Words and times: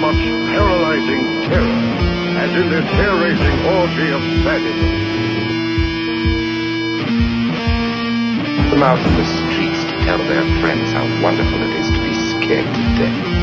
much 0.00 0.16
paralyzing 0.50 1.24
terror 1.50 1.78
as 2.38 2.50
in 2.54 2.70
this 2.70 2.84
hair-raising 2.84 3.58
orgy 3.66 4.10
of 4.12 4.22
sadism. 4.44 4.90
Them 8.70 8.82
out 8.82 8.98
in 8.98 9.14
the 9.16 9.24
streets 9.26 9.82
to 9.90 9.94
tell 10.04 10.18
their 10.18 10.44
friends 10.60 10.92
how 10.92 11.04
wonderful 11.22 11.60
it 11.62 11.74
is 11.80 11.90
to 11.90 11.98
be 11.98 12.14
scared 12.30 12.74
to 12.74 12.82
death. 12.96 13.38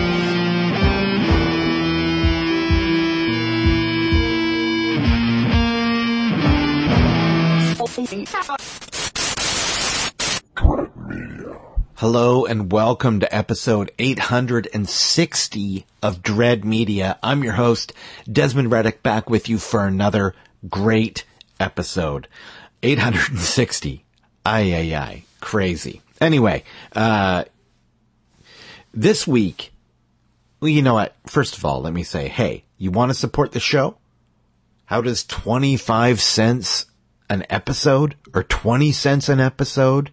Hello 12.00 12.46
and 12.46 12.74
welcome 12.74 13.22
to 13.22 13.34
episode 13.34 13.90
860 13.98 15.86
of 16.04 16.22
Dread 16.22 16.66
Media. 16.66 17.18
I'm 17.24 17.42
your 17.42 17.54
host, 17.54 17.94
Desmond 18.30 18.70
Reddick, 18.70 19.02
back 19.02 19.30
with 19.30 19.48
you 19.48 19.58
for 19.58 19.88
another 19.88 20.36
great 20.70 21.24
episode. 21.58 22.28
860. 22.84 24.04
Ay, 24.46 24.76
ay, 24.76 24.94
ay. 24.94 25.24
Crazy. 25.40 26.02
Anyway, 26.20 26.66
uh, 26.94 27.46
this 28.94 29.26
week, 29.26 29.72
well, 30.60 30.68
you 30.68 30.82
know 30.82 30.96
what? 30.96 31.16
First 31.28 31.58
of 31.58 31.64
all, 31.64 31.82
let 31.82 31.94
me 31.94 32.04
say, 32.04 32.28
hey, 32.28 32.66
you 32.78 32.92
want 32.92 33.12
to 33.12 33.18
support 33.18 33.54
the 33.54 33.62
show? 33.62 33.96
How 34.84 35.00
does 35.00 35.24
25 35.24 36.20
cents 36.20 36.88
an 37.30 37.46
episode 37.50 38.18
or 38.34 38.44
20 38.44 38.92
cents 38.92 39.30
an 39.30 39.40
episode? 39.40 40.12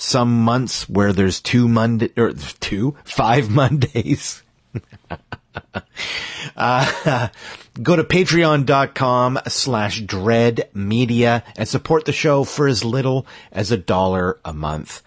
Some 0.00 0.42
months 0.42 0.88
where 0.88 1.12
there's 1.12 1.40
two 1.40 1.66
Monday 1.66 2.12
or 2.16 2.32
two, 2.32 2.96
five 3.02 3.50
Mondays. 3.60 4.44
uh, 6.56 7.28
go 7.82 7.96
to 7.96 8.04
patreon.com 8.04 9.40
slash 9.48 10.00
dread 10.02 10.68
media 10.72 11.42
and 11.56 11.66
support 11.66 12.04
the 12.04 12.12
show 12.12 12.44
for 12.44 12.68
as 12.68 12.84
little 12.84 13.26
as 13.50 13.72
a 13.72 13.76
dollar 13.76 14.38
a 14.44 14.52
month. 14.52 15.02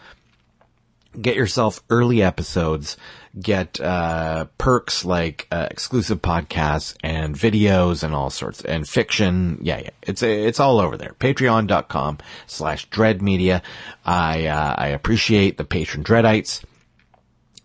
Get 1.19 1.38
yourself 1.38 1.81
early 1.89 2.22
episodes, 2.22 2.97
get, 3.39 3.79
uh, 3.79 4.45
perks 4.57 5.05
like, 5.05 5.47
uh, 5.51 5.67
exclusive 5.71 6.21
podcasts 6.21 6.95
and 7.03 7.35
videos 7.35 8.03
and 8.03 8.13
all 8.13 8.29
sorts 8.29 8.61
and 8.61 8.88
fiction. 8.88 9.59
Yeah, 9.61 9.79
yeah. 9.79 9.89
It's, 10.01 10.23
it's 10.23 10.59
all 10.59 10.79
over 10.79 10.97
there. 10.97 11.15
Patreon.com 11.19 12.17
slash 12.47 12.85
dread 12.85 13.21
media. 13.21 13.61
I, 14.05 14.47
uh, 14.47 14.75
I 14.77 14.88
appreciate 14.88 15.57
the 15.57 15.65
patron 15.65 16.03
dreadites 16.03 16.63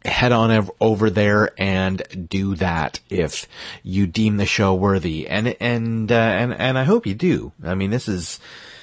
head 0.07 0.33
on 0.33 0.69
over 0.81 1.11
there 1.11 1.51
and 1.59 2.29
do 2.29 2.55
that 2.57 3.01
if 3.11 3.47
you 3.83 4.07
deem 4.07 4.37
the 4.37 4.47
show 4.47 4.75
worthy. 4.75 5.29
And, 5.29 5.57
and, 5.61 6.11
uh, 6.11 6.15
and, 6.15 6.55
and 6.55 6.79
I 6.79 6.85
hope 6.85 7.07
you 7.07 7.15
do. 7.15 7.53
I 7.65 7.75
mean, 7.75 7.91
this 7.91 8.09
is 8.09 8.41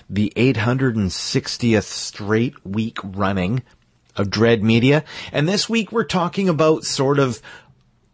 the 0.10 0.32
860th 0.36 1.84
straight 1.84 2.66
week 2.66 2.98
running 3.04 3.64
of 4.16 4.30
Dread 4.30 4.64
Media. 4.64 5.04
And 5.32 5.48
this 5.48 5.70
week 5.70 5.92
we're 5.92 6.04
talking 6.04 6.50
about 6.50 6.84
sort 6.84 7.20
of 7.20 7.42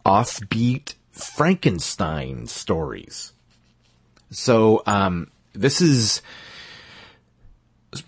offbeat 0.06 0.96
Frankenstein 1.12 2.48
stories. 2.48 3.34
So, 4.32 4.84
um, 4.86 5.32
this 5.54 5.82
is, 5.82 6.22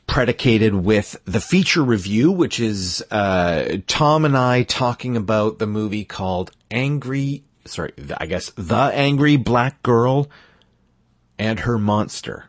predicated 0.08 0.76
with 0.76 1.20
the 1.26 1.42
feature 1.42 1.84
review, 1.84 2.32
which 2.32 2.60
is 2.60 3.04
uh, 3.12 3.78
Tom 3.88 4.26
and 4.26 4.38
I 4.38 4.64
talking 4.64 5.18
about 5.18 5.60
the 5.60 5.68
movie 5.68 6.06
called 6.06 6.52
Angry. 6.70 7.44
Sorry, 7.66 7.94
I 8.18 8.26
guess 8.26 8.52
the 8.56 8.76
Angry 8.76 9.38
Black 9.38 9.82
Girl 9.84 10.30
and 11.38 11.62
her 11.62 11.78
monster, 11.78 12.46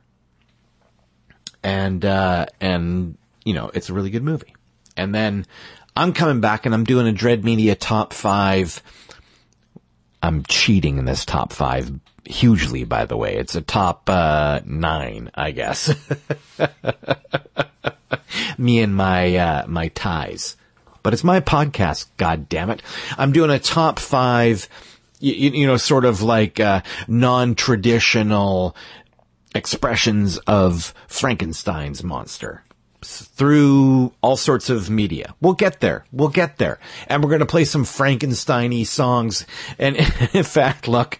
and 1.62 2.04
uh, 2.04 2.46
and 2.60 3.16
you 3.44 3.54
know 3.54 3.70
it's 3.74 3.88
a 3.88 3.94
really 3.94 4.10
good 4.10 4.24
movie. 4.24 4.54
And 4.96 5.14
then 5.14 5.46
I'm 5.96 6.12
coming 6.12 6.40
back 6.40 6.66
and 6.66 6.74
I'm 6.74 6.84
doing 6.84 7.06
a 7.06 7.12
Dread 7.12 7.44
Media 7.44 7.74
top 7.74 8.12
five. 8.12 8.82
I'm 10.22 10.44
cheating 10.44 10.98
in 10.98 11.04
this 11.04 11.24
top 11.24 11.52
five 11.52 11.90
hugely, 12.24 12.84
by 12.84 13.04
the 13.06 13.16
way. 13.16 13.36
It's 13.36 13.54
a 13.54 13.60
top 13.60 14.08
uh, 14.08 14.60
nine, 14.64 15.30
I 15.34 15.50
guess. 15.50 15.94
Me 18.58 18.80
and 18.80 18.94
my 18.94 19.36
uh, 19.36 19.66
my 19.66 19.88
ties, 19.88 20.56
but 21.02 21.12
it's 21.12 21.24
my 21.24 21.40
podcast. 21.40 22.06
God 22.16 22.48
damn 22.48 22.70
it! 22.70 22.82
I'm 23.18 23.32
doing 23.32 23.50
a 23.50 23.58
top 23.58 23.98
five. 23.98 24.68
You, 25.20 25.50
you 25.50 25.66
know, 25.66 25.76
sort 25.76 26.04
of 26.04 26.22
like 26.22 26.60
uh, 26.60 26.82
non-traditional 27.08 28.76
expressions 29.54 30.38
of 30.38 30.94
Frankenstein's 31.08 32.02
monster 32.02 32.62
through 33.02 34.12
all 34.22 34.36
sorts 34.36 34.70
of 34.70 34.88
media. 34.88 35.34
We'll 35.40 35.54
get 35.54 35.80
there. 35.80 36.04
We'll 36.12 36.28
get 36.28 36.58
there. 36.58 36.78
And 37.08 37.22
we're 37.22 37.30
going 37.30 37.40
to 37.40 37.46
play 37.46 37.64
some 37.64 37.84
Frankenstein-y 37.84 38.84
songs. 38.84 39.46
And 39.78 39.96
in 40.32 40.44
fact, 40.44 40.88
look, 40.88 41.18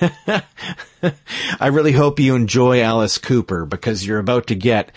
I 1.60 1.66
really 1.68 1.92
hope 1.92 2.20
you 2.20 2.34
enjoy 2.34 2.82
Alice 2.82 3.18
Cooper 3.18 3.64
because 3.66 4.06
you're 4.06 4.18
about 4.18 4.46
to 4.48 4.54
get 4.54 4.92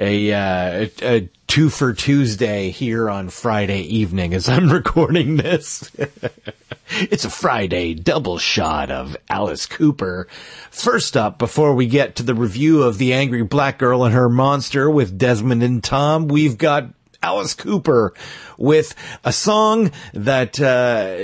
a, 0.00 0.32
uh, 0.32 0.38
a, 0.40 0.90
a 1.02 1.28
two 1.46 1.68
for 1.68 1.92
Tuesday 1.92 2.70
here 2.70 3.10
on 3.10 3.28
Friday 3.28 3.82
evening 3.82 4.32
as 4.32 4.48
I'm 4.48 4.68
recording 4.72 5.36
this. 5.36 5.90
it's 6.88 7.26
a 7.26 7.30
Friday 7.30 7.92
double 7.94 8.38
shot 8.38 8.90
of 8.90 9.16
Alice 9.28 9.66
Cooper. 9.66 10.26
First 10.70 11.16
up, 11.16 11.38
before 11.38 11.74
we 11.74 11.86
get 11.86 12.16
to 12.16 12.22
the 12.22 12.34
review 12.34 12.82
of 12.82 12.96
The 12.96 13.12
Angry 13.12 13.42
Black 13.42 13.78
Girl 13.78 14.04
and 14.04 14.14
Her 14.14 14.30
Monster 14.30 14.90
with 14.90 15.18
Desmond 15.18 15.62
and 15.62 15.84
Tom, 15.84 16.28
we've 16.28 16.56
got 16.56 16.88
Alice 17.22 17.52
Cooper 17.52 18.14
with 18.56 18.94
a 19.22 19.32
song 19.32 19.92
that, 20.14 20.58
uh, 20.58 21.18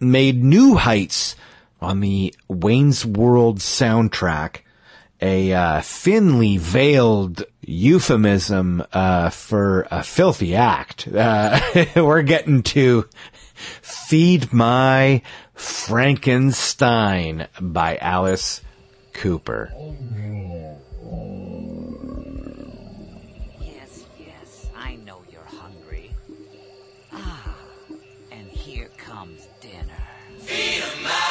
made 0.00 0.44
new 0.44 0.76
heights 0.76 1.34
on 1.80 1.98
the 1.98 2.32
Wayne's 2.46 3.04
World 3.04 3.58
soundtrack 3.58 4.58
a 5.20 5.52
uh, 5.52 5.80
thinly 5.82 6.56
veiled 6.58 7.44
euphemism 7.60 8.82
uh, 8.92 9.30
for 9.30 9.86
a 9.90 10.02
filthy 10.02 10.54
act. 10.54 11.08
Uh, 11.08 11.60
we're 11.96 12.22
getting 12.22 12.62
to 12.62 13.08
"Feed 13.54 14.52
My 14.52 15.22
Frankenstein" 15.54 17.48
by 17.60 17.96
Alice 17.98 18.60
Cooper. 19.12 19.72
Yes, 23.60 24.06
yes, 24.18 24.70
I 24.76 24.96
know 24.96 25.22
you're 25.30 25.42
hungry. 25.42 26.14
Ah, 27.12 27.56
and 28.30 28.48
here 28.48 28.88
comes 28.96 29.48
dinner. 29.60 29.84
Well, 31.02 31.27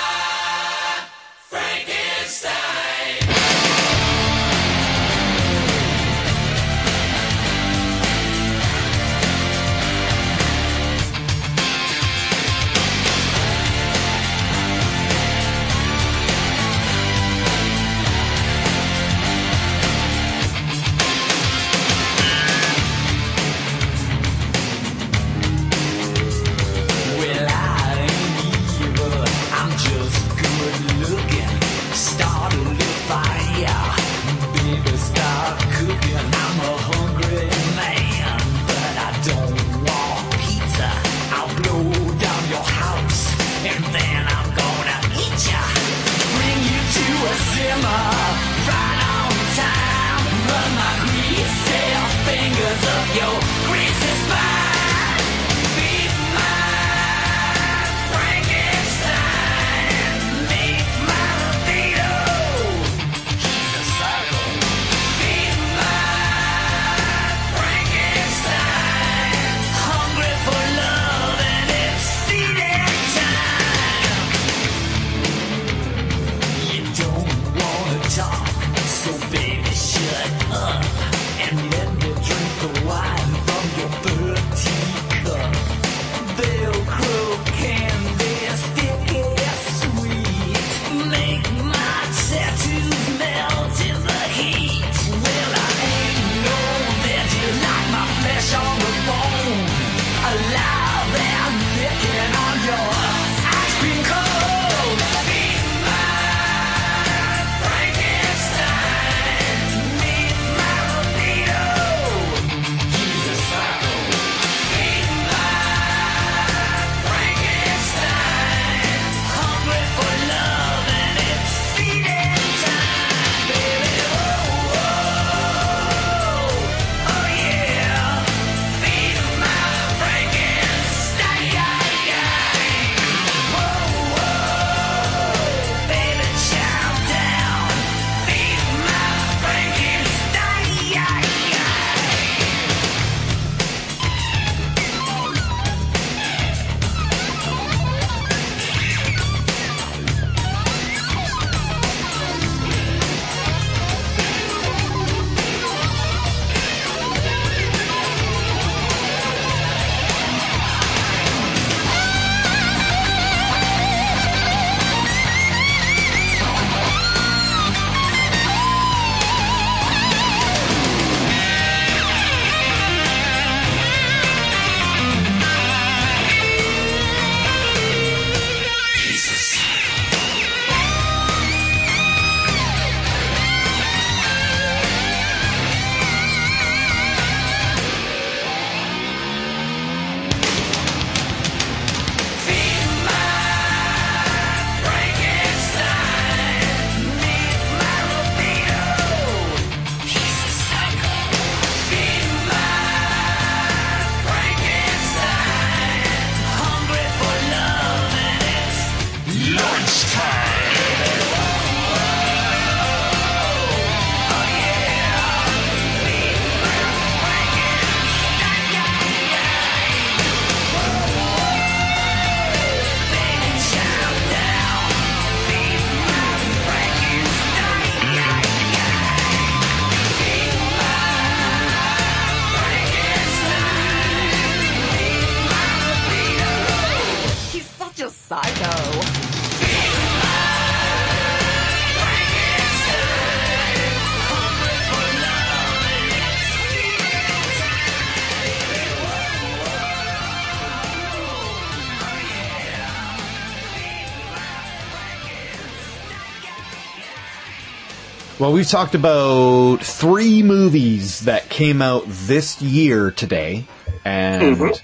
Well, 258.39 258.54
we've 258.54 258.68
talked 258.68 258.94
about 258.94 259.78
three 259.78 260.44
movies 260.44 261.22
that 261.22 261.50
came 261.50 261.81
out 261.81 262.04
this 262.07 262.62
year 262.62 263.10
today, 263.10 263.66
and 264.06 264.80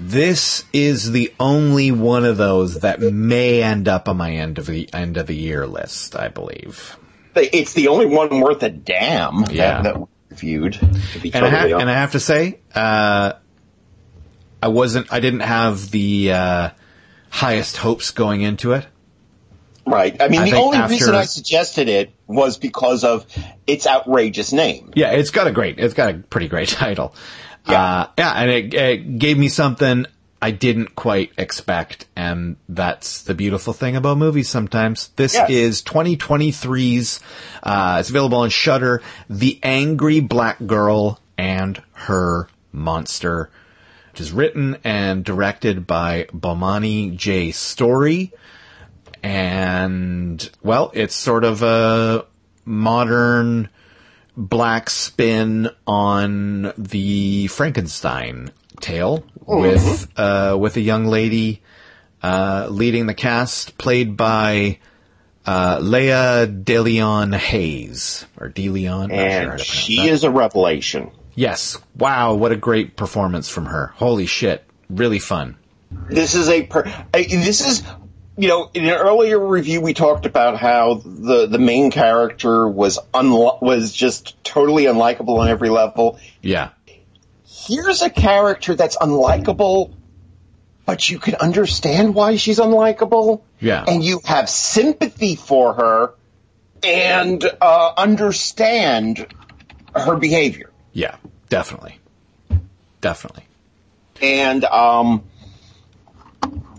this 0.00 0.64
is 0.72 1.12
the 1.12 1.32
only 1.38 1.92
one 1.92 2.24
of 2.24 2.36
those 2.38 2.80
that 2.80 3.00
may 3.00 3.62
end 3.62 3.86
up 3.86 4.08
on 4.08 4.16
my 4.16 4.32
end 4.32 4.58
of 4.58 4.66
the 4.66 4.92
end 4.92 5.16
of 5.16 5.28
the 5.28 5.36
year 5.36 5.64
list. 5.64 6.16
I 6.16 6.26
believe. 6.26 6.96
It's 7.36 7.72
the 7.72 7.86
only 7.86 8.06
one 8.06 8.40
worth 8.40 8.64
a 8.64 8.68
damn 8.70 9.44
Yeah. 9.48 9.82
that, 9.82 9.82
that 9.84 10.00
we 10.00 10.06
reviewed. 10.30 10.78
And 10.82 11.44
I, 11.46 11.50
ha- 11.50 11.78
and 11.78 11.88
I 11.88 11.92
have 11.94 12.12
to 12.12 12.20
say, 12.20 12.58
uh, 12.74 13.34
I 14.60 14.68
wasn't, 14.68 15.12
I 15.12 15.20
didn't 15.20 15.40
have 15.40 15.92
the 15.92 16.32
uh, 16.32 16.70
highest 17.30 17.76
hopes 17.76 18.10
going 18.10 18.40
into 18.40 18.72
it. 18.72 18.84
Right. 19.90 20.20
I 20.20 20.28
mean, 20.28 20.40
I 20.42 20.50
the 20.50 20.56
only 20.56 20.76
after- 20.78 20.92
reason 20.92 21.14
I 21.14 21.24
suggested 21.24 21.88
it 21.88 22.12
was 22.26 22.58
because 22.58 23.04
of 23.04 23.26
its 23.66 23.86
outrageous 23.86 24.52
name. 24.52 24.92
Yeah, 24.94 25.12
it's 25.12 25.30
got 25.30 25.46
a 25.46 25.52
great, 25.52 25.78
it's 25.78 25.94
got 25.94 26.14
a 26.14 26.18
pretty 26.18 26.48
great 26.48 26.68
title. 26.84 27.14
Yeah. 27.68 27.82
Uh, 27.82 28.06
yeah, 28.18 28.32
and 28.32 28.50
it, 28.50 28.74
it 28.74 29.18
gave 29.18 29.36
me 29.38 29.48
something 29.48 30.06
I 30.40 30.52
didn't 30.52 30.94
quite 30.94 31.32
expect, 31.36 32.06
and 32.14 32.56
that's 32.68 33.22
the 33.22 33.34
beautiful 33.34 33.72
thing 33.72 33.96
about 33.96 34.18
movies 34.18 34.48
sometimes. 34.48 35.08
This 35.16 35.34
Yes. 35.34 35.50
is 35.50 35.82
2023's, 35.82 37.20
uh, 37.62 37.96
it's 38.00 38.10
available 38.10 38.38
on 38.38 38.50
Shudder, 38.50 39.02
The 39.28 39.58
Angry 39.62 40.20
Black 40.20 40.64
Girl 40.64 41.18
and 41.36 41.82
Her 41.92 42.48
Monster, 42.72 43.50
which 44.12 44.20
is 44.20 44.32
written 44.32 44.76
and 44.84 45.24
directed 45.24 45.86
by 45.86 46.26
Bomani 46.32 47.16
J. 47.16 47.50
Story. 47.50 48.32
And, 49.28 50.48
well, 50.62 50.90
it's 50.94 51.14
sort 51.14 51.44
of 51.44 51.62
a 51.62 52.24
modern 52.64 53.68
black 54.38 54.88
spin 54.88 55.68
on 55.86 56.72
the 56.78 57.46
Frankenstein 57.48 58.50
tale 58.80 59.22
with, 59.44 60.08
uh, 60.16 60.56
with 60.58 60.76
a 60.76 60.80
young 60.80 61.04
lady, 61.06 61.60
uh, 62.22 62.68
leading 62.70 63.06
the 63.06 63.12
cast 63.14 63.76
played 63.76 64.16
by, 64.16 64.78
uh, 65.46 65.78
Laya 65.82 66.46
DeLeon 66.46 67.36
Hayes, 67.36 68.24
or 68.40 68.48
DeLeon, 68.48 69.08
not 69.08 69.30
sure 69.30 69.50
And 69.52 69.60
she 69.60 69.96
that. 69.96 70.06
is 70.08 70.24
a 70.24 70.30
revelation. 70.30 71.10
Yes. 71.34 71.76
Wow, 71.96 72.32
what 72.34 72.50
a 72.52 72.56
great 72.56 72.96
performance 72.96 73.48
from 73.50 73.66
her. 73.66 73.92
Holy 73.96 74.24
shit. 74.26 74.64
Really 74.88 75.18
fun. 75.18 75.56
This 76.10 76.34
is 76.34 76.48
a 76.48 76.62
per- 76.64 76.84
I- 77.14 77.22
this 77.22 77.66
is 77.66 77.82
you 78.38 78.48
know 78.48 78.70
in 78.72 78.84
an 78.84 78.90
earlier 78.90 79.38
review 79.38 79.80
we 79.80 79.92
talked 79.92 80.24
about 80.24 80.56
how 80.58 80.94
the 81.04 81.46
the 81.46 81.58
main 81.58 81.90
character 81.90 82.68
was 82.68 82.98
unlo- 83.12 83.60
was 83.60 83.92
just 83.92 84.42
totally 84.44 84.84
unlikable 84.84 85.38
on 85.40 85.48
every 85.48 85.68
level. 85.68 86.18
Yeah. 86.40 86.70
Here's 87.44 88.00
a 88.00 88.08
character 88.08 88.74
that's 88.74 88.96
unlikable, 88.96 89.92
but 90.86 91.10
you 91.10 91.18
can 91.18 91.34
understand 91.34 92.14
why 92.14 92.36
she's 92.36 92.58
unlikable. 92.58 93.42
Yeah. 93.60 93.84
and 93.86 94.04
you 94.04 94.20
have 94.24 94.48
sympathy 94.48 95.34
for 95.34 95.74
her 95.74 96.14
and 96.84 97.44
uh, 97.60 97.92
understand 97.96 99.26
her 99.94 100.16
behavior. 100.16 100.70
Yeah. 100.92 101.16
Definitely. 101.48 101.98
Definitely. 103.00 103.44
And 104.22 104.64
um, 104.64 105.24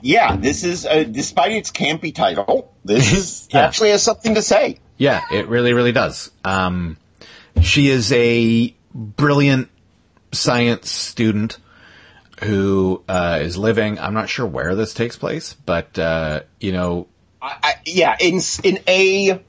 yeah, 0.02 0.36
this 0.36 0.64
is 0.64 0.86
uh, 0.86 1.04
despite 1.04 1.52
its 1.54 1.72
campy 1.72 2.14
title, 2.14 2.74
this 2.86 3.14
is 3.18 3.48
Yeah. 3.52 3.66
actually 3.66 3.90
has 3.92 4.04
something 4.04 4.36
to 4.36 4.42
say. 4.42 4.80
Yeah, 4.98 5.22
it 5.32 5.48
really, 5.48 5.74
really 5.74 5.92
does. 5.94 6.30
Um, 6.44 6.98
she 7.62 7.88
is 7.90 8.12
a 8.12 8.74
brilliant 8.94 9.70
science 10.32 10.90
student 10.90 11.58
who 12.44 13.04
uh, 13.08 13.40
is 13.42 13.58
living. 13.58 14.00
I'm 14.00 14.14
not 14.14 14.30
sure 14.30 14.46
where 14.46 14.76
this 14.76 14.94
takes 14.94 15.18
place, 15.18 15.54
but 15.54 15.98
uh, 16.00 16.42
you 16.60 16.72
know, 16.72 17.08
I, 17.42 17.58
I, 17.64 17.74
yeah, 17.86 18.16
in 18.20 18.40
in 18.64 18.80
a 18.88 19.42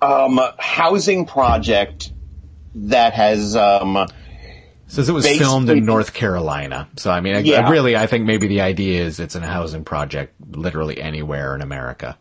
um, 0.00 0.40
housing 0.58 1.26
project 1.26 2.10
that 2.74 3.12
has 3.14 3.54
um, 3.56 4.06
says 4.92 5.08
it 5.08 5.12
was 5.12 5.24
Basically- 5.24 5.44
filmed 5.44 5.70
in 5.70 5.84
North 5.84 6.12
Carolina. 6.12 6.88
So 6.96 7.10
I 7.10 7.20
mean, 7.20 7.44
Yeah. 7.44 7.66
I 7.66 7.70
really, 7.70 7.96
I 7.96 8.06
think 8.06 8.24
maybe 8.26 8.46
the 8.46 8.60
idea 8.60 9.02
is 9.02 9.20
it's 9.20 9.34
a 9.34 9.40
housing 9.40 9.84
project 9.84 10.34
literally 10.50 11.00
anywhere 11.00 11.54
in 11.54 11.62
America. 11.62 12.16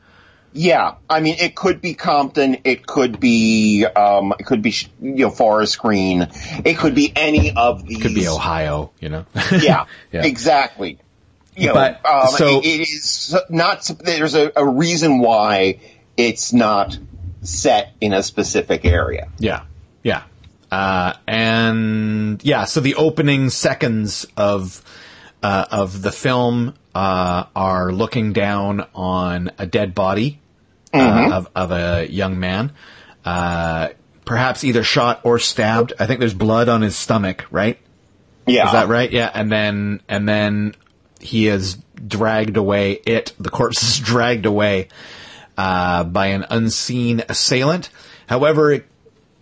Yeah, 0.53 0.95
I 1.09 1.21
mean, 1.21 1.37
it 1.39 1.55
could 1.55 1.79
be 1.79 1.93
Compton, 1.93 2.57
it 2.65 2.85
could 2.85 3.21
be, 3.21 3.85
um, 3.85 4.33
it 4.37 4.43
could 4.45 4.61
be, 4.61 4.75
you 5.01 5.15
know, 5.15 5.29
Forest 5.29 5.79
Green, 5.79 6.27
it 6.65 6.77
could 6.77 6.93
be 6.93 7.13
any 7.15 7.53
of 7.55 7.87
these. 7.87 8.01
Could 8.01 8.13
be 8.15 8.27
Ohio, 8.27 8.91
you 8.99 9.07
know. 9.07 9.25
Yeah, 9.61 9.85
Yeah. 10.11 10.25
exactly. 10.25 10.97
You 11.55 11.67
know, 11.67 11.73
But, 11.73 12.05
um, 12.05 12.27
so- 12.35 12.59
it- 12.59 12.65
it 12.65 12.81
is 12.81 13.35
not. 13.49 13.89
There's 14.03 14.35
a, 14.35 14.51
a 14.57 14.65
reason 14.67 15.19
why 15.19 15.79
it's 16.17 16.51
not 16.51 16.97
set 17.43 17.93
in 18.01 18.11
a 18.13 18.21
specific 18.21 18.83
area. 18.85 19.27
Yeah, 19.39 19.61
yeah, 20.03 20.23
uh, 20.71 21.13
and 21.27 22.43
yeah. 22.43 22.65
So 22.65 22.79
the 22.79 22.95
opening 22.95 23.49
seconds 23.49 24.25
of 24.37 24.81
uh, 25.43 25.65
of 25.69 26.01
the 26.01 26.11
film 26.11 26.75
uh, 26.95 27.45
are 27.55 27.91
looking 27.91 28.33
down 28.33 28.87
on 28.95 29.51
a 29.57 29.65
dead 29.65 29.93
body 29.93 30.39
uh, 30.93 31.29
of 31.33 31.49
of 31.55 31.71
a 31.71 32.07
young 32.09 32.39
man, 32.39 32.71
uh, 33.25 33.89
perhaps 34.25 34.63
either 34.63 34.83
shot 34.83 35.21
or 35.23 35.39
stabbed. 35.39 35.93
I 35.99 36.05
think 36.05 36.19
there's 36.19 36.33
blood 36.33 36.69
on 36.69 36.81
his 36.81 36.95
stomach. 36.95 37.45
Right? 37.51 37.77
Yeah, 38.47 38.67
Is 38.67 38.71
that 38.71 38.87
right? 38.87 39.11
Yeah. 39.11 39.29
And 39.33 39.51
then 39.51 40.01
and 40.07 40.27
then 40.27 40.75
he 41.19 41.47
is 41.47 41.75
dragged 42.07 42.57
away. 42.57 42.93
It 42.93 43.33
the 43.39 43.49
corpse 43.49 43.83
is 43.83 43.99
dragged 44.03 44.45
away 44.45 44.87
uh, 45.57 46.05
by 46.05 46.27
an 46.27 46.45
unseen 46.49 47.23
assailant. 47.27 47.89
However, 48.27 48.71
it 48.71 48.85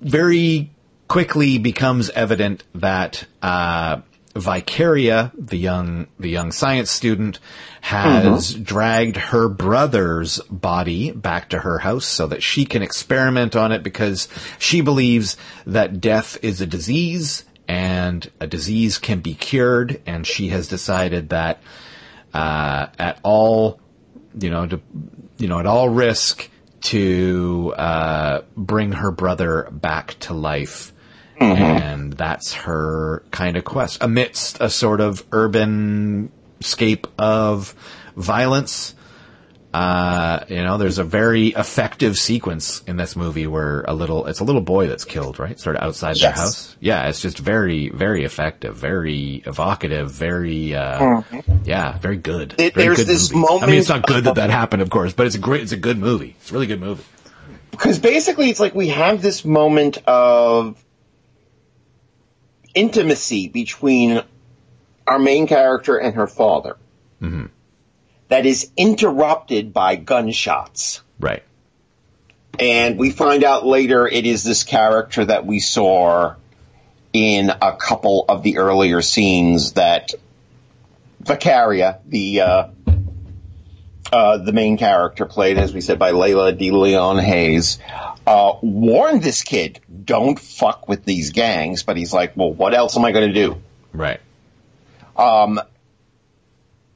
very 0.01 0.71
quickly 1.09 1.57
becomes 1.57 2.09
evident 2.11 2.63
that 2.75 3.25
uh, 3.41 3.99
Vicaria, 4.35 5.31
the 5.35 5.57
young 5.57 6.07
the 6.17 6.29
young 6.29 6.53
science 6.53 6.91
student, 6.91 7.39
has 7.81 8.53
dragged 8.53 9.17
her 9.17 9.49
brother's 9.49 10.39
body 10.49 11.11
back 11.11 11.49
to 11.49 11.59
her 11.59 11.79
house 11.79 12.05
so 12.05 12.27
that 12.27 12.41
she 12.41 12.63
can 12.63 12.81
experiment 12.81 13.55
on 13.55 13.73
it 13.73 13.83
because 13.83 14.29
she 14.59 14.79
believes 14.79 15.35
that 15.65 15.99
death 15.99 16.37
is 16.41 16.61
a 16.61 16.67
disease 16.67 17.43
and 17.67 18.31
a 18.39 18.47
disease 18.47 18.97
can 18.97 19.19
be 19.19 19.33
cured, 19.33 20.01
and 20.05 20.25
she 20.25 20.47
has 20.49 20.67
decided 20.67 21.29
that 21.29 21.61
uh, 22.33 22.87
at 22.97 23.19
all, 23.23 23.79
you 24.39 24.49
know, 24.49 24.65
to, 24.65 24.81
you 25.37 25.47
know, 25.47 25.59
at 25.59 25.65
all 25.65 25.89
risk 25.89 26.49
to 26.81 27.73
uh, 27.77 28.41
bring 28.55 28.91
her 28.91 29.11
brother 29.11 29.67
back 29.71 30.17
to 30.19 30.33
life. 30.33 30.93
And 31.39 32.13
that's 32.13 32.53
her 32.53 33.23
kind 33.31 33.57
of 33.57 33.63
quest 33.65 33.99
amidst 34.01 34.59
a 34.61 34.69
sort 34.69 35.01
of 35.01 35.23
urban 35.31 36.31
scape 36.61 37.07
of 37.17 37.73
violence 38.15 38.95
Uh, 39.71 40.43
you 40.49 40.63
know, 40.63 40.79
there's 40.79 40.97
a 40.97 41.03
very 41.03 41.49
effective 41.49 42.17
sequence 42.17 42.81
in 42.87 42.97
this 42.97 43.15
movie 43.15 43.45
where 43.45 43.81
a 43.87 43.93
little, 43.93 44.25
it's 44.25 44.39
a 44.39 44.43
little 44.43 44.63
boy 44.63 44.87
that's 44.87 45.05
killed, 45.05 45.37
right? 45.37 45.59
Sort 45.59 45.75
of 45.75 45.83
outside 45.83 46.15
their 46.15 46.31
Yes. 46.31 46.37
house. 46.39 46.75
Yeah, 46.79 47.07
it's 47.07 47.21
just 47.21 47.37
very, 47.37 47.89
very 47.89 48.23
effective, 48.25 48.75
very 48.75 49.43
evocative, 49.45 50.09
very, 50.09 50.73
uh, 50.73 51.21
yeah, 51.65 51.99
very 51.99 52.17
good. 52.17 52.55
There- 52.57 52.71
Very 52.71 52.87
there's 52.87 52.97
good 52.97 53.07
this 53.07 53.31
movie. 53.31 53.61
I 53.63 53.65
mean, 53.67 53.75
it's 53.75 53.89
not 53.89 54.07
good 54.07 54.23
that 54.23 54.35
that 54.35 54.49
happened, 54.49 54.81
of 54.81 54.89
course, 54.89 55.13
but 55.13 55.27
it's 55.27 55.35
a 55.35 55.39
great, 55.39 55.61
it's 55.61 55.71
a 55.71 55.77
good 55.77 55.99
movie. 55.99 56.35
It's 56.41 56.49
a 56.49 56.53
really 56.55 56.65
good 56.67 56.81
movie. 56.81 57.03
because 57.69 57.99
basically 57.99 58.49
it's 58.49 58.59
like 58.59 58.73
we 58.73 58.87
have 58.87 59.21
this 59.21 59.45
moment 59.45 59.99
of 60.07 60.83
intimacy 62.73 63.47
between 63.47 64.21
our 65.07 65.19
main 65.19 65.47
character 65.47 65.97
and 65.97 66.15
her 66.15 66.27
father 66.27 66.77
that 68.29 68.45
is 68.45 68.71
interrupted 68.77 69.73
by 69.73 69.95
gunshots. 69.95 71.01
Right. 71.19 71.43
And 72.59 72.97
we 72.97 73.11
find 73.11 73.43
out 73.43 73.65
later 73.65 74.07
it 74.07 74.25
is 74.25 74.43
this 74.43 74.63
character 74.63 75.25
that 75.25 75.45
we 75.45 75.59
saw 75.59 76.35
in 77.11 77.49
a 77.49 77.75
couple 77.75 78.25
of 78.29 78.43
the 78.43 78.57
earlier 78.57 79.01
scenes 79.01 79.73
that 79.73 80.11
Vicaria, 81.23 81.99
the 82.05 82.41
uh, 82.41 82.67
uh, 84.11 84.37
the 84.37 84.53
main 84.53 84.77
character, 84.77 85.25
played 85.25 85.57
as 85.57 85.73
we 85.73 85.81
said 85.81 85.99
by 85.99 86.11
Layla 86.11 86.57
De 86.57 86.71
Leon 86.71 87.17
Hayes, 87.17 87.79
uh, 88.29 88.57
warned 88.61 89.23
this 89.23 89.41
kid, 89.43 89.79
"Don't 90.05 90.39
fuck 90.39 90.87
with 90.87 91.03
these 91.03 91.31
gangs." 91.31 91.83
But 91.83 91.97
he's 91.97 92.13
like, 92.13 92.37
"Well, 92.37 92.53
what 92.53 92.73
else 92.73 92.95
am 92.95 93.03
I 93.03 93.11
going 93.11 93.27
to 93.27 93.33
do?" 93.33 93.61
Right. 93.91 94.19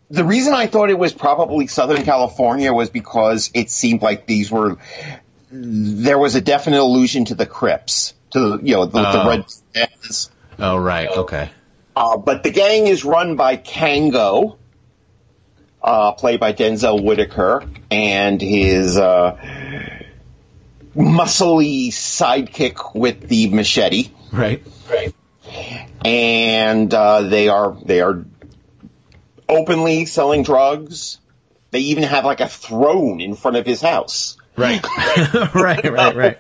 The 0.10 0.24
reason 0.24 0.54
I 0.54 0.68
thought 0.68 0.90
it 0.92 1.00
was 1.00 1.12
probably 1.12 1.66
Southern 1.68 2.04
California 2.04 2.72
was 2.72 2.90
because 2.92 3.50
it 3.56 3.72
seemed 3.72 4.02
like 4.04 4.28
these 4.28 4.52
were 4.52 4.78
there 5.52 6.18
was 6.20 6.36
a 6.36 6.42
definite 6.42 6.82
allusion 6.82 7.26
to 7.26 7.36
the 7.36 7.46
Crips, 7.48 8.14
to 8.32 8.40
the, 8.40 8.60
you 8.64 8.76
know 8.76 8.86
the, 8.86 9.02
the 9.02 9.24
Oh. 9.24 9.30
Red 9.30 9.46
Bands. 9.74 10.32
Oh, 10.60 10.78
right. 10.78 11.10
Okay. 11.10 11.50
Uh, 11.96 12.18
but 12.18 12.44
the 12.44 12.52
gang 12.52 12.88
is 12.88 13.04
run 13.06 13.36
by 13.36 13.58
Kango, 13.58 14.58
uh, 15.82 16.12
played 16.14 16.40
by 16.40 16.54
Denzel 16.54 17.04
Whitaker, 17.04 17.64
and 17.90 18.40
his 18.42 18.98
uh, 18.98 19.38
muscly 20.96 21.88
sidekick 21.90 22.96
with 22.96 23.28
the 23.28 23.50
machete. 23.50 24.10
Right. 24.32 24.64
Right. 24.90 25.14
and 26.06 26.94
uh, 26.94 27.22
they 27.24 27.50
are 27.50 27.76
they 27.86 28.02
are 28.02 28.26
openly 29.48 30.06
selling 30.06 30.44
drugs. 30.44 31.20
They 31.72 31.80
even 31.80 32.04
have 32.04 32.26
like 32.26 32.40
a 32.40 32.48
throne 32.48 33.20
in 33.22 33.36
front 33.36 33.58
of 33.58 33.66
his 33.66 33.82
house, 33.82 34.38
Right. 34.56 34.84
right, 35.56 35.84
right, 35.92 36.16
right. 36.16 36.38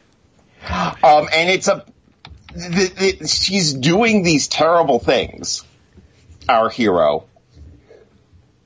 um, 1.03 1.27
and 1.33 1.49
it's 1.49 1.67
a 1.67 1.85
the, 2.53 3.27
she's 3.27 3.73
doing 3.73 4.21
these 4.23 4.47
terrible 4.47 4.99
things. 4.99 5.63
Our 6.47 6.69
hero, 6.69 7.25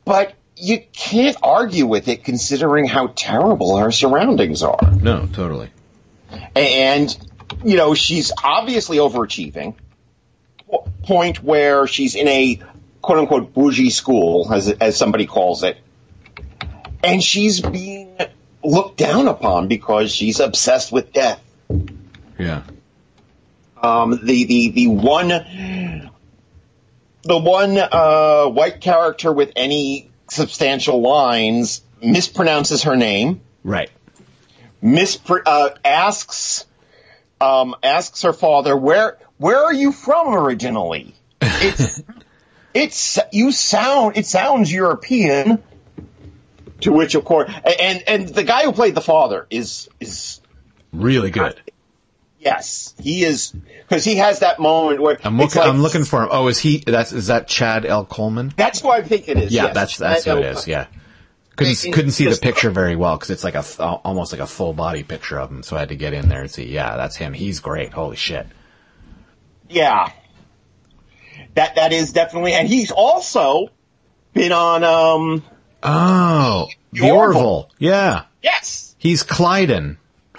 but 0.03 0.33
you 0.55 0.79
can't 0.91 1.37
argue 1.43 1.85
with 1.85 2.07
it 2.07 2.23
considering 2.23 2.85
how 2.87 3.07
terrible 3.15 3.77
her 3.77 3.91
surroundings 3.91 4.63
are. 4.63 4.79
No, 4.99 5.27
totally. 5.27 5.69
And 6.55 7.17
you 7.63 7.77
know 7.77 7.93
she's 7.93 8.31
obviously 8.43 8.97
overachieving 8.97 9.75
point 11.03 11.41
where 11.41 11.87
she's 11.87 12.15
in 12.15 12.27
a 12.27 12.59
quote 13.01 13.19
unquote 13.19 13.53
bougie 13.53 13.89
school 13.89 14.51
as 14.51 14.69
as 14.69 14.97
somebody 14.97 15.25
calls 15.25 15.63
it 15.63 15.77
and 17.03 17.23
she's 17.23 17.61
being 17.61 18.17
looked 18.63 18.97
down 18.97 19.27
upon 19.27 19.67
because 19.67 20.11
she's 20.13 20.39
obsessed 20.39 20.91
with 20.91 21.13
death 21.13 21.41
Yeah. 22.37 22.63
um 23.81 24.19
the 24.23 24.43
the 24.45 24.69
the 24.71 24.87
one 24.87 25.29
the 27.23 27.37
one 27.37 27.77
uh 27.77 28.45
white 28.47 28.81
character 28.81 29.31
with 29.31 29.53
any 29.55 30.11
substantial 30.29 30.99
lines 31.01 31.81
mispronounces 32.03 32.83
her 32.83 32.95
name 32.97 33.41
Right. 33.63 33.89
Mispr- 34.87 35.41
uh, 35.45 35.69
asks 35.83 36.65
um, 37.41 37.75
asks 37.83 38.21
her 38.23 38.33
father 38.33 38.75
where 38.75 39.17
where 39.37 39.63
are 39.65 39.73
you 39.73 39.91
from 39.91 40.33
originally? 40.33 41.13
It's 41.41 42.01
it's 42.73 43.19
you 43.31 43.51
sound 43.51 44.17
it 44.17 44.25
sounds 44.25 44.71
European. 44.71 45.63
To 46.81 46.91
which 46.91 47.15
of 47.15 47.25
course 47.25 47.51
and 47.79 48.03
and 48.07 48.27
the 48.29 48.43
guy 48.43 48.63
who 48.63 48.71
played 48.71 48.93
the 48.95 49.01
father 49.01 49.47
is 49.49 49.89
is 49.99 50.41
Really 50.93 51.31
good. 51.31 51.59
yes 52.39 52.93
he 53.01 53.23
is 53.23 53.51
because 53.51 54.03
he 54.03 54.17
has 54.17 54.39
that 54.39 54.59
moment 54.59 55.01
where 55.01 55.17
I'm 55.23 55.37
looking. 55.37 55.59
like- 55.59 55.69
I'm 55.69 55.81
looking 55.81 56.03
for 56.05 56.21
him. 56.23 56.29
Oh, 56.31 56.47
is 56.49 56.59
he? 56.59 56.77
That's 56.85 57.13
is 57.13 57.27
that 57.27 57.47
Chad 57.47 57.83
L. 57.85 58.05
Coleman? 58.05 58.53
That's 58.55 58.81
who 58.81 58.89
I 58.89 59.01
think 59.01 59.27
it 59.27 59.37
is. 59.37 59.51
Yeah, 59.51 59.65
yes. 59.65 59.73
that's 59.73 59.97
that's 59.97 60.25
who 60.25 60.37
it 60.37 60.45
is. 60.45 60.67
Yeah. 60.67 60.85
Couldn't 61.57 61.85
It- 61.85 61.91
couldn't 61.93 62.11
see 62.11 62.25
the 62.25 62.37
picture 62.37 62.69
very 62.69 62.95
well 62.95 63.15
because 63.17 63.31
it's 63.31 63.43
like 63.43 63.55
a 63.55 63.65
almost 63.83 64.31
like 64.31 64.41
a 64.41 64.47
full 64.47 64.73
body 64.73 65.03
picture 65.03 65.39
of 65.39 65.49
him. 65.51 65.63
So 65.63 65.75
I 65.75 65.79
had 65.79 65.89
to 65.89 65.95
get 65.95 66.13
in 66.13 66.29
there 66.29 66.41
and 66.41 66.51
see. 66.51 66.65
Yeah, 66.67 66.95
that's 66.95 67.15
him. 67.17 67.33
He's 67.33 67.59
great. 67.59 67.91
Holy 67.93 68.15
shit. 68.15 68.47
Yeah. 69.69 70.09
That 71.55 71.75
that 71.75 71.91
is 71.93 72.13
definitely 72.13 72.53
and 72.53 72.67
he's 72.67 72.91
also 72.91 73.69
been 74.33 74.51
on 74.53 74.83
um 74.83 75.43
Oh, 75.83 76.67
the 76.93 77.01
The 77.01 77.11
Orville. 77.11 77.41
Orville. 77.41 77.69
Yeah, 77.79 78.23
yes. 78.41 78.95
he's 78.97 79.23
Klyden. 79.23 79.97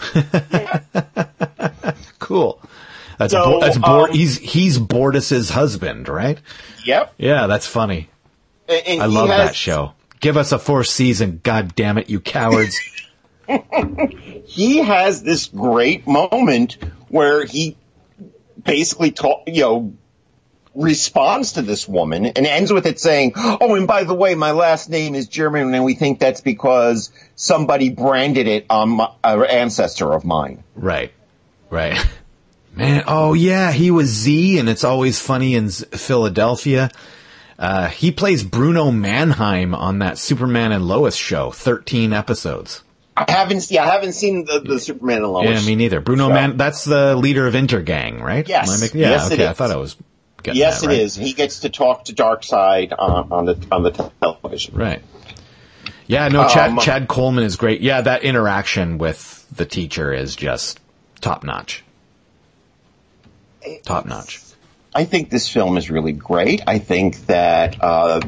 cool. 2.18 2.60
That's 3.18 3.32
So, 3.32 3.44
Bo- 3.44 3.60
that's 3.60 3.78
Bor- 3.78 4.08
um, 4.08 4.12
he's 4.14 4.38
he's 4.38 4.78
Bortus's 4.78 5.50
husband, 5.50 6.08
right? 6.08 6.38
Yep. 6.84 7.14
Yeah, 7.18 7.46
that's 7.48 7.66
funny. 7.66 8.08
And- 8.68 8.86
and 8.86 9.02
I 9.02 9.06
love 9.06 9.28
has- 9.28 9.48
that 9.48 9.56
show. 9.56 9.92
Give 10.20 10.36
us 10.36 10.52
a 10.52 10.58
fourth 10.58 10.88
season, 10.88 11.40
god 11.42 11.74
damn 11.74 11.98
it, 11.98 12.10
you 12.10 12.20
cowards. 12.20 12.78
he 14.44 14.78
has 14.78 15.22
this 15.22 15.46
great 15.46 16.06
moment 16.06 16.78
where 17.08 17.44
he 17.44 17.76
basically 18.62 19.10
talk, 19.10 19.44
you 19.46 19.62
know, 19.62 19.92
responds 20.74 21.52
to 21.52 21.62
this 21.62 21.88
woman 21.88 22.26
and 22.26 22.46
ends 22.46 22.72
with 22.72 22.86
it 22.86 23.00
saying, 23.00 23.32
"Oh, 23.36 23.74
and 23.74 23.86
by 23.86 24.04
the 24.04 24.14
way, 24.14 24.34
my 24.34 24.52
last 24.52 24.88
name 24.90 25.14
is 25.14 25.26
German, 25.28 25.74
and 25.74 25.84
we 25.84 25.94
think 25.94 26.20
that's 26.20 26.40
because 26.40 27.10
somebody 27.34 27.90
branded 27.90 28.46
it 28.46 28.66
on 28.70 28.90
my, 28.90 29.10
an 29.24 29.44
ancestor 29.44 30.12
of 30.12 30.24
mine." 30.24 30.62
Right. 30.74 31.12
Right. 31.70 31.98
Man, 32.74 33.02
oh 33.08 33.34
yeah, 33.34 33.72
he 33.72 33.90
was 33.90 34.08
Z 34.08 34.58
and 34.58 34.68
it's 34.68 34.84
always 34.84 35.20
funny 35.20 35.56
in 35.56 35.68
Philadelphia. 35.68 36.90
Uh, 37.58 37.88
he 37.88 38.12
plays 38.12 38.44
Bruno 38.44 38.90
Mannheim 38.92 39.74
on 39.74 39.98
that 39.98 40.16
Superman 40.18 40.70
and 40.72 40.86
Lois 40.86 41.16
show, 41.16 41.50
13 41.50 42.12
episodes. 42.12 42.82
I 43.16 43.24
haven't, 43.28 43.68
yeah, 43.68 43.82
I 43.82 43.90
haven't 43.90 44.12
seen 44.12 44.44
the, 44.44 44.60
the 44.60 44.78
Superman 44.78 45.24
Lois. 45.24 45.60
Yeah, 45.62 45.66
me 45.66 45.74
neither. 45.74 46.00
Bruno 46.00 46.28
show. 46.28 46.34
Man, 46.34 46.56
that's 46.56 46.84
the 46.84 47.16
leader 47.16 47.48
of 47.48 47.54
Intergang, 47.54 48.20
right? 48.20 48.48
Yes. 48.48 48.70
I 48.70 48.80
making- 48.80 49.00
yeah, 49.00 49.10
Yes, 49.10 49.30
it 49.30 49.34
okay, 49.34 49.48
I 49.48 49.54
thought 49.54 49.72
I 49.72 49.76
was 49.76 49.96
getting 50.44 50.60
Yes, 50.60 50.82
that 50.82 50.86
it 50.86 50.88
right. 50.90 50.98
is. 51.00 51.16
He 51.16 51.32
gets 51.32 51.60
to 51.60 51.68
talk 51.68 52.04
to 52.04 52.12
Darkseid 52.14 52.94
on, 52.96 53.32
on 53.32 53.44
the 53.46 53.66
on 53.72 53.82
the 53.82 53.90
television. 54.22 54.76
Right. 54.76 55.02
Yeah, 56.06 56.28
no, 56.28 56.48
Chad, 56.48 56.70
Um, 56.70 56.78
Chad 56.78 57.08
Coleman 57.08 57.42
is 57.42 57.56
great. 57.56 57.80
Yeah, 57.80 58.02
that 58.02 58.22
interaction 58.22 58.98
with 58.98 59.44
the 59.54 59.64
teacher 59.66 60.12
is 60.12 60.36
just 60.36 60.78
top 61.20 61.42
notch. 61.42 61.82
Top 63.84 64.06
notch. 64.06 64.40
I 64.94 65.04
think 65.04 65.30
this 65.30 65.48
film 65.48 65.76
is 65.76 65.90
really 65.90 66.12
great. 66.12 66.62
I 66.66 66.78
think 66.78 67.26
that 67.26 67.76
uh, 67.82 68.20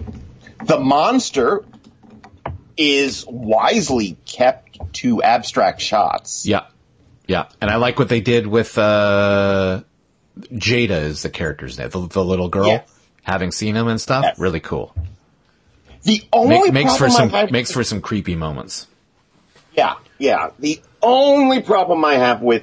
the 0.64 0.78
monster 0.78 1.64
is 2.76 3.24
wisely 3.28 4.16
kept 4.26 4.78
to 4.94 5.22
abstract 5.22 5.80
shots. 5.80 6.46
Yeah. 6.46 6.66
Yeah. 7.26 7.48
And 7.60 7.70
I 7.70 7.76
like 7.76 7.98
what 7.98 8.08
they 8.08 8.20
did 8.20 8.46
with, 8.46 8.76
uh, 8.78 9.82
Jada 10.38 11.02
is 11.02 11.22
the 11.22 11.30
character's 11.30 11.78
name, 11.78 11.90
the, 11.90 12.06
the 12.06 12.24
little 12.24 12.48
girl. 12.48 12.68
Yeah. 12.68 12.82
Having 13.22 13.52
seen 13.52 13.76
him 13.76 13.88
and 13.88 14.00
stuff, 14.00 14.38
really 14.38 14.60
cool. 14.60 14.94
The 16.02 16.22
only 16.32 16.70
Make, 16.70 16.72
makes 16.72 16.96
for 16.96 17.10
some 17.10 17.28
had- 17.28 17.52
makes 17.52 17.70
for 17.72 17.84
some 17.84 18.00
creepy 18.00 18.34
moments. 18.34 18.86
yeah, 19.74 19.96
yeah. 20.18 20.50
The 20.58 20.80
only 21.02 21.60
problem 21.60 22.02
I 22.04 22.14
have 22.14 22.40
with 22.40 22.62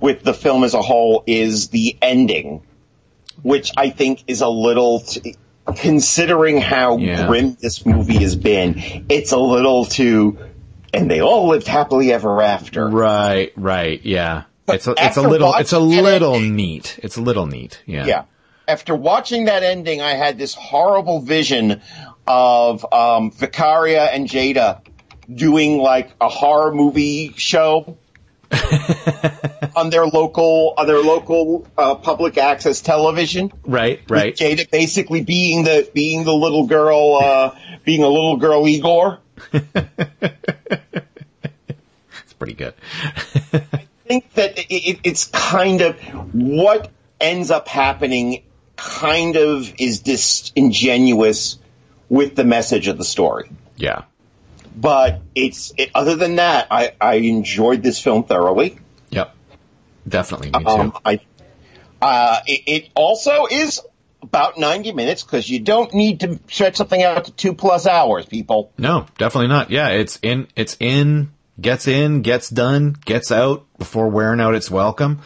with 0.00 0.22
the 0.22 0.34
film 0.34 0.64
as 0.64 0.74
a 0.74 0.82
whole 0.82 1.24
is 1.26 1.68
the 1.68 1.96
ending, 2.02 2.62
which 3.42 3.70
I 3.76 3.90
think 3.90 4.24
is 4.26 4.40
a 4.40 4.48
little. 4.48 5.00
T- 5.00 5.36
considering 5.76 6.58
how 6.60 6.96
Yeah. 6.96 7.26
grim 7.26 7.54
this 7.60 7.84
movie 7.84 8.18
has 8.20 8.36
been, 8.36 9.04
it's 9.10 9.32
a 9.32 9.38
little 9.38 9.84
too. 9.84 10.38
And 10.94 11.10
they 11.10 11.20
all 11.20 11.48
lived 11.48 11.66
happily 11.66 12.10
ever 12.10 12.40
after. 12.40 12.88
Right, 12.88 13.52
right, 13.54 14.00
yeah. 14.02 14.44
It's 14.66 14.86
a, 14.86 14.94
it's 14.96 15.18
a 15.18 15.22
little 15.22 15.52
it's 15.54 15.72
a 15.74 15.78
little 15.78 16.36
ending- 16.36 16.56
neat. 16.56 16.98
It's 17.02 17.18
a 17.18 17.20
little 17.20 17.46
neat. 17.46 17.82
Yeah. 17.84 18.06
Yeah. 18.06 18.22
After 18.66 18.94
watching 18.94 19.44
that 19.46 19.62
ending, 19.62 20.00
I 20.00 20.12
had 20.14 20.38
this 20.38 20.54
horrible 20.54 21.20
vision 21.20 21.82
of 22.26 22.84
um, 22.90 23.30
Vicaria 23.30 24.08
and 24.12 24.26
Jada 24.26 24.80
doing 25.32 25.76
like 25.78 26.10
a 26.20 26.28
horror 26.28 26.72
movie 26.74 27.34
show 27.36 27.98
on 29.76 29.90
their 29.90 30.06
local 30.06 30.74
on 30.76 30.86
their 30.86 31.02
local 31.02 31.66
uh, 31.76 31.94
public 31.96 32.38
access 32.38 32.80
television. 32.80 33.52
Right, 33.64 34.00
right. 34.08 34.34
Jada 34.34 34.70
basically 34.70 35.22
being 35.22 35.64
the 35.64 35.88
being 35.94 36.24
the 36.24 36.34
little 36.34 36.66
girl, 36.66 37.18
uh, 37.22 37.54
being 37.84 38.02
a 38.02 38.08
little 38.08 38.36
girl 38.36 38.66
Igor. 38.66 39.18
It's 42.24 42.32
pretty 42.34 42.54
good. 42.54 42.74
I 43.52 43.86
think 44.06 44.32
that 44.34 44.58
it, 44.58 44.70
it, 44.70 45.00
it's 45.04 45.26
kind 45.26 45.80
of 45.80 45.98
what 46.34 46.90
ends 47.20 47.50
up 47.50 47.68
happening. 47.68 48.42
Kind 48.76 49.36
of 49.36 49.74
is 49.78 50.00
disingenuous 50.00 51.58
with 52.08 52.36
the 52.36 52.44
message 52.44 52.86
of 52.88 52.98
the 52.98 53.04
story. 53.04 53.50
Yeah. 53.76 54.02
But 54.80 55.22
it's 55.34 55.72
it, 55.76 55.90
other 55.92 56.14
than 56.14 56.36
that, 56.36 56.68
I, 56.70 56.92
I 57.00 57.14
enjoyed 57.14 57.82
this 57.82 58.00
film 58.00 58.22
thoroughly. 58.24 58.78
Yep. 59.10 59.34
Definitely. 60.06 60.50
Me 60.50 60.64
too. 60.64 60.70
Um, 60.70 60.98
I 61.04 61.20
uh, 62.00 62.40
it, 62.46 62.62
it 62.66 62.90
also 62.94 63.46
is 63.50 63.80
about 64.22 64.56
ninety 64.56 64.92
minutes 64.92 65.24
because 65.24 65.50
you 65.50 65.58
don't 65.58 65.92
need 65.94 66.20
to 66.20 66.38
stretch 66.48 66.76
something 66.76 67.02
out 67.02 67.24
to 67.24 67.32
two 67.32 67.54
plus 67.54 67.88
hours, 67.88 68.26
people. 68.26 68.72
No, 68.78 69.06
definitely 69.18 69.48
not. 69.48 69.72
Yeah, 69.72 69.88
it's 69.88 70.20
in, 70.22 70.46
it's 70.54 70.76
in, 70.78 71.32
gets 71.60 71.88
in, 71.88 72.22
gets 72.22 72.48
done, 72.48 72.94
gets 73.04 73.32
out 73.32 73.66
before 73.78 74.08
wearing 74.08 74.40
out 74.40 74.54
its 74.54 74.70
welcome. 74.70 75.22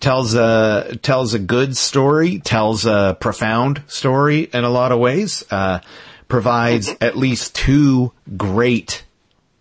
Tells 0.00 0.34
a, 0.34 0.96
tells 1.02 1.34
a 1.34 1.40
good 1.40 1.76
story, 1.76 2.38
tells 2.38 2.86
a 2.86 3.16
profound 3.18 3.82
story 3.86 4.42
in 4.42 4.64
a 4.64 4.70
lot 4.70 4.92
of 4.92 5.00
ways, 5.00 5.44
uh, 5.50 5.80
provides 6.28 6.94
at 7.00 7.16
least 7.16 7.54
two 7.54 8.12
great 8.36 9.04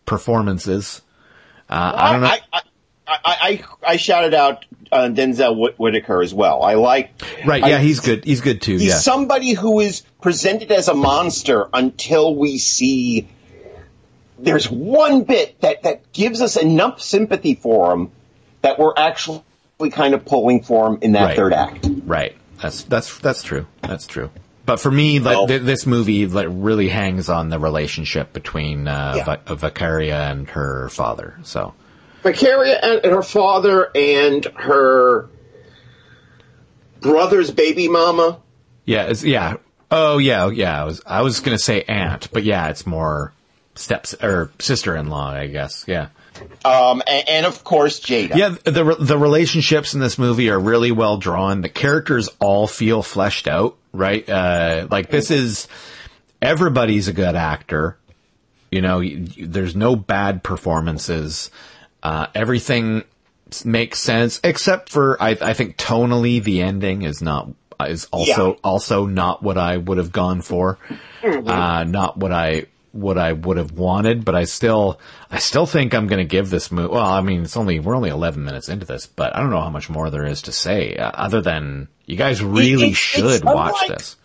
performances. 0.06 1.02
Uh, 1.70 1.92
I 1.96 2.12
don't 2.14 2.22
know. 2.22 2.28
I, 2.28 2.40
I, 2.54 2.62
I, 3.08 3.20
I, 3.26 3.64
I 3.94 3.98
shouted 3.98 4.34
out 4.34 4.66
uh, 4.92 5.10
Denzel 5.10 5.58
Whit- 5.58 5.78
Whitaker 5.80 6.22
as 6.22 6.34
well. 6.34 6.62
I 6.62 6.74
like 6.76 7.12
right. 7.46 7.64
I- 7.64 7.70
Yeah, 7.70 7.80
he's 7.80 8.00
good. 8.02 8.26
He's 8.26 8.42
good 8.42 8.62
too. 8.62 8.74
He's 8.74 8.88
Yeah. 8.90 8.96
somebody 8.96 9.54
who 9.54 9.80
is 9.80 10.02
presented 10.22 10.72
as 10.72 10.88
a 10.88 10.94
monster 10.94 11.68
until 11.74 12.36
we 12.36 12.58
see 12.58 13.28
there's 14.40 14.70
one 14.70 15.24
bit 15.24 15.60
that, 15.62 15.84
that 15.84 16.12
gives 16.14 16.42
us 16.42 16.58
enough 16.58 17.02
sympathy 17.02 17.56
for 17.56 17.92
him 17.94 18.12
that 18.62 18.78
we're 18.78 18.94
actually 18.96 19.42
kind 19.92 20.14
of 20.14 20.26
pulling 20.26 20.64
for 20.64 20.88
him 20.88 21.00
in 21.02 21.14
that 21.14 21.24
Right. 21.26 21.36
third 21.36 21.54
act. 21.54 21.88
Right. 22.06 22.36
That's 22.62 22.84
that's 22.84 23.18
that's 23.20 23.44
true. 23.44 23.68
That's 23.82 24.08
true. 24.08 24.30
But 24.68 24.80
for 24.80 24.92
me, 24.92 25.20
like 25.20 25.36
Well- 25.38 25.48
th- 25.48 25.64
this 25.64 25.88
movie, 25.88 26.28
like 26.28 26.48
really 26.52 26.90
hangs 26.90 27.30
on 27.30 27.50
the 27.50 27.58
relationship 27.58 28.34
between 28.34 28.88
uh, 28.88 29.14
Yeah. 29.18 29.38
Vicaria 29.56 30.30
and 30.30 30.48
her 30.50 30.90
father. 30.90 31.40
So 31.44 31.74
Vicaria 32.24 32.78
and, 32.84 33.00
and 33.04 33.14
her 33.14 33.24
father 33.24 33.90
and 33.96 34.46
her 34.56 35.30
brother's 37.02 37.52
baby 37.52 37.88
mama. 37.88 38.40
yeah, 38.86 39.14
yeah. 39.22 39.56
Oh 39.90 40.18
yeah, 40.18 40.50
yeah. 40.50 40.82
I 40.82 40.84
was 40.86 41.02
I 41.06 41.22
was 41.22 41.40
gonna 41.40 41.58
say 41.58 41.84
aunt, 41.84 42.30
but 42.34 42.44
yeah, 42.44 42.68
it's 42.68 42.86
more 42.86 43.32
steps 43.76 44.14
or 44.22 44.52
sister-in-law, 44.60 45.30
I 45.32 45.48
guess. 45.48 45.86
Yeah. 45.88 46.08
Um, 46.66 47.02
and, 47.08 47.30
and 47.30 47.46
of 47.46 47.64
course 47.64 48.00
Jada. 48.02 48.36
Yeah, 48.36 48.50
the 48.66 48.98
the 49.00 49.18
relationships 49.18 49.94
in 49.94 50.02
this 50.02 50.18
movie 50.20 50.50
are 50.50 50.60
really 50.60 50.92
well 50.92 51.18
drawn. 51.18 51.62
The 51.62 51.70
characters 51.70 52.28
all 52.40 52.68
feel 52.68 53.02
fleshed 53.02 53.48
out, 53.48 53.78
right? 53.98 54.28
Uh, 54.28 54.88
like 54.90 55.10
this 55.10 55.32
is 55.32 55.68
everybody's 56.42 57.08
a 57.08 57.14
good 57.14 57.36
actor. 57.36 57.98
You 58.72 58.82
know, 58.82 59.02
there's 59.04 59.76
no 59.76 59.96
bad 59.96 60.44
performances. 60.44 61.50
Uh, 62.04 62.28
everything 62.36 63.04
makes 63.64 64.00
sense 64.00 64.42
except 64.44 64.90
for 64.90 65.22
I, 65.22 65.38
I 65.42 65.54
think 65.54 65.78
tonally 65.78 66.44
the 66.44 66.62
ending 66.62 67.04
is 67.04 67.22
not 67.22 67.50
is 67.88 68.06
also 68.12 68.54
Yeah. 68.54 68.60
also 68.64 69.06
not 69.06 69.42
what 69.42 69.58
I 69.58 69.78
would 69.78 69.98
have 69.98 70.12
gone 70.12 70.42
for. 70.42 70.78
Uh, 71.24 71.84
not 71.88 72.18
what 72.18 72.32
I 72.34 72.66
what 72.98 73.18
I 73.18 73.34
would 73.34 73.58
have 73.58 73.72
wanted, 73.72 74.26
but 74.26 74.36
I 74.36 74.46
still 74.46 75.00
I 75.30 75.40
still 75.40 75.66
think 75.66 75.94
I'm 75.94 76.08
going 76.08 76.20
to 76.20 76.26
give 76.26 76.50
this 76.50 76.72
movie. 76.72 76.90
Well, 76.94 77.06
I 77.06 77.22
mean, 77.22 77.44
it's 77.44 77.56
only 77.58 77.80
we're 77.80 77.96
only 77.96 78.10
11 78.10 78.44
minutes 78.44 78.70
into 78.70 78.86
this, 78.86 79.06
but 79.08 79.36
I 79.36 79.40
don't 79.40 79.50
know 79.52 79.62
how 79.62 79.70
much 79.70 79.90
more 79.90 80.10
there 80.10 80.26
is 80.26 80.44
to 80.44 80.52
say 80.52 80.96
uh, 80.96 81.12
other 81.14 81.42
than 81.42 81.88
you 82.06 82.16
guys 82.16 82.44
really 82.44 82.88
it- 82.88 82.90
it's 82.90 82.98
should 82.98 83.44
watch 83.44 83.76
unlike- 83.84 83.88
this. 83.98 84.16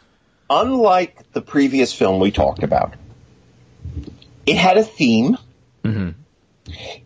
Unlike 0.51 1.33
the 1.33 1.41
previous 1.41 1.95
film 1.95 2.21
we 2.21 2.31
talked 2.31 2.63
about, 2.63 2.95
it 4.45 4.57
had 4.57 4.77
a 4.77 4.85
theme. 4.85 5.39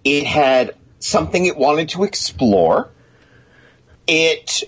It 0.05 0.25
had 0.25 0.75
something 0.99 1.45
it 1.47 1.57
wanted 1.57 1.91
to 1.91 2.05
explore. 2.05 2.91
It 4.07 4.65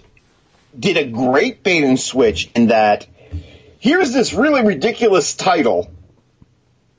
did 0.79 0.97
a 0.97 1.05
great 1.07 1.63
bait 1.63 1.83
and 1.85 1.99
switch 1.99 2.51
in 2.55 2.69
that 2.69 3.07
here's 3.81 4.13
this 4.13 4.33
really 4.33 4.63
ridiculous 4.63 5.35
title 5.35 5.91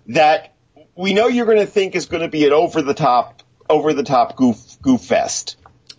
that 0.10 0.54
we 0.96 1.14
know 1.14 1.28
you're 1.28 1.46
going 1.46 1.60
to 1.60 1.66
think 1.66 1.96
is 1.96 2.06
going 2.06 2.22
to 2.22 2.30
be 2.30 2.46
an 2.46 2.54
over 2.54 2.82
the 2.82 2.94
top, 2.94 3.42
over 3.70 3.94
the 3.94 4.04
top 4.04 4.36
goof 4.36 4.80
goof 4.82 5.02
fest. 5.02 5.56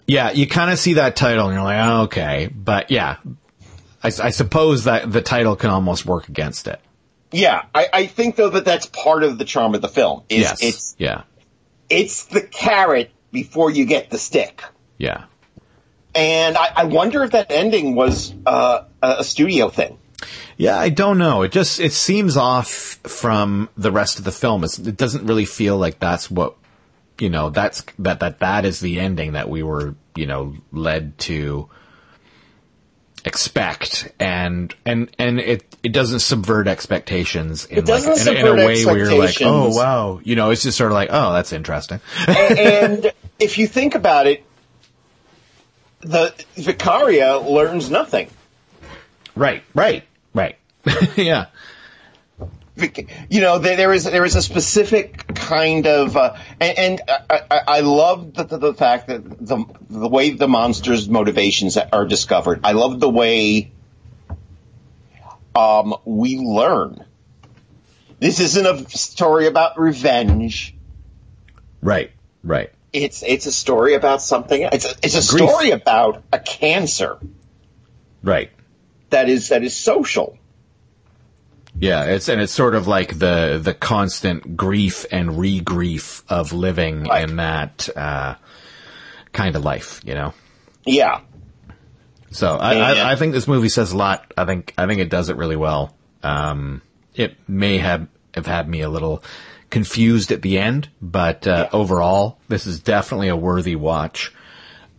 Yeah, 0.07 0.33
you 0.33 0.47
kind 0.47 0.71
of 0.71 0.79
see 0.79 0.95
that 0.95 1.17
title 1.17 1.47
and 1.47 1.55
you're 1.55 1.63
like, 1.63 1.81
oh, 1.81 2.03
okay, 2.03 2.51
but 2.53 2.91
yeah, 2.91 3.17
I 4.03 4.11
suppose 4.11 4.85
that 4.85 5.11
the 5.11 5.21
title 5.21 5.57
can 5.57 5.71
almost 5.71 6.07
work 6.07 6.29
against 6.29 6.69
it. 6.69 6.81
Yeah, 7.33 7.63
I, 7.75 7.87
I 7.93 8.07
think 8.07 8.37
though 8.37 8.51
that 8.51 8.65
that's 8.65 8.87
part 8.87 9.23
of 9.23 9.39
the 9.39 9.45
charm 9.45 9.75
of 9.75 9.83
the 9.83 9.89
film. 9.89 10.25
Is 10.29 10.41
Yes. 10.41 10.63
it's 10.63 10.97
yeah. 10.99 11.23
it's 11.89 12.25
the 12.27 12.41
carrot 12.41 13.13
before 13.31 13.71
you 13.71 13.85
get 13.85 14.11
the 14.11 14.19
stick. 14.19 14.63
Yeah. 14.99 15.25
And 16.13 16.57
I, 16.57 16.69
I 16.75 16.85
wonder 16.85 17.23
if 17.23 17.31
that 17.33 17.53
ending 17.53 17.95
was 17.95 18.35
uh, 18.45 18.85
a 19.01 19.23
studio 19.23 19.69
thing. 19.69 19.99
Yeah, 20.57 20.79
I 20.79 20.89
don't 20.91 21.19
know. 21.19 21.43
It 21.43 21.53
just 21.53 21.81
it 21.81 21.93
seems 21.93 22.37
off 22.37 22.69
from 22.69 23.69
the 23.77 23.91
rest 23.93 24.19
of 24.19 24.25
the 24.25 24.33
film. 24.33 24.65
It's, 24.65 24.79
it 24.79 24.97
doesn't 24.97 25.27
really 25.27 25.47
feel 25.47 25.77
like 25.79 25.99
that's 25.99 26.31
what 26.31 26.57
you 27.19 27.31
know. 27.31 27.51
That's 27.51 27.83
that 27.99 28.21
that 28.21 28.41
that 28.41 28.65
is 28.65 28.81
the 28.81 29.01
ending 29.01 29.33
that 29.33 29.49
we 29.49 29.63
were 29.63 29.95
you 30.15 30.27
know 30.27 30.55
led 30.73 31.17
to 31.21 31.69
expect, 33.25 34.13
and 34.19 34.75
and 34.85 35.11
and 35.19 35.41
it 35.41 35.65
it 35.83 35.93
doesn't 35.93 36.21
subvert 36.21 36.67
expectations 36.69 37.65
in 37.67 37.85
like 37.85 38.03
in, 38.05 38.29
a- 38.37 38.41
in 38.41 38.47
a 38.47 38.55
way 38.67 38.85
where 38.85 38.97
you're 38.99 39.15
like, 39.19 39.37
oh 39.43 39.75
wow, 39.77 40.21
you 40.23 40.37
know, 40.37 40.51
it's 40.51 40.63
just 40.63 40.77
sort 40.79 40.91
of 40.93 40.95
like, 40.95 41.09
oh, 41.13 41.33
that's 41.33 41.53
interesting. 41.53 42.01
and 42.29 43.13
if 43.39 43.57
you 43.59 43.67
think 43.67 43.95
about 43.95 44.27
it, 44.27 44.45
the 46.01 46.35
Vicaria 46.57 47.39
learns 47.51 47.91
nothing. 47.91 48.29
right, 49.35 49.63
right. 49.75 50.05
yeah, 51.17 51.47
You 53.29 53.41
know, 53.43 53.59
there, 53.59 53.77
there 53.77 53.93
is 53.93 54.05
there 54.05 54.25
is 54.25 54.37
a 54.37 54.43
specific 54.43 55.27
kind 55.35 55.87
of, 55.87 56.17
uh, 56.17 56.37
and, 56.61 56.79
and 56.79 57.01
I, 57.09 57.41
I, 57.51 57.61
I 57.67 57.81
love 57.81 58.33
the, 58.35 58.45
the, 58.45 58.59
the 58.59 58.75
fact 58.75 59.09
that 59.09 59.23
the 59.47 59.65
the 59.91 60.09
way 60.09 60.31
the 60.31 60.49
monsters' 60.49 61.09
motivations 61.09 61.77
are 61.77 62.07
discovered. 62.07 62.61
I 62.65 62.73
love 62.73 62.99
the 63.01 63.11
way 63.11 63.71
um, 65.55 65.95
we 66.05 66.39
learn. 66.39 67.05
This 68.19 68.41
isn't 68.41 68.67
a 68.67 68.89
story 68.97 69.47
about 69.47 69.79
revenge. 69.79 70.75
right, 71.83 72.11
right. 72.43 72.71
It's 72.93 73.23
it's 73.23 73.47
a 73.47 73.53
story 73.53 73.95
about 73.95 74.21
something. 74.23 74.63
It's 74.73 74.85
a, 74.85 74.91
it's 75.03 75.15
a 75.31 75.33
Grief. 75.37 75.49
story 75.51 75.71
about 75.71 76.23
a 76.33 76.39
cancer 76.41 77.19
Right. 78.23 78.51
that 79.11 79.29
is 79.29 79.51
that 79.51 79.63
is 79.63 79.77
social. 79.77 80.37
Yeah, 81.81 82.05
it's 82.05 82.29
and 82.29 82.41
it's 82.41 82.53
sort 82.53 82.75
of 82.75 82.87
like 82.87 83.19
the 83.19 83.59
the 83.63 83.73
constant 83.75 84.57
grief 84.57 85.07
and 85.11 85.39
re-grief 85.39 86.23
of 86.29 86.53
living 86.53 87.05
Right. 87.05 87.29
in 87.29 87.37
that 87.37 87.89
uh, 87.97 88.35
kind 89.33 89.57
of 89.57 89.65
life, 89.65 90.01
you 90.05 90.15
know. 90.15 90.35
Yeah. 90.85 91.21
So 92.33 92.57
I, 92.57 92.75
I, 92.75 93.13
I 93.13 93.17
think 93.17 93.33
this 93.33 93.49
movie 93.49 93.69
says 93.69 93.93
a 93.93 93.97
lot. 93.97 94.33
I 94.37 94.45
think 94.45 94.73
I 94.79 94.87
think 94.87 95.01
it 95.01 95.09
does 95.11 95.31
it 95.31 95.37
really 95.37 95.57
well. 95.57 95.97
Um, 96.23 96.83
it 97.15 97.37
may 97.49 97.79
have 97.79 98.07
have 98.35 98.47
had 98.47 98.69
me 98.69 98.83
a 98.83 98.89
little 98.91 99.25
confused 99.71 100.31
at 100.33 100.43
the 100.43 100.59
end, 100.59 100.89
but 101.01 101.47
uh, 101.47 101.69
overall, 101.73 102.39
this 102.49 102.67
is 102.67 102.79
definitely 102.81 103.29
a 103.29 103.37
worthy 103.37 103.75
watch. 103.75 104.33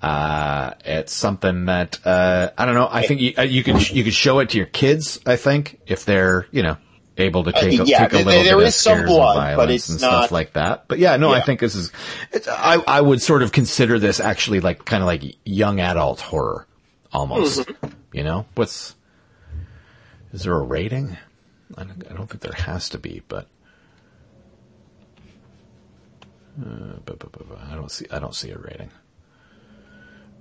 Uh, 0.01 0.73
it's 0.83 1.13
something 1.13 1.65
that 1.65 1.99
uh, 2.05 2.49
I 2.57 2.65
don't 2.65 2.73
know. 2.75 2.87
I 2.91 3.05
think 3.05 3.21
you, 3.21 3.33
uh, 3.37 3.41
you 3.43 3.63
can 3.63 3.79
you 3.79 4.03
can 4.03 4.11
show 4.11 4.39
it 4.39 4.49
to 4.49 4.57
your 4.57 4.65
kids. 4.65 5.19
I 5.25 5.35
think 5.35 5.79
if 5.85 6.05
they're 6.05 6.47
you 6.51 6.63
know 6.63 6.77
able 7.17 7.43
to 7.43 7.51
take 7.51 7.77
a, 7.79 7.83
Uh, 7.83 7.85
yeah, 7.85 8.07
take 8.07 8.13
a 8.13 8.25
little 8.25 8.43
there 8.43 8.57
bit 8.57 8.67
is 8.67 8.75
of 8.75 8.81
some 8.81 8.97
scares 8.97 9.09
blood, 9.09 9.37
and 9.37 9.55
but 9.57 9.65
violence 9.65 9.81
it's 9.83 9.89
and 9.89 9.99
stuff 9.99 10.11
not- 10.23 10.31
like 10.31 10.53
that. 10.53 10.87
But 10.87 10.97
yeah, 10.97 11.17
no, 11.17 11.31
I 11.31 11.41
think 11.41 11.59
this 11.59 11.75
is. 11.75 11.91
It's, 12.31 12.47
I 12.47 12.77
I 12.87 12.99
would 12.99 13.21
sort 13.21 13.43
of 13.43 13.51
consider 13.51 13.99
this 13.99 14.19
actually 14.19 14.59
like 14.59 14.85
kind 14.85 15.03
of 15.03 15.07
like 15.07 15.23
young 15.45 15.79
adult 15.79 16.19
horror 16.19 16.67
almost. 17.13 17.59
Mm-hmm. 17.67 17.87
You 18.13 18.23
know 18.23 18.45
what's 18.55 18.95
is 20.33 20.43
there 20.43 20.53
a 20.53 20.63
rating? 20.63 21.15
I 21.77 21.83
don't, 21.83 22.03
I 22.09 22.13
don't 22.15 22.27
think 22.27 22.41
there 22.41 22.51
has 22.53 22.89
to 22.89 22.97
be, 22.97 23.21
but 23.27 23.47
Uh, 26.61 26.97
I 27.71 27.75
don't 27.75 27.91
see. 27.91 28.05
I 28.11 28.19
don't 28.19 28.35
see 28.35 28.49
a 28.51 28.57
rating. 28.57 28.91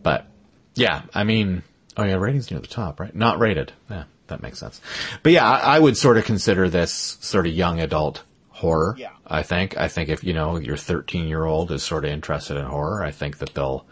But 0.02 0.26
yeah, 0.74 1.02
I 1.14 1.24
mean, 1.24 1.62
oh 1.96 2.04
yeah, 2.04 2.14
ratings 2.14 2.50
near 2.50 2.60
the 2.60 2.66
top, 2.66 3.00
right? 3.00 3.14
Not 3.14 3.38
rated. 3.38 3.72
Yeah, 3.90 4.04
that 4.28 4.42
makes 4.42 4.58
sense. 4.58 4.80
But 5.22 5.32
yeah, 5.32 5.48
I, 5.48 5.76
I 5.76 5.78
would 5.78 5.96
sort 5.96 6.16
of 6.16 6.24
consider 6.24 6.68
this 6.68 6.92
sort 7.20 7.46
of 7.46 7.52
young 7.52 7.80
adult 7.80 8.22
horror. 8.48 8.94
Yeah. 8.98 9.10
I 9.26 9.42
think. 9.42 9.76
I 9.76 9.88
think 9.88 10.08
if 10.08 10.24
you 10.24 10.32
know 10.32 10.56
your 10.56 10.76
13 10.76 11.28
year 11.28 11.44
old 11.44 11.70
is 11.70 11.82
sort 11.82 12.04
of 12.04 12.10
interested 12.10 12.56
in 12.56 12.64
horror, 12.64 13.02
I 13.02 13.10
think 13.10 13.38
that 13.38 13.54
they'll 13.54 13.86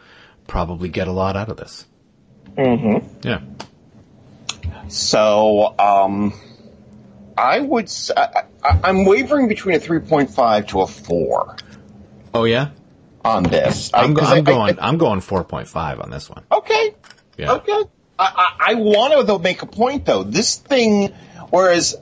probably 0.46 0.88
get 0.88 1.08
a 1.08 1.12
lot 1.12 1.36
out 1.36 1.48
of 1.48 1.56
this. 1.56 1.86
Mm-hmm. 2.56 3.28
Yeah. 3.28 3.40
So, 4.88 5.78
um, 5.78 6.32
I 7.36 7.60
would, 7.60 7.90
I, 8.16 8.44
am 8.64 9.04
wavering 9.04 9.48
between 9.48 9.76
a 9.76 9.78
3.5 9.78 10.68
to 10.68 10.80
a 10.80 10.86
4 10.86 11.56
Oh 12.34 12.44
yeah. 12.44 12.70
On 13.28 13.42
this. 13.44 13.92
I- 13.94 14.02
I'm, 14.02 14.18
I- 14.18 14.22
I'm 14.22 14.38
I- 14.38 14.40
going. 14.40 14.78
I'm 14.80 14.98
going 14.98 15.20
4.5 15.20 16.02
on 16.02 16.10
this 16.10 16.28
one. 16.30 16.44
Okay. 16.50 16.94
Yeah. 17.36 17.52
Okay. 17.54 17.82
I, 18.18 18.24
I, 18.58 18.72
I 18.72 18.74
want 18.74 19.14
to 19.14 19.22
though 19.22 19.38
make 19.38 19.62
a 19.62 19.66
point 19.66 20.04
though. 20.04 20.24
This 20.24 20.56
thing, 20.56 21.12
whereas 21.50 21.94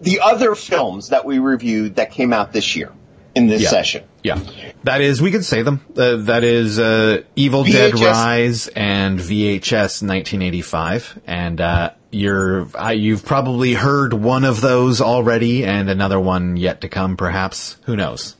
the 0.00 0.20
other 0.20 0.54
films 0.54 1.10
that 1.10 1.24
we 1.24 1.38
reviewed 1.38 1.96
that 1.96 2.10
came 2.12 2.32
out 2.32 2.52
this 2.52 2.76
year 2.76 2.92
in 3.34 3.48
this 3.48 3.62
Yeah. 3.62 3.68
session, 3.68 4.04
Yeah, 4.22 4.40
that 4.84 5.02
is 5.02 5.20
we 5.20 5.30
could 5.30 5.44
say 5.44 5.60
them. 5.62 5.82
Uh, 5.96 6.16
that 6.16 6.42
is 6.42 6.78
uh, 6.78 7.22
Evil 7.34 7.64
Dead 7.64 7.94
Rise 7.94 8.68
and 8.68 9.18
VHS 9.20 10.02
1985, 10.02 11.20
and 11.26 11.60
uh, 11.60 11.90
you're 12.10 12.66
you've 12.92 13.24
probably 13.26 13.74
heard 13.74 14.14
one 14.14 14.44
of 14.44 14.62
those 14.62 15.02
already, 15.02 15.64
and 15.66 15.90
another 15.90 16.18
one 16.18 16.56
yet 16.56 16.80
to 16.80 16.88
come, 16.88 17.16
perhaps. 17.18 17.76
Who 17.84 17.94
knows? 17.94 18.36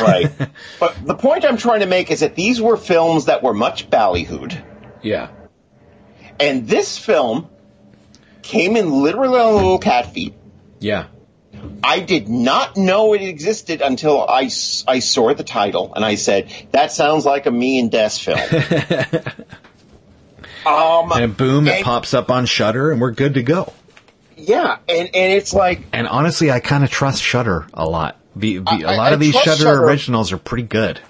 Right? 0.00 0.30
but 0.80 1.06
the 1.06 1.14
point 1.14 1.44
I'm 1.44 1.56
trying 1.56 1.80
to 1.80 1.86
make 1.86 2.10
is 2.10 2.20
that 2.20 2.34
these 2.34 2.60
were 2.60 2.76
films 2.76 3.26
that 3.26 3.42
were 3.42 3.54
much 3.54 3.88
ballyhooed, 3.90 4.60
Yeah, 5.02 5.28
and 6.40 6.66
this 6.66 6.98
film 6.98 7.48
came 8.42 8.76
in 8.76 9.02
literally 9.02 9.38
on 9.38 9.54
little 9.54 9.78
cat 9.78 10.12
feet. 10.12 10.34
yeah, 10.80 11.06
I 11.84 12.00
did 12.00 12.28
not 12.28 12.76
know 12.76 13.12
it 13.12 13.22
existed 13.22 13.82
until 13.82 14.20
I, 14.26 14.50
I 14.88 14.98
saw 14.98 15.32
the 15.32 15.44
title 15.44 15.92
and 15.94 16.04
I 16.04 16.16
said, 16.16 16.52
that 16.72 16.90
sounds 16.90 17.24
like 17.24 17.46
a 17.46 17.52
me 17.52 17.78
and 17.78 17.88
Des 17.90 18.10
film. 18.10 18.38
um, 20.66 21.12
and 21.12 21.36
boom, 21.36 21.68
it 21.68 21.84
pops 21.84 22.14
up 22.14 22.30
on 22.30 22.46
Shudder, 22.46 22.90
and 22.90 23.00
we're 23.00 23.10
good 23.12 23.34
to 23.34 23.42
go. 23.42 23.72
yeah, 24.36 24.78
and, 24.88 25.08
and 25.14 25.32
it's 25.32 25.52
like, 25.52 25.82
And 25.92 26.06
honestly, 26.08 26.50
I 26.50 26.60
kind 26.60 26.84
of 26.84 26.90
trust 26.90 27.22
Shudder 27.22 27.66
a 27.74 27.86
lot. 27.86 28.18
The, 28.34 28.58
the, 28.58 28.70
a 28.86 28.96
lot 28.96 28.98
I 29.00 29.10
of 29.10 29.20
these 29.20 29.34
Shutter 29.34 29.62
Shudder. 29.64 29.84
originals 29.84 30.32
are 30.32 30.38
pretty 30.38 30.64
good. 30.64 31.00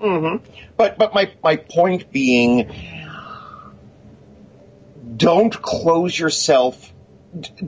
Mm-hmm. 0.00 0.44
but, 0.76 0.98
but 0.98 1.14
my, 1.14 1.30
my 1.42 1.56
point 1.56 2.10
being, 2.12 2.72
don't 5.16 5.54
close 5.62 6.18
yourself, 6.18 6.92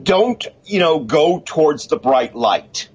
don't, 0.01 0.45
you 0.65 0.79
know, 0.79 0.99
go 0.99 1.41
towards 1.45 1.87
the 1.87 1.97
bright 1.97 2.35
light. 2.35 2.89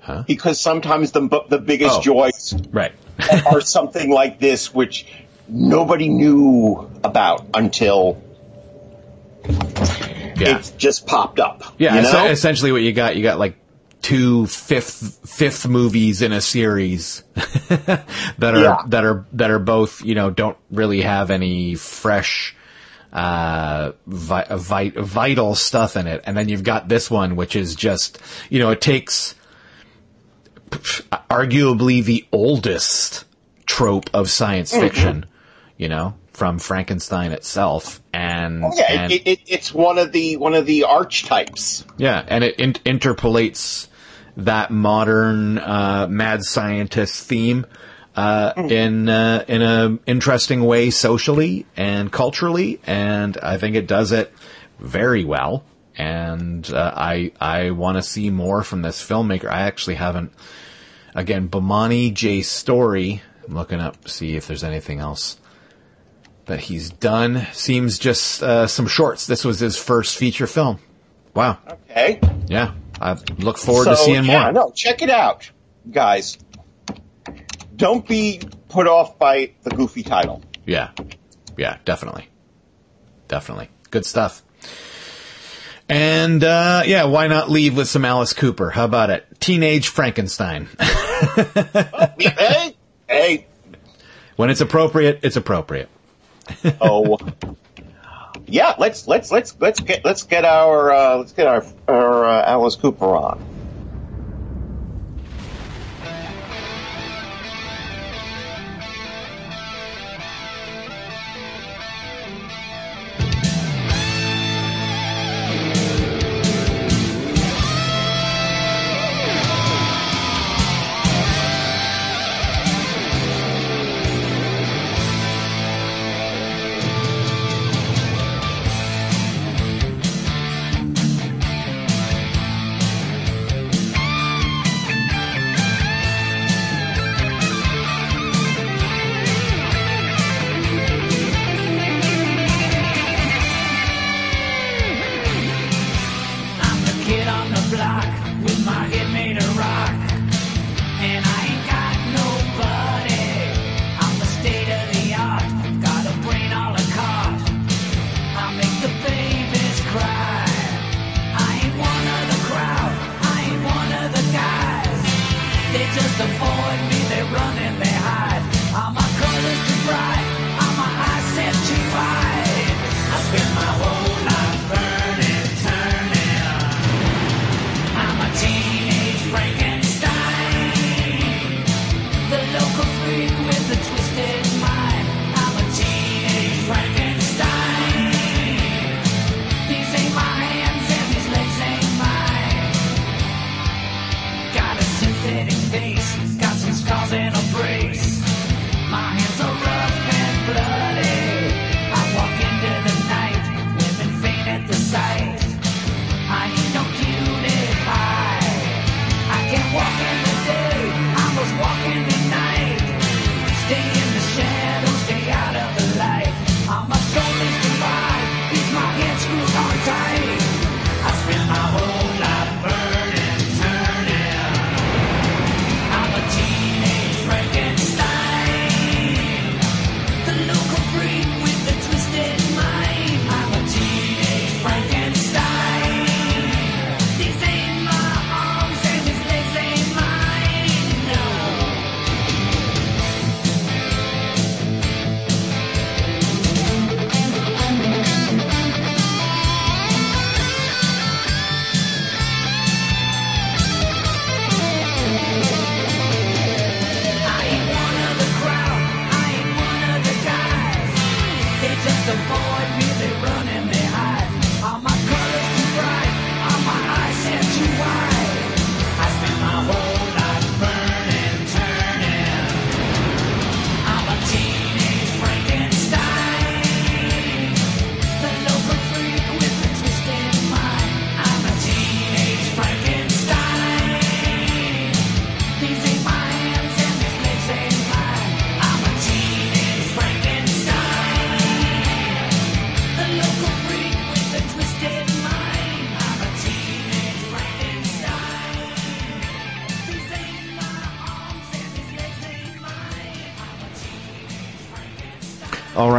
Huh? 0.00 0.24
Because 0.26 0.60
sometimes 0.60 1.12
the, 1.12 1.26
the 1.48 1.58
biggest 1.58 1.96
Oh. 1.98 2.02
joys 2.02 2.54
Right. 2.70 2.92
are 3.46 3.60
something 3.62 4.10
like 4.10 4.38
this, 4.38 4.74
which 4.74 5.06
nobody 5.48 6.08
knew 6.08 6.90
about 7.02 7.46
until 7.54 8.20
Yeah. 10.36 10.58
it 10.58 10.72
just 10.76 11.06
popped 11.06 11.40
up. 11.40 11.62
Yeah, 11.78 11.96
you 11.96 12.02
know? 12.02 12.26
essentially 12.26 12.72
what 12.72 12.82
you 12.82 12.92
got, 12.92 13.16
you 13.16 13.22
got 13.22 13.38
like 13.38 13.56
two 14.04 14.46
fifth 14.46 15.20
fifth 15.26 15.66
movies 15.66 16.20
in 16.20 16.30
a 16.30 16.40
series 16.40 17.22
that 17.34 18.04
are 18.54 18.58
Yeah. 18.60 18.76
that 18.88 19.02
are 19.04 19.24
that 19.32 19.50
are 19.50 19.58
both 19.58 20.04
you 20.04 20.14
know 20.14 20.28
don't 20.28 20.58
really 20.70 21.00
have 21.00 21.30
any 21.30 21.74
fresh 21.74 22.54
uh 23.14 23.92
vi- 24.06 24.46
vi- 24.50 24.92
vital 24.94 25.54
stuff 25.54 25.96
in 25.96 26.06
it 26.06 26.22
and 26.26 26.36
then 26.36 26.50
you've 26.50 26.64
got 26.64 26.86
this 26.88 27.10
one 27.10 27.34
which 27.34 27.56
is 27.56 27.74
just 27.74 28.18
you 28.50 28.58
know 28.58 28.70
it 28.72 28.82
takes 28.82 29.34
arguably 30.70 32.04
the 32.04 32.26
oldest 32.32 33.24
trope 33.66 34.10
of 34.12 34.28
science 34.28 34.72
Mm-hmm. 34.72 34.80
fiction 34.86 35.26
you 35.78 35.88
know 35.88 36.14
from 36.32 36.58
Frankenstein 36.58 37.30
itself 37.32 38.02
and 38.12 38.64
Oh, 38.64 38.72
yeah, 38.74 39.02
and- 39.04 39.12
it, 39.12 39.26
it, 39.26 39.40
it's 39.46 39.72
one 39.72 39.98
of 39.98 40.12
the 40.12 40.36
one 40.36 40.54
of 40.54 40.66
the 40.66 40.84
archetypes. 40.84 41.84
yeah, 41.96 42.24
and 42.26 42.42
it 42.44 42.58
in- 42.58 42.74
interpolates 42.84 43.88
that 44.36 44.70
modern 44.70 45.58
uh, 45.58 46.06
mad 46.08 46.44
scientist 46.44 47.26
theme 47.26 47.66
uh, 48.16 48.52
in 48.56 49.08
uh, 49.08 49.44
in 49.48 49.62
a 49.62 49.98
interesting 50.06 50.64
way 50.64 50.90
socially 50.90 51.66
and 51.76 52.10
culturally, 52.12 52.80
and 52.86 53.36
I 53.38 53.58
think 53.58 53.76
it 53.76 53.86
does 53.86 54.12
it 54.12 54.32
very 54.78 55.24
well. 55.24 55.64
And 55.96 56.68
uh, 56.70 56.92
I 56.94 57.32
I 57.40 57.70
want 57.70 57.98
to 57.98 58.02
see 58.02 58.30
more 58.30 58.62
from 58.62 58.82
this 58.82 59.02
filmmaker. 59.02 59.48
I 59.48 59.62
actually 59.62 59.94
haven't. 59.96 60.32
Again, 61.14 61.48
Bomani 61.48 62.12
J 62.12 62.42
Story. 62.42 63.22
I'm 63.46 63.54
looking 63.54 63.80
up 63.80 64.08
see 64.08 64.36
if 64.36 64.46
there's 64.46 64.64
anything 64.64 65.00
else 65.00 65.38
that 66.46 66.60
he's 66.60 66.90
done. 66.90 67.46
Seems 67.52 67.98
just 67.98 68.42
uh, 68.42 68.66
some 68.66 68.86
shorts. 68.86 69.26
This 69.26 69.44
was 69.44 69.60
his 69.60 69.76
first 69.76 70.16
feature 70.16 70.46
film. 70.46 70.78
Wow. 71.34 71.58
Okay, 71.68 72.20
Yeah, 72.46 72.74
I 73.04 73.18
look 73.38 73.58
forward 73.58 73.84
to 73.84 73.96
So, 73.96 74.04
seeing 74.06 74.24
yeah, 74.24 74.44
more. 74.44 74.52
No, 74.52 74.70
check 74.74 75.02
it 75.02 75.10
out, 75.10 75.50
guys. 75.90 76.38
Don't 77.76 78.06
be 78.08 78.40
put 78.68 78.86
off 78.86 79.18
by 79.18 79.52
the 79.62 79.70
goofy 79.70 80.02
title. 80.02 80.42
Yeah, 80.64 80.90
yeah, 81.58 81.76
definitely, 81.84 82.28
definitely, 83.28 83.68
good 83.90 84.06
stuff. 84.06 84.42
And 85.86 86.42
uh, 86.42 86.82
yeah, 86.86 87.04
why 87.04 87.26
not 87.26 87.50
leave 87.50 87.76
with 87.76 87.88
some 87.88 88.06
Alice 88.06 88.32
Cooper? 88.32 88.70
How 88.70 88.86
about 88.86 89.10
it? 89.10 89.26
Teenage 89.38 89.88
Frankenstein. 89.88 90.68
hey, 92.18 92.74
hey, 93.06 93.46
when 94.36 94.48
it's 94.48 94.62
appropriate, 94.62 95.20
it's 95.22 95.36
appropriate. 95.36 95.90
oh, 96.80 97.18
yeah. 98.46 98.74
Let's 98.78 99.06
let's 99.06 99.30
let's 99.30 99.54
let's 99.60 99.80
get 99.80 100.04
let's 100.04 100.22
get 100.24 100.44
our 100.44 100.92
uh, 100.92 101.16
let's 101.16 101.32
get 101.32 101.46
our 101.46 101.64
our 101.88 102.24
uh, 102.24 102.44
Alice 102.44 102.76
Cooper 102.76 103.06
on. 103.06 103.53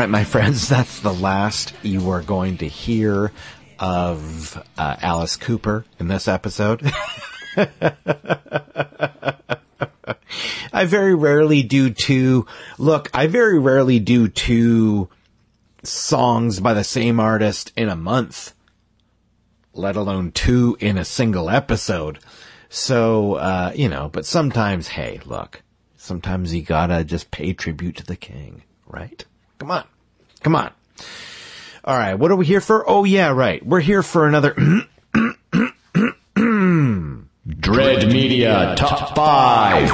Right, 0.06 0.12
my 0.12 0.24
friends, 0.24 0.70
that's 0.70 1.00
the 1.00 1.13
last 1.13 1.74
you 1.82 2.12
are 2.12 2.22
going 2.22 2.58
to 2.58 2.68
hear 2.68 3.32
of 3.80 4.63
uh, 4.78 4.96
Alice 5.02 5.36
Cooper 5.36 5.84
in 6.00 6.08
this 6.08 6.28
episode. 6.28 6.82
I 10.72 10.86
very 10.86 11.15
rarely 11.15 11.63
do 11.63 11.89
two. 11.89 12.46
Look, 12.78 13.10
I 13.13 13.26
very 13.28 13.58
rarely 13.58 14.00
do 14.00 14.28
two 14.28 15.10
songs 15.84 16.60
by 16.60 16.74
the 16.76 16.84
same 16.84 17.20
artist 17.20 17.72
in 17.76 17.89
a 17.89 17.96
month, 17.96 18.54
let 19.74 19.96
alone 19.96 20.32
two 20.32 20.78
in 20.80 21.00
a 21.00 21.06
single 21.06 21.50
episode. 21.50 22.20
So, 22.70 23.36
uh, 23.36 23.72
you 23.74 23.89
know, 23.89 24.10
but 24.10 24.26
sometimes, 24.26 24.89
hey, 24.89 25.20
look, 25.26 25.63
sometimes 25.98 26.54
you 26.54 26.62
gotta 26.62 27.04
just 27.04 27.32
pay 27.32 27.54
tribute 27.54 27.96
to 27.98 28.06
the 28.06 28.15
king, 28.15 28.63
right? 28.86 29.26
Come 29.58 29.72
on. 29.72 29.86
Come 30.41 30.56
on. 30.56 30.71
All 31.84 31.98
right. 31.98 32.15
What 32.15 32.32
are 32.32 32.36
we 32.36 32.45
here 32.45 32.62
for? 32.62 32.88
Oh, 32.89 33.04
yeah, 33.04 33.30
right. 33.30 33.65
We're 33.65 33.80
here 33.80 34.04
for 34.04 34.28
another 34.28 34.54
Dread 36.36 38.08
Media 38.08 38.76
Top 38.78 39.15
5. 39.15 39.91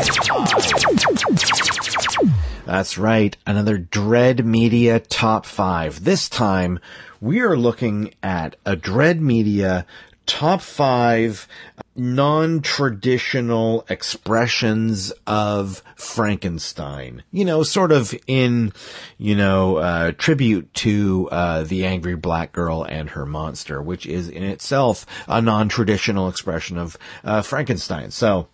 That's 2.65 2.97
right. 2.97 3.36
Another 3.45 3.77
Dread 3.77 4.45
Media 4.45 4.99
Top 4.99 5.45
5. 5.45 6.04
This 6.04 6.30
time, 6.30 6.80
we 7.19 7.41
are 7.41 7.58
looking 7.58 8.13
at 8.23 8.56
a 8.65 8.75
Dread 8.75 9.21
Media 9.21 9.86
Top 10.32 10.62
5 10.62 11.46
non-traditional 11.94 13.86
expressions 13.89 15.12
of 15.28 15.84
Frankenstein. 15.98 17.22
You 17.34 17.44
know, 17.44 17.63
sort 17.63 17.91
of 17.91 18.15
in, 18.28 18.72
you 19.17 19.36
know, 19.36 19.76
uh, 19.76 20.13
tribute 20.13 20.74
to, 20.76 21.28
uh, 21.34 21.63
the 21.63 21.86
angry 21.86 22.15
black 22.15 22.54
girl 22.54 22.84
and 22.84 23.10
her 23.10 23.26
monster, 23.26 23.82
which 23.82 24.06
is 24.06 24.30
in 24.30 24.44
itself 24.44 25.06
a 25.28 25.41
non-traditional 25.41 26.30
expression 26.30 26.78
of, 26.78 26.96
uh, 27.26 27.41
Frankenstein. 27.41 28.10
So, 28.10 28.48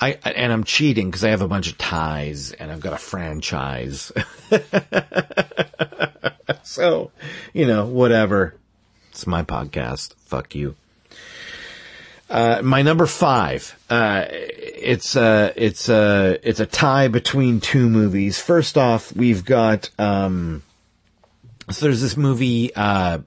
I 0.00 0.12
and 0.24 0.52
I'm 0.52 0.62
cheating 0.62 1.10
because 1.10 1.24
I 1.24 1.30
have 1.30 1.42
a 1.42 1.48
bunch 1.48 1.68
of 1.68 1.78
ties 1.78 2.52
and 2.52 2.70
I've 2.70 2.78
got 2.78 2.92
a 2.92 2.98
franchise. 2.98 4.12
so, 6.62 7.10
you 7.52 7.66
know, 7.66 7.86
whatever. 7.86 8.54
It's 9.16 9.26
my 9.26 9.42
podcast. 9.42 10.12
Fuck 10.26 10.54
you. 10.54 10.76
Uh, 12.28 12.60
my 12.62 12.82
number 12.82 13.06
five. 13.06 13.74
Uh, 13.88 14.26
it's 14.28 15.16
uh, 15.16 15.54
it's 15.56 15.88
uh, 15.88 16.36
it's 16.42 16.60
a 16.60 16.66
tie 16.66 17.08
between 17.08 17.62
two 17.62 17.88
movies. 17.88 18.38
First 18.38 18.76
off, 18.76 19.16
we've 19.16 19.42
got 19.42 19.88
um, 19.98 20.62
so 21.70 21.86
there's 21.86 22.02
this 22.02 22.18
movie, 22.18 22.74
uh, 22.76 23.20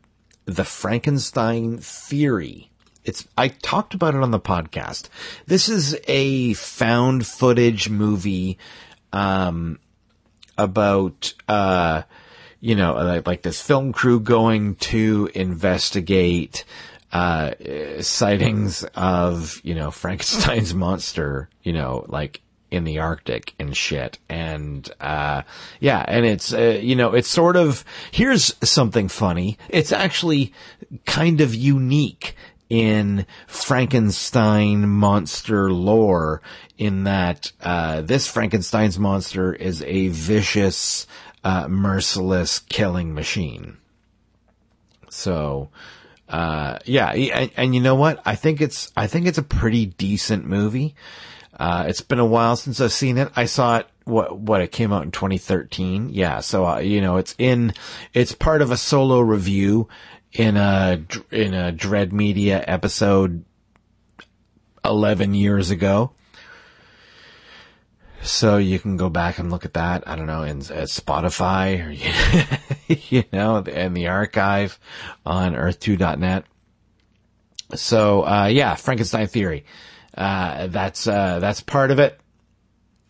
The 0.46 0.64
Frankenstein 0.64 1.80
Theory. 1.80 2.70
It's, 3.04 3.28
I 3.36 3.48
talked 3.48 3.96
about 3.96 4.14
it 4.14 4.22
on 4.22 4.30
the 4.30 4.40
podcast. 4.40 5.10
This 5.48 5.70
is 5.70 6.00
a 6.08 6.54
found 6.54 7.26
footage 7.26 7.90
movie, 7.90 8.60
um, 9.12 9.80
about, 10.56 11.34
uh, 11.48 12.04
you 12.62 12.76
know, 12.76 12.94
like, 12.94 13.28
like 13.28 13.42
this 13.42 13.62
film 13.62 13.94
crew 13.94 14.20
going 14.20 14.76
to 14.76 15.30
investigate, 15.34 16.66
uh, 17.12 17.52
sightings 18.02 18.84
of, 18.96 19.62
you 19.64 19.76
know, 19.76 19.92
Frankenstein's 19.92 20.74
monster, 20.74 21.50
you 21.64 21.74
know, 21.74 22.06
like 22.08 22.42
in 22.72 22.84
the 22.84 23.00
Arctic 23.00 23.54
and 23.60 23.76
shit. 23.76 24.20
And, 24.30 24.90
uh, 25.00 25.42
yeah, 25.80 26.06
and 26.08 26.26
it's, 26.26 26.54
uh, 26.54 26.80
you 26.82 26.96
know, 26.96 27.14
it's 27.14 27.28
sort 27.28 27.56
of, 27.56 27.84
here's 28.12 28.56
something 28.68 29.08
funny. 29.08 29.58
It's 29.70 29.92
actually 29.92 30.54
kind 31.06 31.42
of 31.42 31.56
unique 31.56 32.36
in 32.70 33.26
Frankenstein 33.48 34.88
monster 34.88 35.72
lore 35.72 36.42
in 36.78 37.06
that, 37.06 37.52
uh, 37.62 38.02
this 38.02 38.28
Frankenstein's 38.28 39.00
monster 39.00 39.52
is 39.52 39.82
a 39.84 40.10
vicious, 40.10 41.08
uh, 41.44 41.68
merciless 41.68 42.60
killing 42.60 43.14
machine. 43.14 43.78
So, 45.10 45.70
uh, 46.28 46.80
yeah, 46.86 47.12
and, 47.12 47.52
and 47.58 47.76
you 47.76 47.82
know 47.82 47.96
what? 47.96 48.22
I 48.26 48.36
think 48.36 48.62
it's, 48.62 48.92
I 48.96 49.08
think 49.08 49.28
it's 49.28 49.38
a 49.38 49.44
pretty 49.44 49.88
decent 49.88 50.46
movie. 50.46 50.96
Uh, 51.60 51.86
it's 51.88 52.02
been 52.02 52.20
a 52.20 52.26
while 52.26 52.56
since 52.56 52.80
I've 52.80 52.94
seen 52.94 53.18
it. 53.18 53.30
I 53.36 53.46
saw 53.46 53.80
it, 53.80 53.88
what, 54.06 54.38
what, 54.38 54.62
it 54.62 54.72
came 54.72 54.94
out 54.94 55.04
in 55.04 55.12
2013. 55.12 56.10
Yeah. 56.10 56.40
So, 56.40 56.66
uh, 56.66 56.80
you 56.80 57.02
know, 57.02 57.18
it's 57.18 57.36
in, 57.38 57.74
it's 58.14 58.34
part 58.34 58.62
of 58.62 58.72
a 58.72 58.78
solo 58.78 59.20
review 59.20 59.90
in 60.32 60.56
a, 60.56 61.04
in 61.32 61.54
a 61.54 61.72
Dread 61.72 62.14
Media 62.14 62.64
episode 62.66 63.44
11 64.86 65.34
years 65.34 65.70
ago. 65.70 66.12
So 68.22 68.58
you 68.58 68.80
can 68.80 68.98
go 68.98 69.10
back 69.10 69.40
and 69.40 69.50
look 69.50 69.66
at 69.66 69.74
that. 69.74 70.08
I 70.08 70.16
don't 70.16 70.28
know 70.28 70.44
in 70.44 70.60
at 70.60 70.90
Spotify 70.90 71.86
or 71.86 72.94
you 73.10 73.24
know, 73.32 73.58
in 73.58 73.94
the 73.94 74.08
archive 74.08 74.80
on 75.26 75.54
Earth2.net. 75.54 76.46
So 77.76 78.26
uh, 78.26 78.48
yeah, 78.48 78.76
Frankenstein 78.76 79.28
theory. 79.28 79.66
Uh, 80.16 80.68
that's 80.68 81.08
uh, 81.08 81.40
that's 81.40 81.62
part 81.62 81.92
of 81.92 82.00
it. 82.00 82.20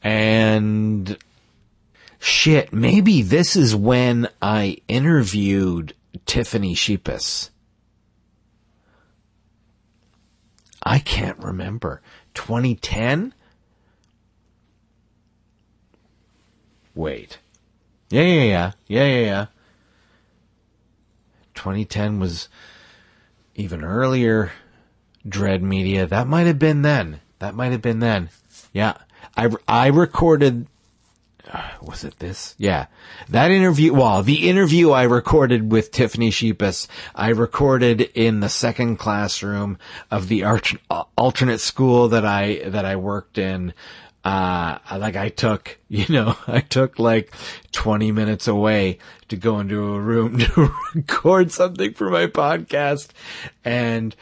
And 0.04 1.18
shit, 2.20 2.72
maybe 2.72 3.22
this 3.22 3.56
is 3.56 3.76
when 3.76 4.30
I 4.42 4.78
interviewed 4.88 5.94
Tiffany 6.26 6.76
Shepis. 6.76 7.50
I 10.84 11.00
can't 11.00 11.38
remember. 11.40 12.02
2010? 12.36 13.34
Wait. 17.00 17.38
Yeah, 18.10 18.24
yeah, 18.24 18.44
yeah. 18.44 18.72
Yeah, 18.88 19.06
yeah, 19.06 19.26
yeah. 19.26 19.46
2010 21.54 22.20
was 22.20 22.50
even 23.56 23.86
earlier. 23.86 24.52
Dread 25.26 25.64
Media. 25.64 26.06
That 26.06 26.28
might 26.28 26.46
have 26.48 26.60
been 26.60 26.82
then. 26.82 27.22
That 27.40 27.56
might 27.56 27.72
have 27.72 27.82
been 27.82 28.00
then. 28.00 28.32
Yeah. 28.74 28.98
I, 29.38 29.50
I 29.66 29.88
recorded, 29.88 30.68
uh, 31.50 31.70
was 31.82 32.04
it 32.04 32.20
this? 32.20 32.54
Yeah. 32.58 32.88
That 33.30 33.50
interview, 33.50 33.94
well, 33.94 34.22
the 34.22 34.50
interview 34.50 34.92
I 34.92 35.04
recorded 35.04 35.72
with 35.72 35.92
Tiffany 35.92 36.32
Shepis, 36.32 36.90
I 37.16 37.30
recorded 37.30 38.02
in 38.14 38.42
the 38.42 38.50
second 38.50 38.98
classroom 38.98 39.78
of 40.12 40.28
the 40.28 40.44
alternate 41.18 41.62
school 41.62 42.10
that 42.10 42.26
I, 42.26 42.62
that 42.66 42.84
I 42.84 42.98
worked 42.98 43.38
in. 43.38 43.74
Uh, 44.30 44.78
like 45.00 45.16
I 45.16 45.30
took, 45.30 45.80
you 45.90 46.06
know, 46.10 46.36
I 46.48 46.60
took 46.60 47.00
like 47.00 47.34
20 47.72 48.12
minutes 48.12 48.48
away 48.48 49.00
to 49.30 49.36
go 49.36 49.60
into 49.60 49.96
a 49.96 50.00
room 50.00 50.38
to 50.56 50.72
record 50.94 51.52
something 51.52 51.94
for 51.94 52.12
my 52.12 52.28
podcast. 52.28 53.10
And 53.66 54.16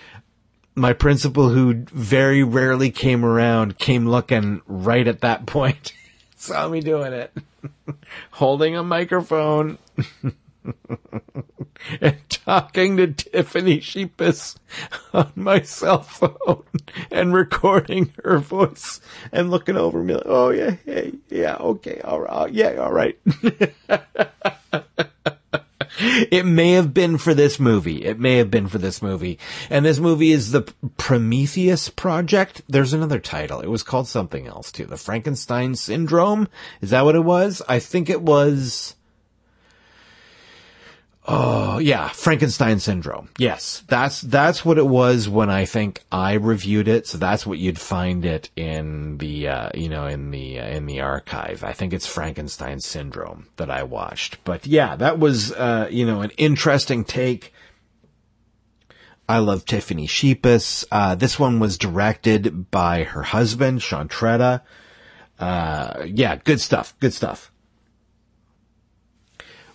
my 0.76 0.94
principal 0.94 1.50
who 1.50 1.74
very 1.92 2.42
rarely 2.42 2.90
came 2.90 3.26
around 3.26 3.80
came 3.80 4.08
looking 4.08 4.62
right 4.66 5.08
at 5.08 5.22
that 5.22 5.46
point. 5.46 5.92
Saw 6.38 6.70
me 6.70 6.80
doing 6.80 7.12
it. 7.12 7.36
Holding 8.32 8.78
a 8.78 8.84
microphone. 8.84 9.78
And 12.02 12.18
talking 12.30 12.98
to 12.98 13.14
Tiffany 13.14 13.80
Shepis 13.80 14.58
on 15.14 15.32
my 15.36 15.62
cell 15.62 16.02
phone 16.02 16.64
and 17.12 17.34
recording 17.34 18.14
her 18.24 18.40
voice 18.40 19.00
and 19.32 19.52
looking 19.52 19.78
over 19.78 20.04
me 20.04 20.16
like, 20.16 20.24
oh 20.26 20.50
yeah, 20.50 20.76
hey, 20.86 21.14
yeah, 21.30 21.56
okay, 21.56 22.02
all 22.02 22.22
right, 22.22 22.32
oh, 22.32 22.48
yeah, 22.48 22.76
all 22.76 22.92
right. 22.92 23.18
it 26.00 26.46
may 26.46 26.74
have 26.74 26.94
been 26.94 27.18
for 27.18 27.34
this 27.34 27.60
movie. 27.60 28.06
It 28.06 28.20
may 28.20 28.38
have 28.38 28.52
been 28.52 28.68
for 28.68 28.78
this 28.78 29.02
movie. 29.02 29.40
And 29.70 29.86
this 29.86 30.00
movie 30.00 30.32
is 30.32 30.52
the 30.52 30.62
Prometheus 30.98 31.90
Project. 31.90 32.62
There's 32.68 32.94
another 32.94 33.20
title. 33.20 33.62
It 33.62 33.70
was 33.70 33.84
called 33.84 34.08
something 34.08 34.48
else 34.48 34.72
too. 34.72 34.86
The 34.86 34.98
Frankenstein 34.98 35.76
Syndrome. 35.76 36.48
Is 36.82 36.92
that 36.92 37.06
what 37.06 37.16
it 37.16 37.24
was? 37.24 37.62
I 37.68 37.80
think 37.80 38.10
it 38.10 38.22
was. 38.22 38.96
Oh, 41.30 41.78
yeah, 41.78 42.08
Frankenstein 42.08 42.80
syndrome. 42.80 43.28
Yes, 43.38 43.84
that's, 43.88 44.22
that's 44.22 44.64
what 44.64 44.78
it 44.78 44.88
was 44.88 45.28
when 45.28 45.50
I 45.50 45.66
think 45.66 46.06
I 46.10 46.34
reviewed 46.34 46.88
it. 46.88 47.06
So 47.06 47.18
that's 47.18 47.46
what 47.46 47.58
you'd 47.58 47.80
find 47.80 48.24
it 48.24 48.50
in 48.56 49.18
the, 49.18 49.50
uh, 49.50 49.70
you 49.76 49.90
know, 49.90 50.06
in 50.08 50.32
the, 50.32 50.62
uh, 50.62 50.68
in 50.68 50.86
the 50.86 51.02
archive. 51.02 51.66
I 51.66 51.74
think 51.74 51.92
it's 51.92 52.08
Frankenstein 52.08 52.80
syndrome 52.80 53.48
that 53.58 53.70
I 53.70 53.84
watched. 53.84 54.42
But 54.46 54.66
yeah, 54.66 54.96
that 54.96 55.20
was, 55.20 55.52
uh, 55.52 55.90
you 55.92 56.06
know, 56.06 56.22
an 56.22 56.32
interesting 56.38 57.04
take. 57.04 57.54
I 59.28 59.40
love 59.40 59.66
Tiffany 59.66 60.08
Shepis. 60.08 60.86
Uh, 60.90 61.16
this 61.16 61.38
one 61.38 61.60
was 61.60 61.78
directed 61.78 62.72
by 62.72 63.04
her 63.04 63.24
husband, 63.24 63.82
Sean 63.82 64.08
Tretta. 64.08 64.62
Uh, 65.38 66.06
yeah, 66.06 66.38
good 66.38 66.62
stuff. 66.62 66.96
Good 67.02 67.14
stuff. 67.14 67.52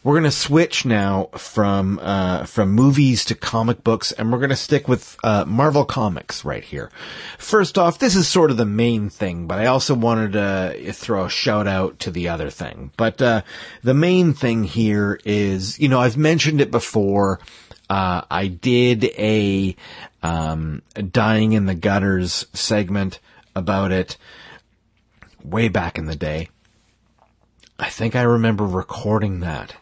We're 0.04 0.16
gonna 0.16 0.32
switch 0.32 0.84
now 0.84 1.28
from 1.36 2.00
uh, 2.02 2.44
from 2.44 2.72
movies 2.72 3.24
to 3.26 3.36
comic 3.36 3.84
books, 3.84 4.10
and 4.10 4.32
we're 4.32 4.40
gonna 4.40 4.56
stick 4.56 4.88
with 4.88 5.16
uh, 5.22 5.44
Marvel 5.44 5.84
Comics 5.84 6.44
right 6.44 6.64
here. 6.64 6.90
First 7.38 7.78
off, 7.78 8.00
this 8.00 8.16
is 8.16 8.26
sort 8.26 8.50
of 8.50 8.56
the 8.56 8.66
main 8.66 9.10
thing, 9.10 9.46
but 9.46 9.60
I 9.60 9.66
also 9.66 9.94
wanted 9.94 10.32
to 10.32 10.92
throw 10.92 11.26
a 11.26 11.30
shout 11.30 11.68
out 11.68 12.00
to 12.00 12.10
the 12.10 12.28
other 12.28 12.50
thing. 12.50 12.90
But 12.96 13.22
uh, 13.22 13.42
the 13.84 13.94
main 13.94 14.34
thing 14.34 14.64
here 14.64 15.20
is, 15.24 15.78
you 15.78 15.88
know, 15.88 16.00
I've 16.00 16.16
mentioned 16.16 16.60
it 16.60 16.72
before. 16.72 17.38
Uh, 17.88 18.22
I 18.28 18.48
did 18.48 19.04
a 19.04 19.76
um, 20.24 20.82
dying 21.12 21.52
in 21.52 21.66
the 21.66 21.76
gutters 21.76 22.46
segment 22.54 23.20
about 23.54 23.92
it 23.92 24.16
way 25.44 25.68
back 25.68 25.96
in 25.96 26.06
the 26.06 26.16
day. 26.16 26.48
I 27.78 27.88
think 27.88 28.16
I 28.16 28.22
remember 28.22 28.64
recording 28.64 29.40
that. 29.40 29.76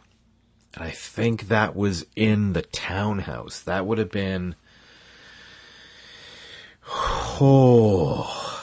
And 0.75 0.85
I 0.85 0.91
think 0.91 1.49
that 1.49 1.75
was 1.75 2.07
in 2.15 2.53
the 2.53 2.63
townhouse. 2.63 3.61
That 3.61 3.87
would 3.87 3.99
have 3.99 4.11
been. 4.11 4.55
Oh. 6.89 8.61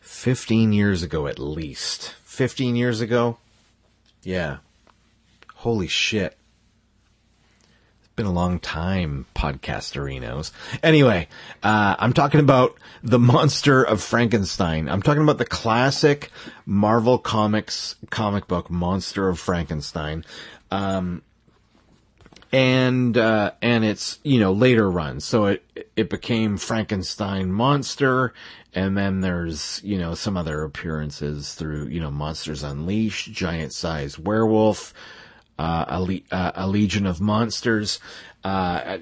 15 0.00 0.72
years 0.72 1.02
ago 1.02 1.26
at 1.26 1.38
least. 1.38 2.14
15 2.24 2.76
years 2.76 3.00
ago? 3.00 3.38
Yeah. 4.22 4.58
Holy 5.54 5.86
shit. 5.86 6.36
It's 8.00 8.08
been 8.16 8.26
a 8.26 8.32
long 8.32 8.58
time, 8.58 9.26
podcasterinos. 9.34 10.50
Anyway, 10.82 11.28
uh, 11.62 11.94
I'm 11.98 12.12
talking 12.12 12.40
about 12.40 12.76
the 13.02 13.18
monster 13.18 13.82
of 13.82 14.02
Frankenstein. 14.02 14.88
I'm 14.88 15.02
talking 15.02 15.22
about 15.22 15.38
the 15.38 15.44
classic 15.44 16.30
Marvel 16.66 17.18
Comics 17.18 17.94
comic 18.10 18.48
book, 18.48 18.70
Monster 18.70 19.28
of 19.28 19.38
Frankenstein. 19.38 20.24
Um, 20.70 21.22
and 22.52 23.16
uh, 23.16 23.52
and 23.60 23.84
it's 23.84 24.18
you 24.22 24.40
know 24.40 24.52
later 24.52 24.90
runs. 24.90 25.24
So 25.24 25.46
it 25.46 25.90
it 25.96 26.08
became 26.08 26.56
Frankenstein 26.56 27.52
Monster, 27.52 28.32
and 28.74 28.96
then 28.96 29.20
there's 29.20 29.80
you 29.84 29.98
know 29.98 30.14
some 30.14 30.36
other 30.36 30.62
appearances 30.64 31.54
through 31.54 31.88
you 31.88 32.00
know 32.00 32.10
Monsters 32.10 32.62
Unleashed, 32.62 33.32
Giant 33.32 33.72
Size 33.72 34.18
Werewolf, 34.18 34.94
uh, 35.58 35.84
a, 35.88 36.02
le- 36.02 36.20
uh, 36.30 36.52
a 36.54 36.66
Legion 36.66 37.06
of 37.06 37.20
Monsters. 37.20 38.00
Uh, 38.42 38.98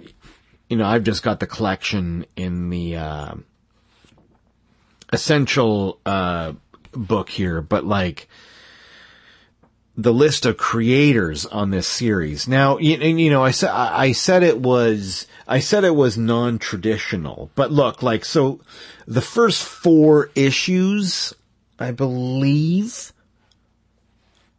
you 0.68 0.76
know 0.76 0.86
I've 0.86 1.04
just 1.04 1.22
got 1.22 1.38
the 1.38 1.46
collection 1.46 2.26
in 2.34 2.70
the 2.70 2.96
uh, 2.96 3.34
essential 5.12 6.00
uh, 6.04 6.54
book 6.92 7.30
here, 7.30 7.60
but 7.60 7.84
like 7.84 8.28
the 9.96 10.12
list 10.12 10.44
of 10.44 10.58
creators 10.58 11.46
on 11.46 11.70
this 11.70 11.86
series. 11.86 12.46
Now, 12.46 12.76
you, 12.78 12.98
you 12.98 13.30
know, 13.30 13.42
I 13.42 13.50
said, 13.50 13.70
I 13.70 14.12
said 14.12 14.42
it 14.42 14.60
was, 14.60 15.26
I 15.48 15.58
said 15.60 15.84
it 15.84 15.94
was 15.94 16.18
non-traditional, 16.18 17.50
but 17.54 17.72
look, 17.72 18.02
like, 18.02 18.24
so 18.24 18.60
the 19.06 19.22
first 19.22 19.64
four 19.64 20.30
issues, 20.34 21.32
I 21.78 21.92
believe, 21.92 23.12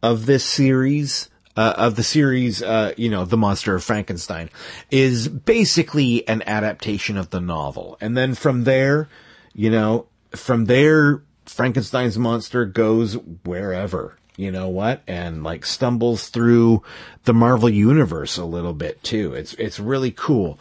of 0.02 0.26
this 0.26 0.44
series, 0.44 1.30
uh, 1.56 1.74
of 1.76 1.94
the 1.94 2.02
series, 2.02 2.62
uh, 2.62 2.94
you 2.96 3.08
know, 3.08 3.24
The 3.24 3.36
Monster 3.36 3.76
of 3.76 3.84
Frankenstein, 3.84 4.50
is 4.90 5.28
basically 5.28 6.26
an 6.26 6.42
adaptation 6.46 7.16
of 7.16 7.30
the 7.30 7.40
novel. 7.40 7.96
And 8.00 8.16
then 8.16 8.34
from 8.34 8.64
there, 8.64 9.08
you 9.54 9.70
know, 9.70 10.06
from 10.32 10.64
there, 10.64 11.22
Frankenstein's 11.46 12.18
monster 12.18 12.64
goes 12.64 13.14
wherever 13.44 14.18
you 14.38 14.52
know 14.52 14.68
what, 14.68 15.02
and 15.08 15.42
like 15.42 15.66
stumbles 15.66 16.28
through 16.28 16.84
the 17.24 17.34
Marvel 17.34 17.68
universe 17.68 18.38
a 18.38 18.44
little 18.44 18.72
bit 18.72 19.02
too. 19.02 19.34
It's 19.34 19.52
it's 19.54 19.80
really 19.80 20.12
cool. 20.12 20.60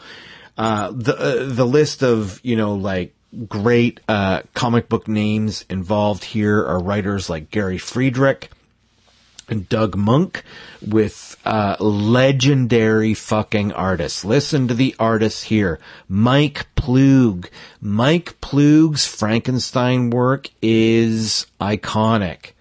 Uh, 0.57 0.91
the 0.91 1.15
uh, 1.15 1.45
the 1.45 1.65
list 1.65 2.01
of 2.01 2.41
you 2.43 2.55
know 2.55 2.73
like 2.73 3.13
great 3.47 3.99
uh, 4.09 4.41
comic 4.55 4.89
book 4.89 5.07
names 5.07 5.63
involved 5.69 6.23
here 6.23 6.65
are 6.65 6.79
writers 6.79 7.29
like 7.29 7.51
Gary 7.51 7.77
Friedrich 7.77 8.49
and 9.47 9.69
Doug 9.69 9.95
Moench 9.95 10.41
with 10.85 11.37
uh, 11.45 11.75
legendary 11.79 13.13
fucking 13.13 13.73
artists. 13.73 14.25
Listen 14.25 14.67
to 14.67 14.73
the 14.73 14.95
artists 14.99 15.43
here. 15.43 15.79
Mike 16.09 16.65
Ploog. 16.75 17.47
Mike 17.79 18.41
Ploog's 18.41 19.05
Frankenstein 19.05 20.09
work 20.09 20.49
is 20.63 21.45
iconic. 21.61 22.53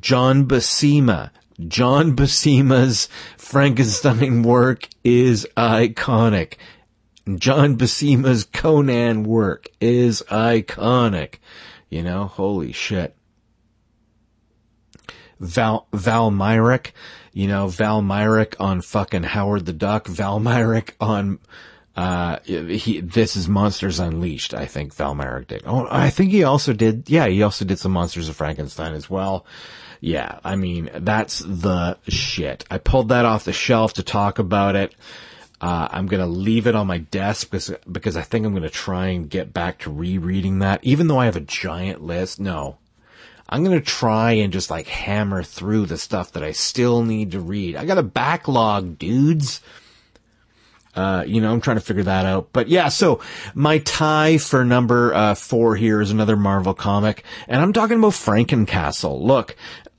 John 0.00 0.46
Buscema. 0.46 1.30
John 1.68 2.14
Buscema's 2.14 3.08
Frankenstein 3.38 4.42
work 4.42 4.88
is 5.04 5.46
iconic. 5.56 6.54
John 7.36 7.76
Buscema's 7.76 8.44
Conan 8.44 9.24
work 9.24 9.68
is 9.80 10.22
iconic. 10.28 11.36
You 11.88 12.02
know, 12.02 12.26
holy 12.26 12.72
shit. 12.72 13.16
Val, 15.40 15.86
Val 15.92 16.30
Mayerik, 16.30 16.92
you 17.32 17.46
know, 17.46 17.68
Val 17.68 18.02
Mayerik 18.02 18.54
on 18.58 18.80
fucking 18.80 19.22
Howard 19.22 19.66
the 19.66 19.72
Duck, 19.72 20.06
Val 20.06 20.40
Mayerik 20.40 20.92
on, 21.00 21.38
uh, 21.96 22.38
he, 22.44 23.00
this 23.00 23.36
is 23.36 23.48
Monsters 23.48 23.98
Unleashed, 23.98 24.54
I 24.54 24.66
think 24.66 24.94
Val 24.94 25.14
Mayerik 25.14 25.46
did. 25.48 25.62
Oh, 25.66 25.88
I 25.90 26.10
think 26.10 26.30
he 26.30 26.44
also 26.44 26.72
did, 26.72 27.08
yeah, 27.08 27.26
he 27.26 27.42
also 27.42 27.64
did 27.64 27.78
some 27.78 27.92
Monsters 27.92 28.28
of 28.28 28.36
Frankenstein 28.36 28.94
as 28.94 29.08
well. 29.08 29.46
Yeah, 30.00 30.38
I 30.44 30.56
mean, 30.56 30.90
that's 30.94 31.38
the 31.38 31.96
shit. 32.06 32.64
I 32.70 32.78
pulled 32.78 33.08
that 33.08 33.24
off 33.24 33.44
the 33.44 33.52
shelf 33.52 33.94
to 33.94 34.02
talk 34.02 34.38
about 34.38 34.76
it. 34.76 34.94
Uh, 35.58 35.88
I'm 35.90 36.06
gonna 36.06 36.26
leave 36.26 36.66
it 36.66 36.74
on 36.74 36.86
my 36.86 36.98
desk 36.98 37.50
because, 37.50 37.72
because 37.90 38.14
I 38.14 38.22
think 38.22 38.44
I'm 38.44 38.52
gonna 38.52 38.68
try 38.68 39.06
and 39.08 39.30
get 39.30 39.54
back 39.54 39.78
to 39.80 39.90
rereading 39.90 40.58
that, 40.58 40.84
even 40.84 41.06
though 41.06 41.18
I 41.18 41.24
have 41.24 41.36
a 41.36 41.40
giant 41.40 42.02
list. 42.02 42.38
No, 42.38 42.76
I'm 43.48 43.64
to 43.64 43.80
try 43.80 44.32
and 44.32 44.52
just 44.52 44.70
like 44.70 44.86
hammer 44.88 45.42
through 45.42 45.86
the 45.86 45.98
stuff 45.98 46.32
that 46.32 46.42
I 46.42 46.52
still 46.52 47.02
need 47.02 47.32
to 47.32 47.40
read. 47.40 47.76
I 47.76 47.84
got 47.84 47.98
a 47.98 48.02
backlog, 48.02 48.98
dudes. 48.98 49.60
Uh, 50.96 51.24
you 51.26 51.42
know, 51.42 51.52
I'm 51.52 51.60
trying 51.60 51.76
to 51.76 51.82
figure 51.82 52.04
that 52.04 52.24
out. 52.24 52.48
But 52.52 52.68
yeah, 52.68 52.88
so 52.88 53.20
my 53.54 53.78
tie 53.78 54.38
for 54.38 54.64
number 54.64 55.14
uh, 55.14 55.34
four 55.34 55.76
here 55.76 56.00
is 56.00 56.10
another 56.10 56.36
Marvel 56.36 56.72
comic, 56.74 57.22
and 57.46 57.60
I'm 57.60 57.74
talking 57.74 57.98
about 57.98 58.12
Frankencastle. 58.12 59.20
Look, 59.20 59.56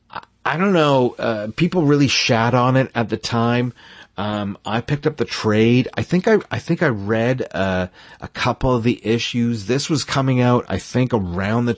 I, 0.10 0.24
I 0.43 0.58
don't 0.58 0.74
know, 0.74 1.16
uh, 1.20 1.50
people 1.56 1.84
really 1.86 2.08
shat 2.08 2.56
on 2.56 2.76
it 2.78 2.91
at 2.95 3.10
the 3.10 3.18
time. 3.18 3.74
Um, 4.18 4.58
I 4.66 4.82
picked 4.82 5.06
up 5.06 5.18
the 5.18 5.26
trade. 5.26 5.89
I 5.93 6.02
think 6.02 6.28
I, 6.28 6.39
I 6.50 6.58
think 6.58 6.82
I 6.82 6.88
read, 6.88 7.48
uh, 7.54 7.89
a 8.20 8.28
couple 8.28 8.74
of 8.74 8.82
the 8.82 9.00
issues. 9.06 9.68
This 9.68 9.91
was 9.91 10.04
coming 10.04 10.41
out, 10.41 10.66
I 10.68 10.80
think 10.80 11.14
around 11.14 11.66
the, 11.66 11.78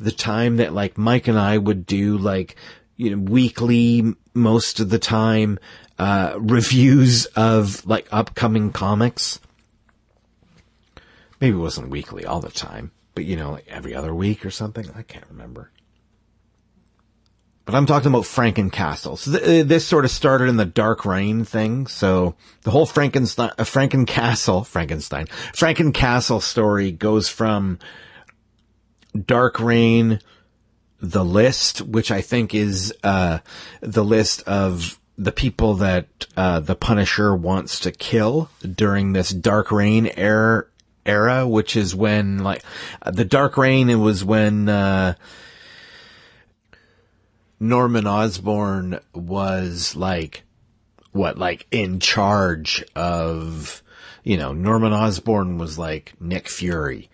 the 0.00 0.10
time 0.10 0.56
that 0.56 0.72
like 0.72 0.96
Mike 0.96 1.28
and 1.28 1.38
I 1.38 1.58
would 1.58 1.84
do 1.84 2.16
like, 2.16 2.56
you 2.96 3.14
know, 3.14 3.30
weekly 3.30 4.14
most 4.32 4.80
of 4.80 4.88
the 4.88 4.98
time, 4.98 5.58
uh, 5.98 6.34
reviews 6.38 7.26
of 7.36 7.86
like 7.86 8.08
upcoming 8.10 8.72
comics. 8.72 9.40
Maybe 11.40 11.56
it 11.56 11.60
wasn't 11.60 11.90
weekly 11.90 12.24
all 12.24 12.40
the 12.40 12.50
time, 12.50 12.92
but 13.14 13.24
you 13.24 13.36
know, 13.36 13.52
like 13.52 13.66
every 13.68 13.94
other 13.94 14.14
week 14.14 14.44
or 14.44 14.50
something. 14.50 14.88
I 14.94 15.02
can't 15.02 15.26
remember. 15.28 15.70
But 17.64 17.74
I'm 17.74 17.86
talking 17.86 18.08
about 18.08 18.24
Frankencastle. 18.24 19.16
So 19.16 19.38
th- 19.38 19.64
uh, 19.64 19.66
this 19.66 19.86
sort 19.86 20.04
of 20.04 20.10
started 20.10 20.48
in 20.48 20.58
the 20.58 20.66
Dark 20.66 21.06
Reign 21.06 21.44
thing. 21.44 21.86
So 21.86 22.34
the 22.62 22.70
whole 22.70 22.84
Frankenstein, 22.84 23.52
uh, 23.58 23.64
Frankencastle, 23.64 24.66
Frankenstein, 24.66 25.26
Frankencastle 25.26 26.42
story 26.42 26.92
goes 26.92 27.30
from 27.30 27.78
Dark 29.18 29.60
Reign, 29.60 30.20
the 31.00 31.24
list, 31.24 31.80
which 31.80 32.10
I 32.10 32.20
think 32.20 32.54
is, 32.54 32.92
uh, 33.02 33.38
the 33.80 34.04
list 34.04 34.42
of 34.42 34.98
the 35.16 35.32
people 35.32 35.74
that, 35.74 36.26
uh, 36.36 36.60
the 36.60 36.74
Punisher 36.74 37.34
wants 37.34 37.80
to 37.80 37.92
kill 37.92 38.50
during 38.60 39.12
this 39.12 39.30
Dark 39.30 39.70
Reign 39.70 40.10
era, 40.16 40.64
era, 41.06 41.46
which 41.46 41.76
is 41.76 41.94
when, 41.94 42.38
like, 42.38 42.62
the 43.04 43.24
Dark 43.24 43.56
Reign, 43.56 43.90
it 43.90 43.96
was 43.96 44.24
when, 44.24 44.68
uh, 44.68 45.14
Norman 47.60 48.06
Osborn 48.06 49.00
was 49.14 49.96
like, 49.96 50.42
what, 51.12 51.38
like 51.38 51.66
in 51.70 52.00
charge 52.00 52.84
of, 52.94 53.82
you 54.24 54.36
know, 54.36 54.52
Norman 54.52 54.92
Osborn 54.92 55.58
was 55.58 55.78
like 55.78 56.12
Nick 56.20 56.48
Fury 56.48 57.08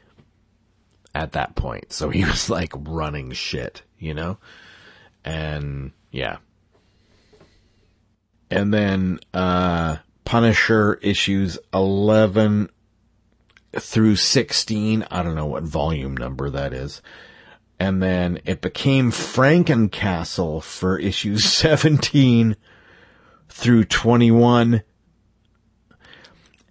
at 1.14 1.32
that 1.32 1.54
point. 1.54 1.92
So 1.92 2.08
he 2.08 2.24
was 2.24 2.48
like 2.48 2.72
running 2.74 3.32
shit, 3.32 3.82
you 3.98 4.14
know? 4.14 4.38
And 5.24 5.92
yeah. 6.10 6.38
And 8.50 8.72
then, 8.74 9.20
uh, 9.32 9.98
Punisher 10.24 10.94
issues 11.02 11.58
11 11.74 12.68
through 13.76 14.16
16. 14.16 15.04
I 15.10 15.22
don't 15.22 15.34
know 15.34 15.46
what 15.46 15.64
volume 15.64 16.16
number 16.16 16.50
that 16.50 16.72
is. 16.72 17.02
And 17.80 18.02
then 18.02 18.40
it 18.44 18.60
became 18.60 19.10
Frankencastle 19.10 20.62
for 20.62 20.98
issues 20.98 21.44
17 21.52 22.54
through 23.48 23.84
21. 23.84 24.82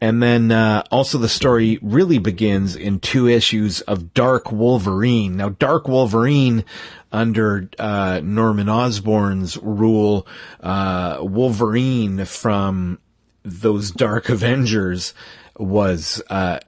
And 0.02 0.24
then 0.24 0.52
uh, 0.52 0.84
also 0.92 1.18
the 1.18 1.28
story 1.28 1.80
really 1.82 2.20
begins 2.20 2.76
in 2.76 3.00
two 3.00 3.28
issues 3.28 3.82
of 3.82 4.14
Dark 4.14 4.52
Wolverine. 4.52 5.36
Now, 5.36 5.50
Dark 5.50 5.90
Wolverine, 5.90 6.64
under 7.12 7.70
uh, 7.80 8.22
Norman 8.24 8.70
Osborn's 8.70 9.58
rule, 9.58 10.28
uh, 10.62 11.20
Wolverine 11.22 12.26
from 12.26 13.00
those 13.44 13.92
Dark 13.92 14.30
Avengers 14.30 15.14
was 15.58 16.22
uh, 16.30 16.60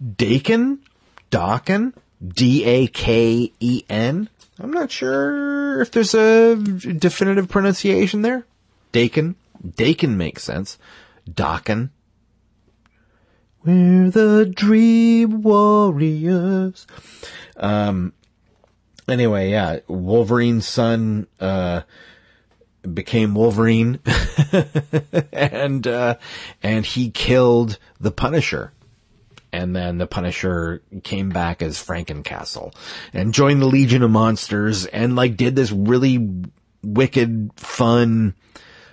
Daken, 0.00 0.78
Daken, 1.30 1.92
D 2.26 2.64
A 2.64 2.86
K 2.88 3.52
E 3.60 3.82
N. 3.88 4.28
I'm 4.60 4.72
not 4.72 4.90
sure 4.90 5.80
if 5.80 5.90
there's 5.92 6.14
a 6.14 6.56
definitive 6.56 7.48
pronunciation 7.48 8.22
there. 8.22 8.44
Dakin, 8.92 9.36
Daken 9.64 10.16
makes 10.16 10.42
sense. 10.42 10.78
Daken. 11.30 11.90
We're 13.64 14.10
the 14.10 14.50
Dream 14.54 15.42
Warriors. 15.42 16.86
Um, 17.56 18.12
anyway, 19.08 19.50
yeah, 19.50 19.80
Wolverine's 19.88 20.66
son, 20.66 21.26
uh, 21.40 21.82
became 22.94 23.34
Wolverine 23.34 24.00
and, 25.32 25.86
uh, 25.86 26.16
and 26.62 26.86
he 26.86 27.10
killed 27.10 27.78
the 28.00 28.10
Punisher. 28.10 28.72
And 29.52 29.74
then 29.74 29.98
the 29.98 30.06
Punisher 30.06 30.82
came 31.04 31.30
back 31.30 31.62
as 31.62 31.82
Frankencastle 31.82 32.74
and 33.14 33.32
joined 33.32 33.62
the 33.62 33.66
Legion 33.66 34.02
of 34.02 34.10
Monsters 34.10 34.84
and 34.86 35.16
like 35.16 35.36
did 35.36 35.56
this 35.56 35.72
really 35.72 36.28
wicked, 36.82 37.50
fun 37.56 38.34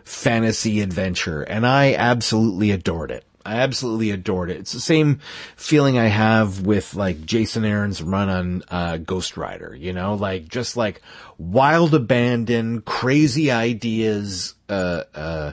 fantasy 0.05 0.81
adventure. 0.81 1.41
And 1.41 1.67
I 1.67 1.93
absolutely 1.95 2.71
adored 2.71 3.11
it. 3.11 3.25
I 3.45 3.57
absolutely 3.57 4.09
adored 4.09 4.49
it. 4.49 4.57
It's 4.57 4.71
the 4.71 4.79
same 4.79 5.19
feeling 5.55 5.99
I 5.99 6.07
have 6.07 6.65
with 6.65 6.95
like 6.95 7.23
Jason 7.25 7.63
Aaron's 7.63 8.01
run 8.01 8.27
on 8.27 8.63
uh, 8.69 8.97
Ghost 8.97 9.37
Rider, 9.37 9.75
you 9.75 9.93
know, 9.93 10.15
like 10.15 10.47
just 10.47 10.75
like 10.75 11.01
wild 11.37 11.93
abandon, 11.93 12.81
crazy 12.81 13.51
ideas, 13.51 14.55
uh, 14.67 15.03
uh, 15.13 15.51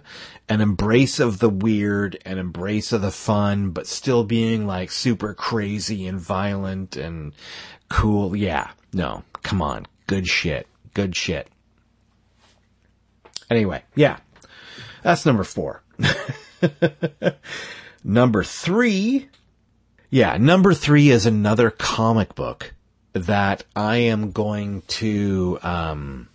an 0.48 0.62
embrace 0.62 1.20
of 1.20 1.38
the 1.38 1.50
weird, 1.50 2.18
an 2.24 2.38
embrace 2.38 2.92
of 2.92 3.02
the 3.02 3.10
fun, 3.10 3.70
but 3.70 3.86
still 3.86 4.24
being 4.24 4.66
like 4.66 4.90
super 4.90 5.34
crazy 5.34 6.06
and 6.06 6.18
violent 6.18 6.96
and 6.96 7.34
cool. 7.90 8.34
Yeah, 8.34 8.70
no, 8.94 9.22
come 9.42 9.60
on, 9.60 9.86
good 10.06 10.26
shit, 10.26 10.66
good 10.94 11.14
shit. 11.14 11.46
Anyway, 13.50 13.82
yeah, 13.94 14.16
that's 15.02 15.26
number 15.26 15.44
four. 15.44 15.82
Number 18.04 18.42
three, 18.42 19.28
yeah, 20.10 20.36
number 20.36 20.74
three 20.74 21.10
is 21.10 21.24
another 21.26 21.70
comic 21.70 22.34
book 22.34 22.74
that 23.12 23.64
I 23.76 23.96
am 23.96 24.32
going 24.32 24.82
to, 24.88 25.58
um, 25.62 26.28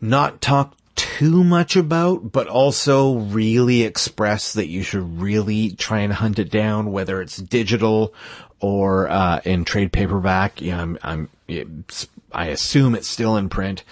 not 0.00 0.40
talk 0.40 0.76
too 0.94 1.42
much 1.42 1.74
about, 1.74 2.30
but 2.30 2.46
also 2.46 3.14
really 3.14 3.82
express 3.82 4.52
that 4.52 4.68
you 4.68 4.82
should 4.82 5.20
really 5.20 5.70
try 5.72 6.00
and 6.00 6.12
hunt 6.12 6.38
it 6.38 6.50
down, 6.50 6.92
whether 6.92 7.20
it's 7.20 7.36
digital 7.36 8.14
or, 8.60 9.08
uh, 9.08 9.40
in 9.44 9.64
trade 9.64 9.92
paperback. 9.92 10.60
Yeah, 10.60 10.80
I'm, 10.80 10.98
I'm, 11.02 11.28
I 12.32 12.46
assume 12.46 12.94
it's 12.94 13.08
still 13.08 13.36
in 13.36 13.48
print. 13.48 13.82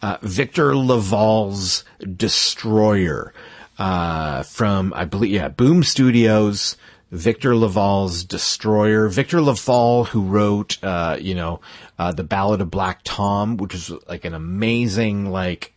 Uh, 0.00 0.18
Victor 0.22 0.76
LaValle's 0.76 1.84
Destroyer 2.00 3.32
uh, 3.78 4.42
from, 4.42 4.92
I 4.94 5.04
believe, 5.04 5.32
yeah, 5.32 5.48
Boom 5.48 5.82
Studios, 5.82 6.76
Victor 7.10 7.54
LaValle's 7.54 8.24
Destroyer. 8.24 9.08
Victor 9.08 9.40
LaValle, 9.40 10.04
who 10.04 10.22
wrote, 10.22 10.82
uh, 10.82 11.16
you 11.20 11.34
know, 11.34 11.60
uh, 11.98 12.12
The 12.12 12.24
Ballad 12.24 12.60
of 12.60 12.70
Black 12.70 13.00
Tom, 13.04 13.56
which 13.56 13.74
is 13.74 13.92
like 14.08 14.24
an 14.24 14.34
amazing, 14.34 15.30
like, 15.30 15.72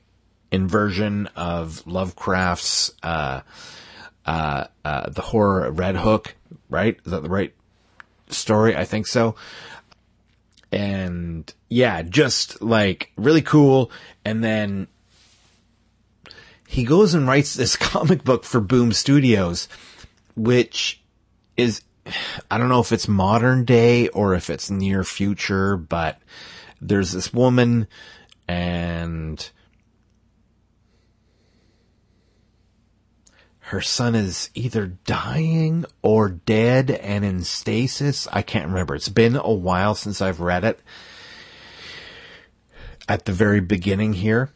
inversion 0.51 1.27
of 1.35 1.85
Lovecraft's, 1.85 2.91
uh, 3.03 3.41
uh, 4.25 4.65
uh, 4.85 5.09
the 5.09 5.21
horror 5.21 5.71
Red 5.71 5.95
Hook, 5.95 6.35
right? 6.69 6.97
Is 7.05 7.11
that 7.11 7.23
the 7.23 7.29
right 7.29 7.53
story? 8.29 8.75
I 8.75 8.85
think 8.85 9.07
so. 9.07 9.35
And 10.71 11.51
yeah, 11.67 12.03
just 12.03 12.61
like 12.61 13.11
really 13.15 13.41
cool. 13.41 13.91
And 14.23 14.43
then 14.43 14.87
he 16.69 16.83
goes 16.83 17.15
and 17.15 17.27
writes 17.27 17.55
this 17.55 17.75
comic 17.75 18.23
book 18.23 18.43
for 18.43 18.61
Boom 18.61 18.93
Studios, 18.93 19.67
which 20.35 21.01
is, 21.57 21.81
I 22.51 22.59
don't 22.59 22.69
know 22.69 22.79
if 22.79 22.91
it's 22.91 23.07
modern 23.07 23.65
day 23.65 24.07
or 24.09 24.35
if 24.35 24.51
it's 24.51 24.69
near 24.69 25.03
future, 25.03 25.77
but 25.77 26.19
there's 26.79 27.11
this 27.11 27.33
woman 27.33 27.87
and 28.47 29.49
her 33.61 33.81
son 33.81 34.13
is 34.13 34.51
either 34.53 34.85
dying 34.85 35.85
or 36.03 36.29
dead 36.29 36.91
and 36.91 37.25
in 37.25 37.41
stasis. 37.41 38.27
I 38.31 38.43
can't 38.43 38.67
remember. 38.67 38.93
It's 38.93 39.09
been 39.09 39.35
a 39.35 39.51
while 39.51 39.95
since 39.95 40.21
I've 40.21 40.39
read 40.39 40.63
it. 40.63 40.79
At 43.07 43.25
the 43.25 43.31
very 43.31 43.59
beginning 43.59 44.13
here 44.13 44.51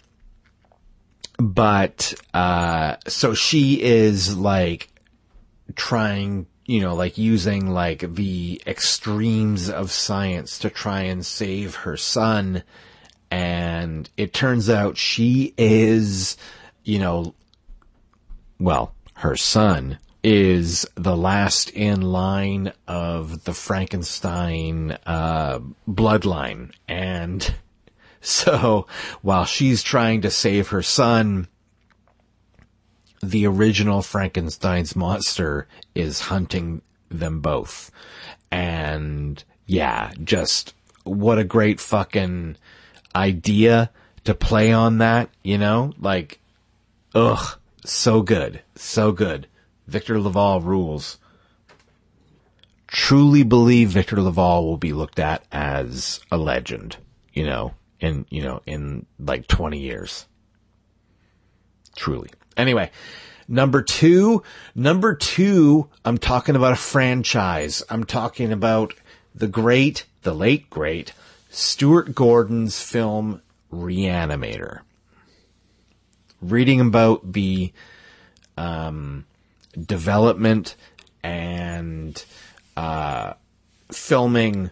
but 1.37 2.13
uh 2.33 2.95
so 3.07 3.33
she 3.33 3.81
is 3.81 4.37
like 4.37 4.89
trying 5.75 6.45
you 6.65 6.79
know 6.81 6.95
like 6.95 7.17
using 7.17 7.67
like 7.67 7.99
the 8.15 8.61
extremes 8.65 9.69
of 9.69 9.91
science 9.91 10.59
to 10.59 10.69
try 10.69 11.01
and 11.01 11.25
save 11.25 11.75
her 11.75 11.97
son. 11.97 12.63
And 13.31 14.09
it 14.15 14.31
turns 14.31 14.69
out 14.69 14.95
she 14.95 15.55
is, 15.57 16.37
you 16.83 16.99
know, 16.99 17.33
well, 18.59 18.93
her 19.15 19.35
son 19.35 19.97
is 20.23 20.85
the 20.95 21.17
last 21.17 21.71
in 21.71 22.01
line 22.01 22.73
of 22.87 23.43
the 23.43 23.53
Frankenstein 23.53 24.97
uh, 25.05 25.59
bloodline, 25.89 26.71
and 26.87 27.55
so 28.25 28.87
while 29.21 29.45
she's 29.45 29.83
trying 29.83 30.21
to 30.21 30.31
save 30.31 30.69
her 30.69 30.81
son, 30.81 31.47
the 33.21 33.45
original 33.45 34.01
Frankenstein's 34.01 34.95
monster 34.95 35.67
is 35.93 36.21
hunting 36.21 36.81
them 37.09 37.41
both. 37.41 37.91
And 38.49 39.43
yeah, 39.65 40.11
just 40.23 40.73
what 41.03 41.37
a 41.37 41.43
great 41.43 41.81
fucking 41.81 42.55
idea 43.13 43.91
to 44.23 44.33
play 44.33 44.71
on 44.71 44.99
that, 44.99 45.29
you 45.43 45.57
know? 45.57 45.93
Like, 45.99 46.39
ugh, 47.13 47.59
so 47.83 48.21
good. 48.21 48.61
So 48.75 49.11
good. 49.11 49.47
Victor 49.87 50.17
LaValle 50.19 50.61
rules. 50.61 51.19
Truly 52.87 53.43
believe 53.43 53.89
Victor 53.89 54.21
LaValle 54.21 54.63
will 54.63 54.77
be 54.77 54.93
looked 54.93 55.19
at 55.19 55.43
as 55.51 56.21
a 56.31 56.37
legend, 56.37 56.97
you 57.33 57.45
know, 57.45 57.73
in, 58.03 58.25
you 58.29 58.43
know, 58.43 58.61
in 58.65 59.05
like 59.17 59.47
20 59.47 59.79
years. 59.79 60.27
Truly. 61.95 62.29
Anyway, 62.57 62.91
number 63.47 63.81
two, 63.81 64.43
number 64.75 65.15
two, 65.15 65.89
I'm 66.03 66.17
talking 66.17 66.55
about 66.55 66.73
a 66.73 66.77
franchise. 66.77 67.81
I'm 67.89 68.03
talking 68.03 68.51
about 68.51 68.93
the 69.33 69.47
great, 69.47 70.05
the 70.23 70.33
late 70.33 70.69
great 70.69 71.13
Stuart 71.49 72.13
Gordon's 72.13 72.81
film 72.81 73.41
Reanimator. 73.71 74.81
Reading 76.41 76.81
about 76.81 77.31
the 77.31 77.71
um, 78.57 79.25
development 79.79 80.75
and 81.23 82.23
uh, 82.75 83.33
filming 83.93 84.71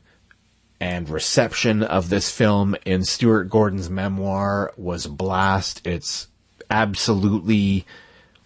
and 0.82 1.08
reception 1.08 1.84
of 1.84 2.10
this 2.10 2.32
film 2.32 2.76
in 2.86 3.06
Stuart 3.06 3.46
Gordon's 3.46 3.88
memoir 3.88 4.74
was 4.76 5.06
a 5.06 5.10
blast. 5.10 5.86
It's 5.86 6.28
absolutely 6.72 7.86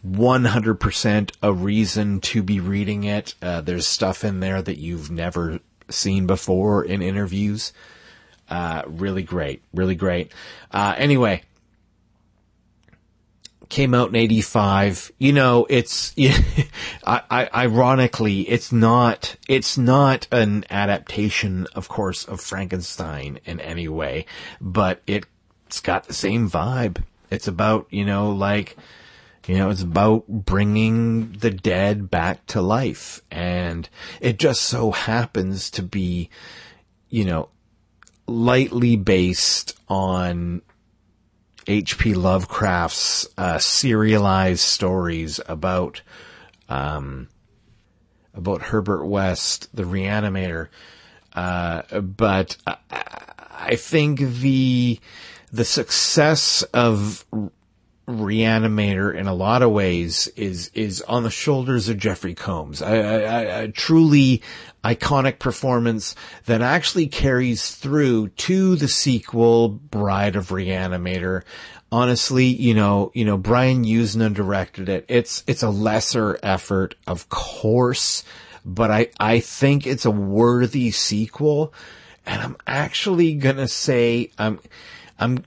100% 0.05 1.31
a 1.41 1.53
reason 1.53 2.19
to 2.19 2.43
be 2.43 2.59
reading 2.59 3.05
it. 3.05 3.35
Uh, 3.41 3.61
there's 3.61 3.87
stuff 3.87 4.25
in 4.25 4.41
there 4.41 4.61
that 4.61 4.77
you've 4.77 5.09
never 5.09 5.61
seen 5.89 6.27
before 6.27 6.83
in 6.83 7.01
interviews. 7.01 7.71
Uh, 8.49 8.81
really 8.85 9.23
great, 9.23 9.63
really 9.73 9.95
great. 9.95 10.33
Uh, 10.71 10.93
anyway, 10.97 11.41
came 13.69 13.93
out 13.93 14.09
in 14.09 14.15
85. 14.15 15.11
You 15.17 15.33
know, 15.33 15.65
it's, 15.69 16.13
I, 17.05 17.21
I, 17.29 17.49
ironically, 17.53 18.41
it's 18.41 18.71
not, 18.71 19.35
it's 19.47 19.77
not 19.77 20.27
an 20.31 20.65
adaptation, 20.69 21.67
of 21.75 21.87
course, 21.87 22.25
of 22.25 22.41
Frankenstein 22.41 23.39
in 23.45 23.59
any 23.59 23.87
way, 23.87 24.25
but 24.59 25.01
it's 25.07 25.79
got 25.81 26.05
the 26.05 26.13
same 26.13 26.49
vibe. 26.49 27.03
It's 27.31 27.47
about, 27.47 27.87
you 27.89 28.05
know, 28.05 28.31
like, 28.31 28.77
you 29.47 29.57
know, 29.57 29.69
it's 29.69 29.81
about 29.83 30.27
bringing 30.27 31.33
the 31.33 31.51
dead 31.51 32.09
back 32.09 32.45
to 32.47 32.61
life. 32.61 33.21
And 33.29 33.87
it 34.19 34.39
just 34.39 34.63
so 34.63 34.91
happens 34.91 35.69
to 35.71 35.83
be, 35.83 36.29
you 37.09 37.25
know, 37.25 37.49
lightly 38.27 38.95
based 38.95 39.77
on 39.87 40.61
H.P. 41.67 42.13
Lovecraft's 42.13 43.27
uh, 43.37 43.59
serialized 43.59 44.61
stories 44.61 45.39
about 45.47 46.01
um, 46.69 47.29
about 48.33 48.61
Herbert 48.61 49.05
West, 49.05 49.69
the 49.73 49.83
Reanimator. 49.83 50.67
Uh, 51.33 52.01
but 52.01 52.57
I, 52.67 52.77
I 53.51 53.75
think 53.75 54.19
the 54.19 54.99
the 55.51 55.65
success 55.65 56.63
of 56.73 57.25
Reanimator 58.07 59.15
in 59.15 59.27
a 59.27 59.33
lot 59.33 59.63
of 59.63 59.71
ways 59.71 60.27
is 60.35 60.69
is 60.75 61.01
on 61.01 61.23
the 61.23 61.31
shoulders 61.31 61.89
of 61.89 61.97
Jeffrey 61.97 62.35
Combs. 62.35 62.81
A, 62.81 63.71
truly 63.73 64.43
iconic 64.83 65.39
performance 65.39 66.15
that 66.45 66.61
actually 66.61 67.07
carries 67.07 67.73
through 67.73 68.27
to 68.29 68.75
the 68.75 68.87
sequel, 68.87 69.69
Bride 69.69 70.35
of 70.35 70.49
Reanimator. 70.49 71.41
Honestly, 71.91 72.45
you 72.45 72.75
know, 72.75 73.11
you 73.15 73.25
know, 73.25 73.37
Brian 73.37 73.85
Yuzna 73.85 74.31
directed 74.31 74.87
it. 74.87 75.05
It's 75.07 75.43
it's 75.47 75.63
a 75.63 75.69
lesser 75.71 76.37
effort, 76.43 76.93
of 77.07 77.29
course, 77.29 78.23
but 78.63 78.91
I 78.91 79.09
I 79.19 79.39
think 79.39 79.87
it's 79.87 80.05
a 80.05 80.11
worthy 80.11 80.91
sequel. 80.91 81.73
And 82.27 82.41
I'm 82.41 82.57
actually 82.67 83.33
gonna 83.33 83.67
say 83.67 84.29
I'm 84.37 84.59
I'm 85.17 85.43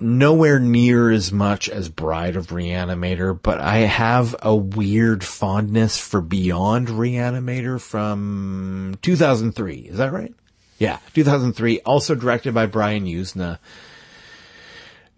nowhere 0.00 0.60
near 0.60 1.10
as 1.10 1.32
much 1.32 1.68
as 1.68 1.88
Bride 1.88 2.36
of 2.36 2.48
Reanimator, 2.48 3.40
but 3.40 3.60
I 3.60 3.78
have 3.78 4.36
a 4.42 4.54
weird 4.54 5.24
fondness 5.24 5.98
for 5.98 6.20
Beyond 6.20 6.88
Reanimator 6.88 7.80
from 7.80 8.96
2003. 9.02 9.76
Is 9.76 9.98
that 9.98 10.12
right? 10.12 10.34
Yeah, 10.78 10.98
2003. 11.14 11.80
Also 11.80 12.14
directed 12.14 12.54
by 12.54 12.66
Brian 12.66 13.06
Yuzna. 13.06 13.58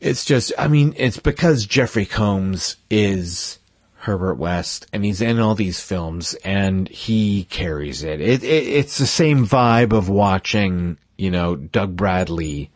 It's 0.01 0.25
just, 0.25 0.53
I 0.59 0.69
mean, 0.69 0.95
it's 0.97 1.19
because 1.19 1.67
Jeffrey 1.67 2.07
Combs 2.07 2.77
is 2.89 3.59
Herbert 3.97 4.37
West 4.37 4.87
and 4.95 5.05
he's 5.05 5.21
in 5.21 5.39
all 5.39 5.55
these 5.55 5.79
films 5.79 6.33
and 6.43 6.89
he 6.89 7.45
carries 7.45 8.03
it. 8.03 8.23
it, 8.23 8.43
it 8.43 8.47
it's 8.67 8.97
the 8.97 9.07
same 9.07 9.47
vibe 9.47 9.93
of 9.93 10.09
watching, 10.09 10.97
you 11.19 11.31
know, 11.31 11.55
Doug 11.55 11.97
Bradley 11.97 12.71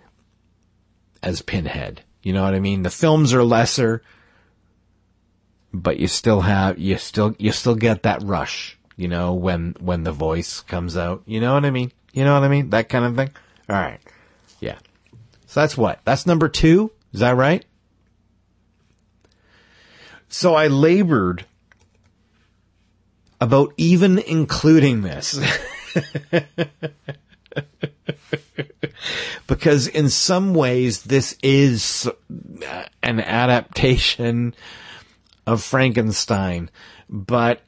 as 1.25 1.43
Pinhead. 1.43 2.03
You 2.22 2.33
know 2.33 2.43
what 2.43 2.55
I 2.55 2.61
mean? 2.61 2.83
The 2.83 2.91
films 2.91 3.35
are 3.35 3.43
lesser, 3.43 4.03
but 5.72 5.99
you 5.99 6.07
still 6.07 6.43
have, 6.43 6.79
you 6.79 6.97
still, 6.99 7.35
you 7.39 7.51
still 7.51 7.75
get 7.75 8.03
that 8.03 8.22
rush, 8.22 8.79
you 8.97 9.09
know, 9.09 9.35
when, 9.35 9.75
when 9.81 10.05
the 10.05 10.12
voice 10.12 10.61
comes 10.61 10.97
out. 10.97 11.22
You 11.27 11.41
know 11.41 11.55
what 11.55 11.64
I 11.64 11.70
mean? 11.70 11.93
You 12.12 12.25
know 12.25 12.35
what 12.35 12.45
I 12.45 12.49
mean? 12.49 12.70
That 12.70 12.89
kind 12.89 13.05
of 13.05 13.16
thing. 13.16 13.31
All 13.68 13.77
right. 13.77 14.01
Yeah. 14.61 14.79
So 15.47 15.61
that's 15.61 15.77
what? 15.77 16.01
That's 16.05 16.27
number 16.27 16.49
two. 16.49 16.93
Is 17.12 17.20
that 17.20 17.37
right? 17.37 17.64
So 20.29 20.55
I 20.55 20.66
labored 20.66 21.47
about 23.41 23.72
even 23.77 24.18
including 24.18 25.03
this. 25.03 25.39
because 29.47 29.87
in 29.87 30.09
some 30.09 30.55
ways 30.55 31.03
this 31.03 31.37
is 31.43 32.11
uh, 32.67 32.85
an 33.03 33.21
adaptation 33.21 34.55
of 35.47 35.63
Frankenstein, 35.63 36.71
but 37.09 37.61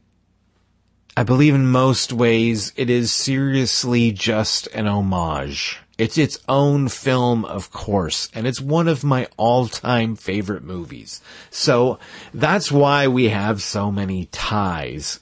I 1.17 1.23
believe 1.23 1.55
in 1.55 1.67
most 1.67 2.13
ways 2.13 2.73
it 2.77 2.91
is 2.91 3.13
seriously 3.13 4.13
just 4.13 4.67
an 4.69 4.87
homage. 4.87 5.81
It's 5.99 6.19
its 6.19 6.39
own 6.47 6.89
film, 6.89 7.47
of 7.47 7.71
course, 7.71 8.29
and 8.35 8.47
it's 8.47 8.61
one 8.61 8.87
of 8.87 9.03
my 9.03 9.29
all-time 9.39 10.15
favorite 10.15 10.63
movies. 10.63 11.23
So 11.51 11.99
that's 12.35 12.71
why 12.71 13.09
we 13.09 13.31
have 13.31 13.63
so 13.63 13.91
many 13.91 14.27
ties 14.27 15.21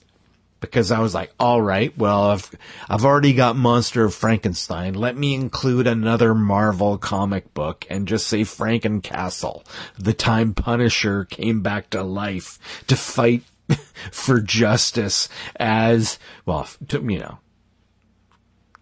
because 0.71 0.91
I 0.91 1.01
was 1.01 1.15
like, 1.15 1.33
all 1.39 1.61
right, 1.61 1.97
well, 1.97 2.31
I've, 2.31 2.51
I've 2.89 3.05
already 3.05 3.33
got 3.33 3.57
Monster 3.57 4.05
of 4.05 4.15
Frankenstein. 4.15 4.95
Let 4.95 5.17
me 5.17 5.35
include 5.35 5.87
another 5.87 6.35
Marvel 6.35 6.99
comic 6.99 7.55
book 7.55 7.87
and 7.91 8.09
just 8.09 8.27
say 8.27 8.41
Frankencastle. 8.41 9.65
The 9.99 10.15
time 10.15 10.55
Punisher 10.55 11.25
came 11.25 11.62
back 11.62 11.91
to 11.91 12.03
life 12.03 12.59
to 12.87 12.97
fight 12.97 13.43
for 14.11 14.41
justice 14.41 15.29
as, 15.57 16.19
well, 16.47 16.69
to, 16.89 17.01
you 17.01 17.19
know, 17.19 17.39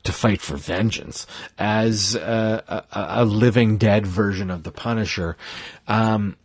to 0.04 0.12
fight 0.12 0.40
for 0.40 0.56
vengeance 0.56 1.26
as 1.58 2.14
a, 2.14 2.84
a, 2.92 3.22
a 3.22 3.24
living 3.24 3.76
dead 3.78 4.06
version 4.06 4.50
of 4.50 4.64
the 4.64 4.72
Punisher. 4.72 5.36
Um, 5.86 6.36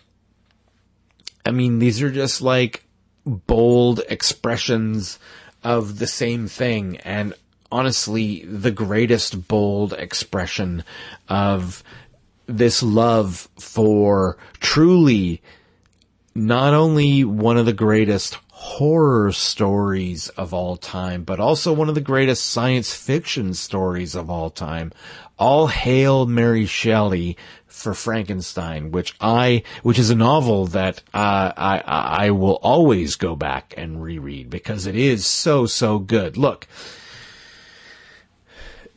I 1.46 1.52
mean, 1.52 1.80
these 1.80 2.02
are 2.02 2.12
just 2.12 2.42
like 2.42 2.84
bold 3.28 4.02
expressions 4.10 5.20
of 5.64 6.00
the 6.00 6.08
same 6.08 6.48
thing. 6.48 6.98
And 6.98 7.34
honestly, 7.72 8.46
the 8.46 8.72
greatest 8.72 9.48
bold 9.48 9.94
expression 9.94 10.84
of 11.28 11.84
this 12.46 12.82
love 12.82 13.50
for 13.60 14.38
truly 14.60 15.42
not 16.34 16.74
only 16.74 17.24
one 17.24 17.58
of 17.58 17.66
the 17.66 17.74
greatest 17.74 18.38
horror 18.58 19.32
stories 19.32 20.30
of 20.30 20.52
all 20.52 20.78
time, 20.78 21.24
but 21.24 21.40
also 21.40 21.72
one 21.72 21.90
of 21.90 21.94
the 21.94 22.02
greatest 22.02 22.44
science 22.44 22.92
fiction 22.92 23.54
stories 23.54 24.16
of 24.16 24.32
all 24.32 24.50
time. 24.50 24.92
All 25.38 25.68
hail 25.68 26.26
Mary 26.26 26.66
Shelley 26.66 27.38
for 27.68 27.94
Frankenstein, 27.94 28.90
which 28.90 29.14
I, 29.22 29.62
which 29.84 30.00
is 30.00 30.10
a 30.10 30.16
novel 30.16 30.66
that 30.68 31.04
uh, 31.14 31.54
I 31.56 31.84
I 31.86 32.32
will 32.32 32.56
always 32.64 33.16
go 33.16 33.36
back 33.36 33.76
and 33.78 34.02
reread 34.02 34.50
because 34.50 34.88
it 34.88 34.96
is 34.96 35.28
so 35.28 35.68
so 35.68 36.00
good. 36.00 36.36
Look, 36.36 36.68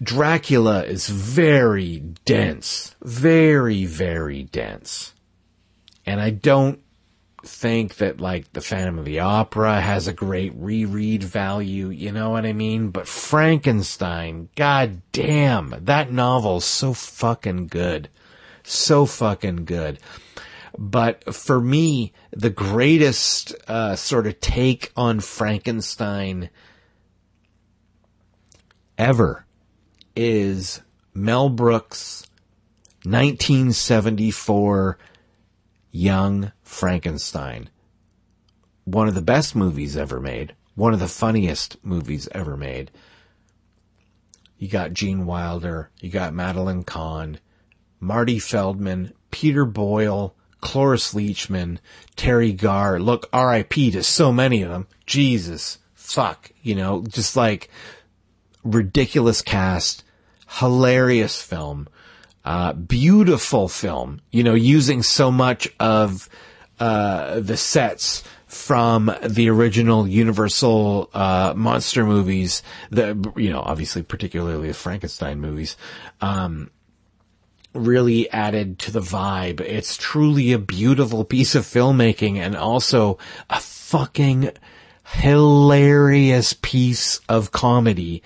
Dracula 0.03 0.85
is 0.85 1.07
very 1.11 1.99
dense, 2.25 2.97
very 3.03 3.85
very 3.85 4.45
dense, 4.45 5.13
and 6.07 6.19
I 6.19 6.31
don't 6.31 6.81
think 7.45 7.97
that 7.97 8.21
like 8.21 8.53
the 8.53 8.61
Phantom 8.61 8.99
of 8.99 9.05
the 9.05 9.21
Opera 9.21 9.81
has 9.81 10.07
a 10.07 10.13
great 10.13 10.53
reread 10.55 11.23
value, 11.23 11.89
you 11.89 12.13
know 12.13 12.31
what 12.31 12.47
I 12.47 12.53
mean? 12.53 12.91
But 12.91 13.09
Frankenstein, 13.09 14.49
god 14.57 15.03
damn, 15.13 15.75
that 15.79 16.13
novel's 16.13 16.65
so 16.65 16.93
fucking 16.93 17.69
good. 17.69 18.09
So 18.63 19.07
fucking 19.07 19.65
good. 19.65 19.99
But 20.79 21.35
for 21.35 21.61
me, 21.61 22.13
the 22.31 22.51
greatest 22.51 23.55
uh, 23.67 23.97
sort 23.97 24.27
of 24.27 24.41
take 24.41 24.93
on 24.97 25.21
Frankenstein 25.21 26.51
ever 28.97 29.47
is 30.15 30.81
Mel 31.15 31.49
Brooks' 31.49 32.27
1974 33.05 34.99
Young 35.93 36.53
Frankenstein. 36.71 37.69
One 38.85 39.09
of 39.09 39.15
the 39.15 39.21
best 39.21 39.57
movies 39.57 39.97
ever 39.97 40.21
made. 40.21 40.55
One 40.77 40.95
of 40.95 41.01
the 41.01 41.09
funniest 41.09 41.77
movies 41.85 42.29
ever 42.33 42.57
made. 42.57 42.91
You 44.57 44.69
got 44.69 44.95
Gene 44.95 45.27
Wilder. 45.27 45.91
You 46.01 46.11
got 46.11 46.33
Madeline 46.33 46.85
Kahn. 46.85 47.39
Marty 47.99 48.39
Feldman. 48.39 49.13
Peter 49.31 49.65
Boyle. 49.67 50.35
Cloris 50.61 51.13
Leachman. 51.13 51.79
Teri 52.17 52.57
Garr. 52.57 53.01
Look, 53.01 53.29
RIP 53.35 53.75
to 53.93 54.03
so 54.03 54.33
many 54.33 54.63
of 54.63 54.71
them. 54.71 54.87
Jesus. 55.07 55.79
Fuck. 55.93 56.53
You 56.63 56.77
know, 56.77 57.03
just 57.03 57.37
like 57.37 57.69
ridiculous 58.63 59.43
cast. 59.43 60.05
Hilarious 60.47 61.43
film 61.43 61.89
uh, 62.45 62.73
beautiful 62.73 63.69
film, 63.69 64.21
you 64.31 64.43
know, 64.43 64.55
using 64.55 65.03
so 65.03 65.31
much 65.31 65.69
of, 65.79 66.29
uh, 66.81 67.41
the 67.41 67.57
sets 67.57 68.25
from 68.47 69.15
the 69.25 69.49
original 69.49 70.09
Universal, 70.09 71.09
uh, 71.15 71.55
monster 71.57 72.05
movies, 72.05 72.63
the, 72.91 73.33
you 73.37 73.51
know, 73.51 73.61
obviously 73.61 74.03
particularly 74.03 74.69
the 74.69 74.75
Frankenstein 74.75 75.41
movies, 75.41 75.77
um, 76.21 76.71
really 77.73 78.29
added 78.31 78.81
to 78.81 78.91
the 78.91 79.01
vibe. 79.01 79.61
It's 79.61 79.97
truly 79.97 80.53
a 80.53 80.59
beautiful 80.59 81.25
piece 81.25 81.55
of 81.55 81.65
filmmaking 81.65 82.39
and 82.39 82.57
also 82.57 83.19
a 83.49 83.61
fucking 83.61 84.51
hilarious 85.05 86.55
piece 86.55 87.21
of 87.29 87.53
comedy 87.53 88.23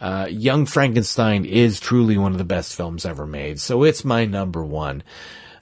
uh, 0.00 0.28
Young 0.30 0.66
Frankenstein 0.66 1.44
is 1.44 1.80
truly 1.80 2.16
one 2.16 2.32
of 2.32 2.38
the 2.38 2.44
best 2.44 2.74
films 2.74 3.04
ever 3.04 3.26
made, 3.26 3.60
so 3.60 3.82
it's 3.82 4.04
my 4.04 4.24
number 4.24 4.64
one. 4.64 5.02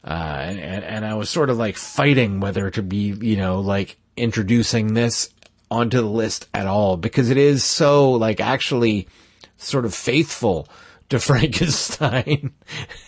Uh, 0.07 0.45
and, 0.47 0.85
and 0.85 1.05
I 1.05 1.15
was 1.15 1.29
sort 1.29 1.51
of 1.51 1.59
like 1.59 1.77
fighting 1.77 2.41
whether 2.41 2.71
to 2.71 2.83
be, 2.83 3.17
you 3.21 3.37
know, 3.37 3.61
like 3.61 3.97
introducing 4.17 4.95
this 4.95 5.31
onto 5.71 6.01
the 6.01 6.09
list 6.09 6.49
at 6.55 6.67
all 6.67 6.97
because 6.97 7.29
it 7.31 7.37
is 7.37 7.65
so 7.65 8.13
like 8.13 8.41
actually 8.41 9.09
sort 9.57 9.85
of 9.85 9.95
faithful 9.95 10.69
to 11.09 11.19
Frankenstein 11.19 12.53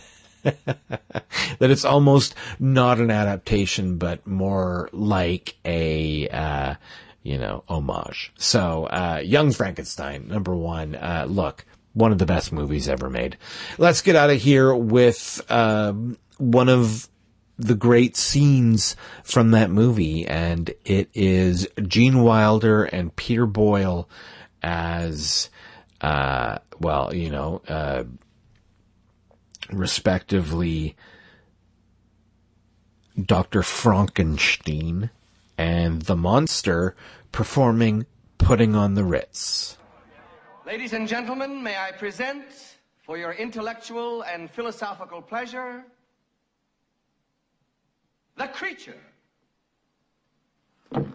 that 0.42 1.70
it's 1.70 1.84
almost 1.84 2.34
not 2.58 2.98
an 2.98 3.10
adaptation, 3.10 3.98
but 3.98 4.26
more 4.26 4.88
like 4.92 5.56
a, 5.64 6.28
uh, 6.28 6.74
you 7.22 7.38
know, 7.38 7.64
homage. 7.68 8.32
So, 8.38 8.86
uh, 8.86 9.20
Young 9.24 9.52
Frankenstein, 9.52 10.28
number 10.28 10.54
one. 10.54 10.94
Uh, 10.94 11.26
look, 11.28 11.64
one 11.94 12.12
of 12.12 12.18
the 12.18 12.26
best 12.26 12.52
movies 12.52 12.88
ever 12.88 13.10
made. 13.10 13.36
Let's 13.76 14.02
get 14.02 14.16
out 14.16 14.30
of 14.30 14.40
here 14.40 14.74
with, 14.74 15.44
um, 15.50 16.16
one 16.38 16.68
of 16.68 17.08
the 17.58 17.74
great 17.74 18.16
scenes 18.16 18.96
from 19.24 19.50
that 19.50 19.70
movie, 19.70 20.26
and 20.26 20.70
it 20.84 21.10
is 21.12 21.68
Gene 21.82 22.22
Wilder 22.22 22.84
and 22.84 23.14
Peter 23.16 23.46
Boyle 23.46 24.08
as, 24.62 25.50
uh, 26.00 26.58
well, 26.78 27.14
you 27.14 27.30
know, 27.30 27.60
uh, 27.68 28.04
respectively, 29.72 30.96
Dr. 33.20 33.62
Frankenstein 33.62 35.10
and 35.56 36.02
the 36.02 36.16
monster 36.16 36.94
performing 37.32 38.06
Putting 38.38 38.76
on 38.76 38.94
the 38.94 39.02
Ritz. 39.02 39.76
Ladies 40.64 40.92
and 40.92 41.08
gentlemen, 41.08 41.60
may 41.62 41.76
I 41.76 41.90
present, 41.90 42.44
for 43.02 43.18
your 43.18 43.32
intellectual 43.32 44.22
and 44.22 44.48
philosophical 44.48 45.20
pleasure, 45.20 45.84
the 48.38 48.46
creature. 48.46 48.94
Please. 50.92 51.08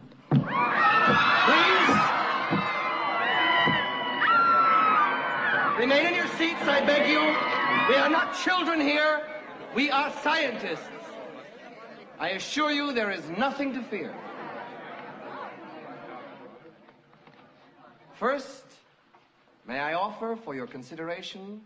Remain 5.79 6.05
in 6.07 6.15
your 6.15 6.27
seats, 6.37 6.61
I 6.67 6.83
beg 6.85 7.09
you. 7.09 7.21
We 7.89 7.95
are 7.95 8.09
not 8.09 8.35
children 8.43 8.81
here. 8.81 9.21
We 9.73 9.89
are 9.89 10.11
scientists. 10.21 10.89
I 12.19 12.29
assure 12.31 12.71
you 12.71 12.93
there 12.93 13.09
is 13.09 13.27
nothing 13.37 13.73
to 13.73 13.81
fear. 13.83 14.13
First, 18.15 18.65
may 19.65 19.79
I 19.79 19.93
offer 19.93 20.35
for 20.35 20.53
your 20.53 20.67
consideration 20.67 21.61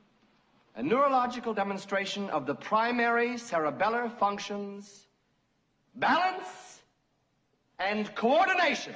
a 0.75 0.83
neurological 0.83 1.55
demonstration 1.55 2.29
of 2.29 2.45
the 2.45 2.53
primary 2.55 3.29
cerebellar 3.31 4.15
functions, 4.17 5.06
balance, 5.99 6.81
and 7.79 8.13
coordination. 8.15 8.95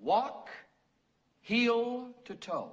Walk 0.00 0.48
heel 1.40 2.08
to 2.24 2.34
toe. 2.34 2.70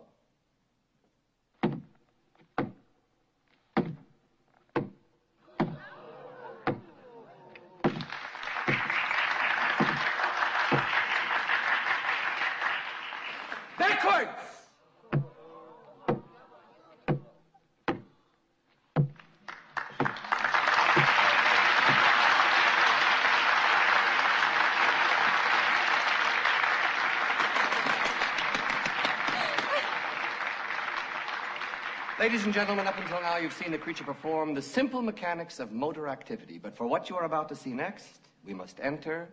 Ladies 32.24 32.46
and 32.46 32.54
gentlemen, 32.54 32.88
up 32.88 32.98
until 32.98 33.20
now 33.20 33.36
you've 33.36 33.52
seen 33.52 33.70
the 33.70 33.78
creature 33.78 34.06
perform 34.06 34.54
the 34.54 34.62
simple 34.62 35.02
mechanics 35.02 35.60
of 35.60 35.74
motor 35.74 36.08
activity. 36.08 36.58
But 36.58 36.74
for 36.74 36.88
what 36.88 37.10
you 37.10 37.18
are 37.18 37.26
about 37.26 37.50
to 37.50 37.56
see 37.58 37.74
next, 37.74 38.30
we 38.46 38.54
must 38.54 38.80
enter 38.82 39.28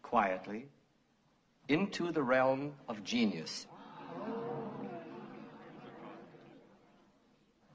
quietly 0.00 0.64
into 1.68 2.10
the 2.12 2.22
realm 2.22 2.72
of 2.88 3.04
genius. 3.04 3.66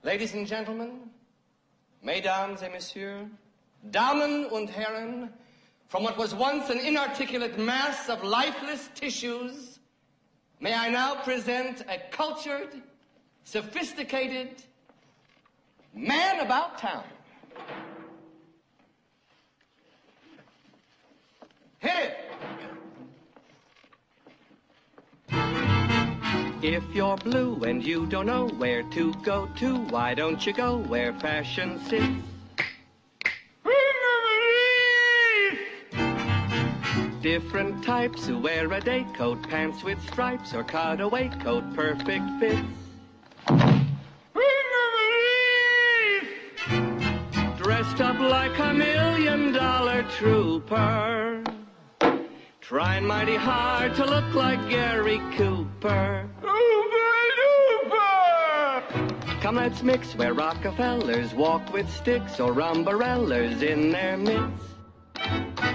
Ladies 0.02 0.34
and 0.34 0.48
gentlemen, 0.48 1.12
mesdames 2.02 2.64
et 2.64 2.72
messieurs, 2.72 3.28
Damen 3.92 4.52
und 4.52 4.68
Herren, 4.68 5.30
from 5.90 6.02
what 6.02 6.18
was 6.18 6.34
once 6.34 6.72
an 6.72 6.80
inarticulate 6.80 7.60
mass 7.60 8.10
of 8.10 8.24
lifeless 8.24 8.90
tissues, 8.96 9.78
may 10.60 10.74
I 10.74 10.90
now 10.90 11.22
present 11.22 11.82
a 11.82 12.00
cultured, 12.10 12.82
sophisticated 13.50 14.62
man 15.96 16.40
about 16.40 16.78
town. 16.78 17.04
Hit 21.80 21.92
it! 21.96 22.16
If 26.62 26.84
you're 26.94 27.18
blue 27.18 27.64
and 27.64 27.84
you 27.84 28.06
don't 28.06 28.28
know 28.28 28.50
where 28.50 28.84
to 28.84 29.14
go 29.24 29.50
to, 29.58 29.78
why 29.86 30.14
don't 30.14 30.46
you 30.46 30.54
go 30.54 30.78
where 30.78 31.14
fashion 31.14 31.80
sits? 31.88 32.06
different 37.22 37.84
types 37.84 38.26
who 38.26 38.40
wear 38.40 38.72
a 38.72 38.80
day 38.80 39.06
coat, 39.14 39.42
pants 39.50 39.84
with 39.84 40.02
stripes, 40.08 40.54
or 40.54 40.64
cutaway 40.64 41.28
coat, 41.44 41.64
perfect 41.76 42.24
fits. 42.40 42.89
Like 48.42 48.60
a 48.60 48.74
million 48.74 49.52
dollar 49.52 50.02
trooper. 50.18 51.44
Trying 52.62 53.06
mighty 53.06 53.36
hard 53.36 53.96
to 53.96 54.06
look 54.06 54.34
like 54.34 54.62
Gary 54.70 55.20
Cooper. 55.36 56.30
Come, 59.42 59.56
let's 59.56 59.84
mix 59.84 60.16
where 60.16 60.34
Rockefellers 60.34 61.34
walk 61.34 61.74
with 61.74 61.90
sticks 61.90 62.40
or 62.40 62.54
umbrellas 62.62 63.62
in 63.62 63.92
their 63.92 64.16
midst. 64.16 65.69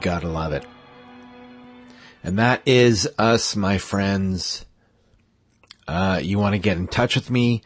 Gotta 0.00 0.28
love 0.28 0.52
it. 0.52 0.64
And 2.22 2.38
that 2.38 2.62
is 2.66 3.08
us, 3.18 3.56
my 3.56 3.78
friends. 3.78 4.64
Uh, 5.86 6.20
you 6.22 6.38
want 6.38 6.54
to 6.54 6.58
get 6.58 6.76
in 6.76 6.86
touch 6.86 7.14
with 7.14 7.30
me? 7.30 7.62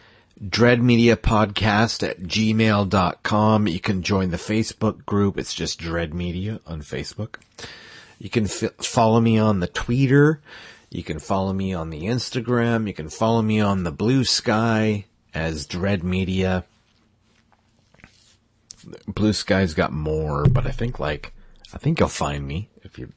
Dread 0.47 0.83
Media 0.83 1.17
Podcast 1.17 2.07
at 2.09 2.21
gmail.com. 2.21 3.69
You 3.69 3.81
can 3.81 4.03
join 4.03 4.31
the 4.31 4.37
Facebook 4.37 5.07
group. 5.07 5.39
It's 5.39 5.55
just 5.55 5.79
Dread 5.79 6.13
Media 6.13 6.61
on 6.67 6.83
Facebook. 6.83 7.37
You 8.19 8.29
can 8.29 8.45
f- 8.45 8.75
follow 8.79 9.21
me 9.21 9.39
on 9.39 9.61
the 9.61 9.67
Twitter. 9.69 10.41
You 10.91 11.03
can 11.03 11.19
follow 11.19 11.53
me 11.53 11.73
on 11.73 11.91
the 11.91 12.03
Instagram. 12.03 12.87
You 12.87 12.93
can 12.93 13.09
follow 13.09 13.43
me 13.43 13.61
on 13.61 13.85
the 13.85 13.93
Blue 13.93 14.25
Sky 14.25 15.07
as 15.33 15.67
Dread 15.67 16.05
Media. 16.05 16.65
Blue 19.07 19.33
Sky's 19.33 19.75
got 19.75 19.93
more, 19.93 20.45
but 20.47 20.67
I 20.67 20.71
think 20.71 20.99
like, 20.99 21.33
I 21.73 21.79
think 21.79 22.01
you'll 22.01 22.09
find 22.09 22.47
me 22.47 22.69
if 22.83 22.99
you 22.99 23.13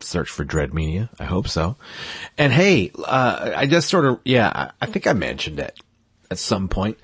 search 0.00 0.30
for 0.30 0.44
Dread 0.44 0.74
Media. 0.74 1.10
I 1.18 1.24
hope 1.24 1.48
so. 1.48 1.76
And 2.36 2.52
hey, 2.52 2.92
uh, 3.04 3.52
I 3.56 3.66
just 3.66 3.88
sort 3.88 4.04
of, 4.04 4.20
yeah, 4.24 4.70
I, 4.80 4.86
think 4.86 5.06
I 5.06 5.12
mentioned 5.12 5.58
it 5.58 5.78
at 6.30 6.38
some 6.38 6.68
point. 6.68 6.98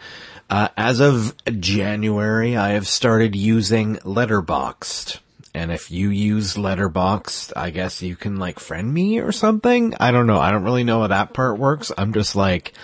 Uh, 0.51 0.69
as 0.77 1.01
of 1.01 1.35
January, 1.61 2.57
I 2.57 2.71
have 2.71 2.87
started 2.87 3.35
using 3.35 3.97
Letterboxd. 3.97 5.21
And 5.55 5.71
if 5.71 5.91
you 5.91 6.11
use 6.11 6.55
Letterboxd, 6.55 7.53
I 7.57 7.71
guess 7.71 8.03
you 8.03 8.17
can 8.17 8.37
like 8.37 8.59
friend 8.59 8.93
me 8.93 9.21
or 9.21 9.33
something. 9.33 9.95
I 9.99 10.11
don't 10.11 10.27
know. 10.27 10.39
I 10.39 10.51
don't 10.51 10.65
really 10.65 10.85
know 10.85 11.03
how 11.03 11.07
that 11.07 11.33
part 11.33 11.59
works. 11.59 11.93
I'm 11.97 12.13
just 12.13 12.35
like 12.37 12.75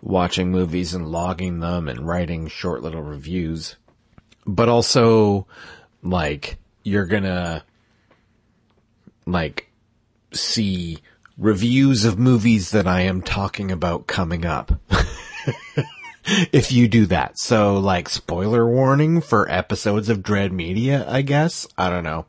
watching 0.00 0.50
movies 0.50 0.94
and 0.94 1.08
logging 1.08 1.60
them 1.60 1.88
and 1.88 2.06
writing 2.06 2.46
short 2.46 2.82
little 2.82 3.02
reviews. 3.02 3.76
But 4.46 4.68
also, 4.68 5.46
like, 6.02 6.59
you're 6.82 7.06
gonna 7.06 7.64
like 9.26 9.70
see 10.32 10.98
reviews 11.36 12.04
of 12.04 12.18
movies 12.18 12.70
that 12.70 12.86
I 12.86 13.02
am 13.02 13.22
talking 13.22 13.70
about 13.70 14.06
coming 14.06 14.44
up. 14.44 14.72
if 16.52 16.70
you 16.70 16.88
do 16.88 17.06
that. 17.06 17.38
So 17.38 17.78
like 17.78 18.08
spoiler 18.08 18.66
warning 18.66 19.20
for 19.20 19.50
episodes 19.50 20.08
of 20.08 20.22
Dread 20.22 20.52
Media, 20.52 21.04
I 21.08 21.22
guess. 21.22 21.66
I 21.78 21.90
don't 21.90 22.04
know. 22.04 22.26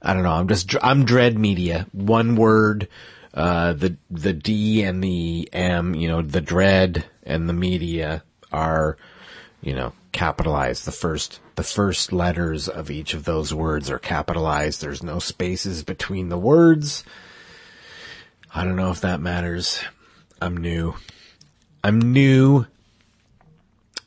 I 0.00 0.14
don't 0.14 0.22
know. 0.22 0.32
I'm 0.32 0.48
just, 0.48 0.74
I'm 0.82 1.04
Dread 1.04 1.38
Media. 1.38 1.86
One 1.92 2.36
word, 2.36 2.88
uh, 3.32 3.72
the, 3.72 3.96
the 4.10 4.32
D 4.32 4.82
and 4.82 5.02
the 5.02 5.48
M, 5.52 5.94
you 5.94 6.08
know, 6.08 6.22
the 6.22 6.40
Dread 6.40 7.06
and 7.22 7.48
the 7.48 7.54
media 7.54 8.22
are, 8.52 8.96
you 9.64 9.74
know, 9.74 9.92
capitalized. 10.12 10.84
The 10.84 10.92
first, 10.92 11.40
the 11.56 11.62
first 11.62 12.12
letters 12.12 12.68
of 12.68 12.90
each 12.90 13.14
of 13.14 13.24
those 13.24 13.52
words 13.52 13.90
are 13.90 13.98
capitalized. 13.98 14.80
There's 14.80 15.02
no 15.02 15.18
spaces 15.18 15.82
between 15.82 16.28
the 16.28 16.38
words. 16.38 17.02
I 18.54 18.64
don't 18.64 18.76
know 18.76 18.90
if 18.90 19.00
that 19.00 19.20
matters. 19.20 19.82
I'm 20.40 20.58
new. 20.58 20.94
I'm 21.82 22.12
new. 22.12 22.66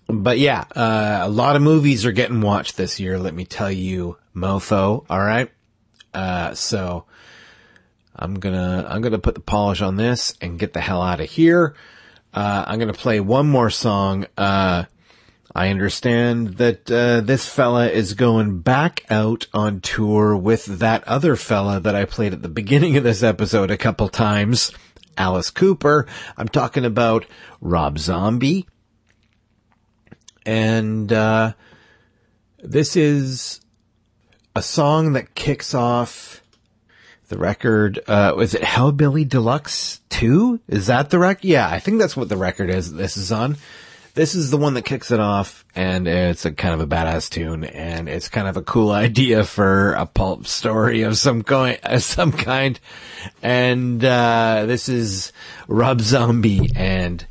But 0.08 0.38
yeah, 0.38 0.66
uh, 0.76 1.22
a 1.24 1.30
lot 1.30 1.56
of 1.56 1.64
movies 1.64 2.06
are 2.06 2.12
getting 2.12 2.40
watched 2.40 2.78
this 2.78 3.00
year. 3.00 3.18
Let 3.18 3.34
me 3.34 3.44
tell 3.44 3.72
you, 3.72 4.18
mofo. 4.36 5.06
All 5.10 5.20
right. 5.20 5.52
Uh, 6.14 6.54
so 6.54 7.06
I'm 8.16 8.40
gonna, 8.40 8.86
I'm 8.88 9.02
gonna 9.02 9.20
put 9.20 9.36
the 9.36 9.42
polish 9.42 9.82
on 9.82 9.96
this 9.96 10.36
and 10.40 10.60
get 10.60 10.74
the 10.74 10.82
hell 10.82 11.02
out 11.02 11.20
of 11.20 11.30
here. 11.30 11.76
Uh, 12.32 12.64
I'm 12.68 12.78
gonna 12.78 12.94
play 12.94 13.20
one 13.20 13.50
more 13.50 13.72
song. 13.72 14.28
Uh, 14.38 14.86
I 15.58 15.70
understand 15.70 16.58
that, 16.58 16.92
uh, 16.92 17.22
this 17.22 17.50
fella 17.50 17.90
is 17.90 18.14
going 18.14 18.60
back 18.60 19.04
out 19.10 19.48
on 19.56 19.82
tour 19.82 20.38
with 20.38 20.66
that 20.66 21.04
other 21.08 21.36
fella 21.36 21.80
that 21.80 21.96
I 21.96 22.06
played 22.06 22.32
at 22.32 22.44
the 22.44 22.48
beginning 22.48 22.96
of 22.96 23.04
this 23.04 23.24
episode 23.24 23.72
a 23.72 23.78
couple 23.78 24.08
times. 24.08 24.72
Alice 25.18 25.50
Cooper. 25.50 26.06
I'm 26.38 26.48
talking 26.48 26.86
about 26.86 27.26
Rob 27.60 27.98
Zombie. 27.98 28.68
And, 30.46 31.12
uh, 31.12 31.54
this 32.60 32.96
is 32.96 33.60
a 34.56 34.62
song 34.62 35.14
that 35.14 35.34
kicks 35.34 35.74
off 35.74 36.44
the 37.30 37.38
record. 37.40 38.00
Uh, 38.06 38.36
was 38.38 38.54
it 38.54 38.62
Hellbilly 38.62 39.28
Deluxe 39.28 40.02
2? 40.10 40.60
Is 40.68 40.86
that 40.86 41.10
the 41.10 41.18
record? 41.18 41.46
Yeah, 41.46 41.68
I 41.68 41.80
think 41.80 41.98
that's 41.98 42.16
what 42.16 42.30
the 42.30 42.38
record 42.38 42.70
is 42.70 42.94
this 42.94 43.18
is 43.18 43.32
on. 43.32 43.58
This 44.18 44.34
is 44.34 44.50
the 44.50 44.58
one 44.58 44.74
that 44.74 44.82
kicks 44.82 45.12
it 45.12 45.20
off, 45.20 45.64
and 45.76 46.08
it's 46.08 46.44
a 46.44 46.52
kind 46.52 46.74
of 46.74 46.82
a 46.82 46.88
badass 46.88 47.30
tune, 47.30 47.64
and 47.64 48.10
it's 48.10 48.30
kind 48.30 48.48
of 48.48 48.58
a 48.58 48.64
cool 48.64 48.90
idea 49.06 49.44
for 49.44 49.94
a 49.94 50.08
pulp 50.08 50.48
story 50.48 51.04
of 51.04 51.18
some 51.20 51.44
kind, 51.44 51.80
some 52.00 52.32
kind. 52.32 52.80
And 53.44 54.04
uh, 54.04 54.66
this 54.66 54.90
is 54.90 55.32
Rob 55.68 56.02
Zombie 56.02 56.72
and 56.76 57.26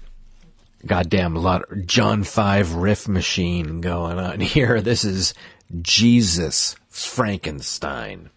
goddamn 0.86 1.34
lot 1.34 1.64
John 1.86 2.22
Five 2.22 2.74
riff 2.74 3.08
machine 3.08 3.80
going 3.80 4.18
on 4.20 4.38
here. 4.54 4.80
This 4.80 5.04
is 5.04 5.34
Jesus 5.82 6.76
Frankenstein. 6.88 8.30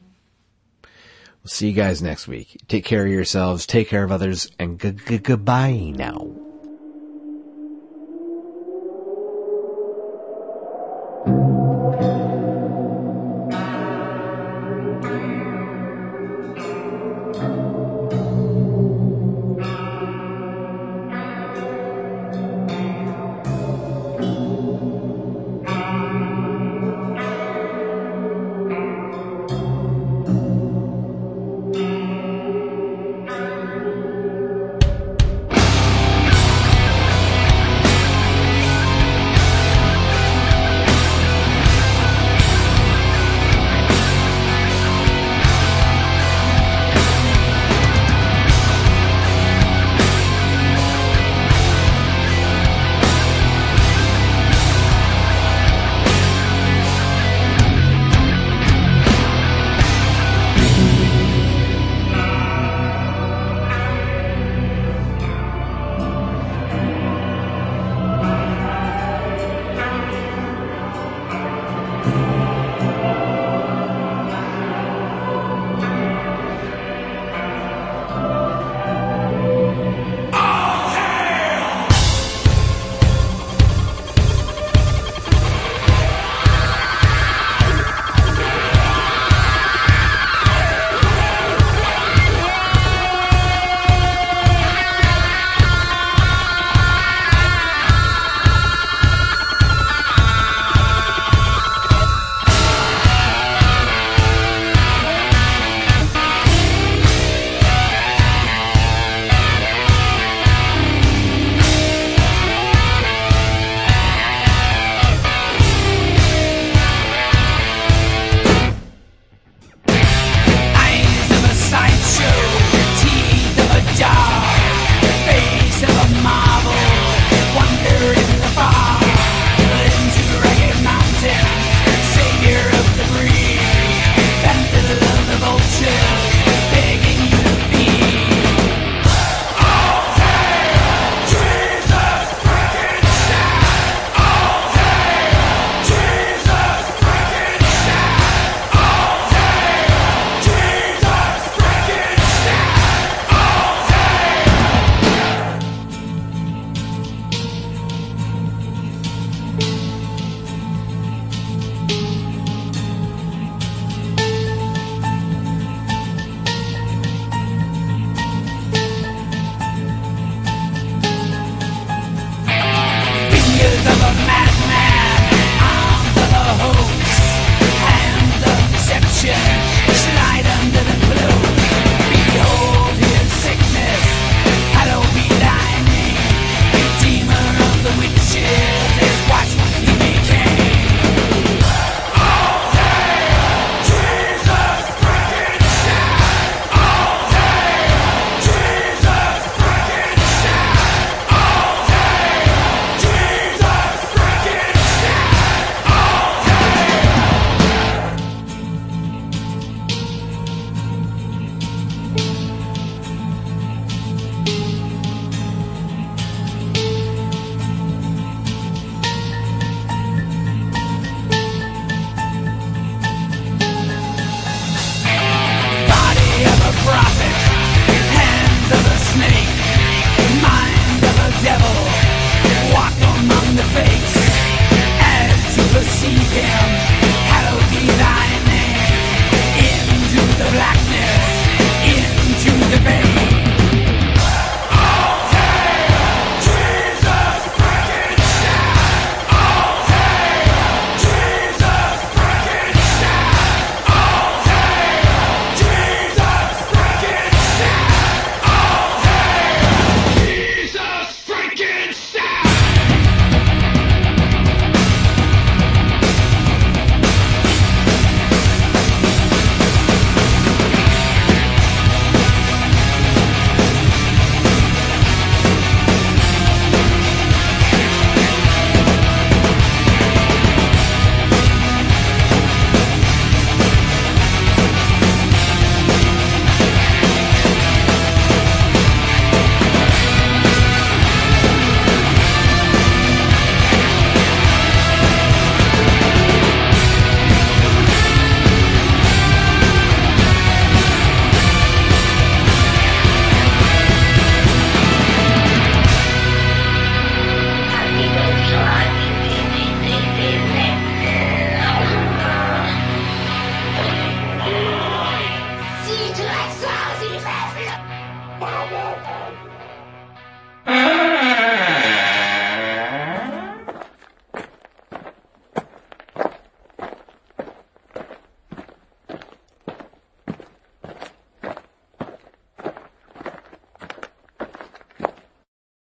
We'll 0.83 1.49
see 1.51 1.67
you 1.67 1.73
guys 1.73 2.01
next 2.01 2.27
week. 2.27 2.57
Take 2.67 2.83
care 2.83 3.05
of 3.05 3.11
yourselves, 3.11 3.67
take 3.67 3.89
care 3.89 4.03
of 4.03 4.11
others, 4.11 4.49
and 4.57 4.81
g- 4.81 4.91
g- 4.91 5.19
goodbye 5.19 5.93
now. 5.95 6.48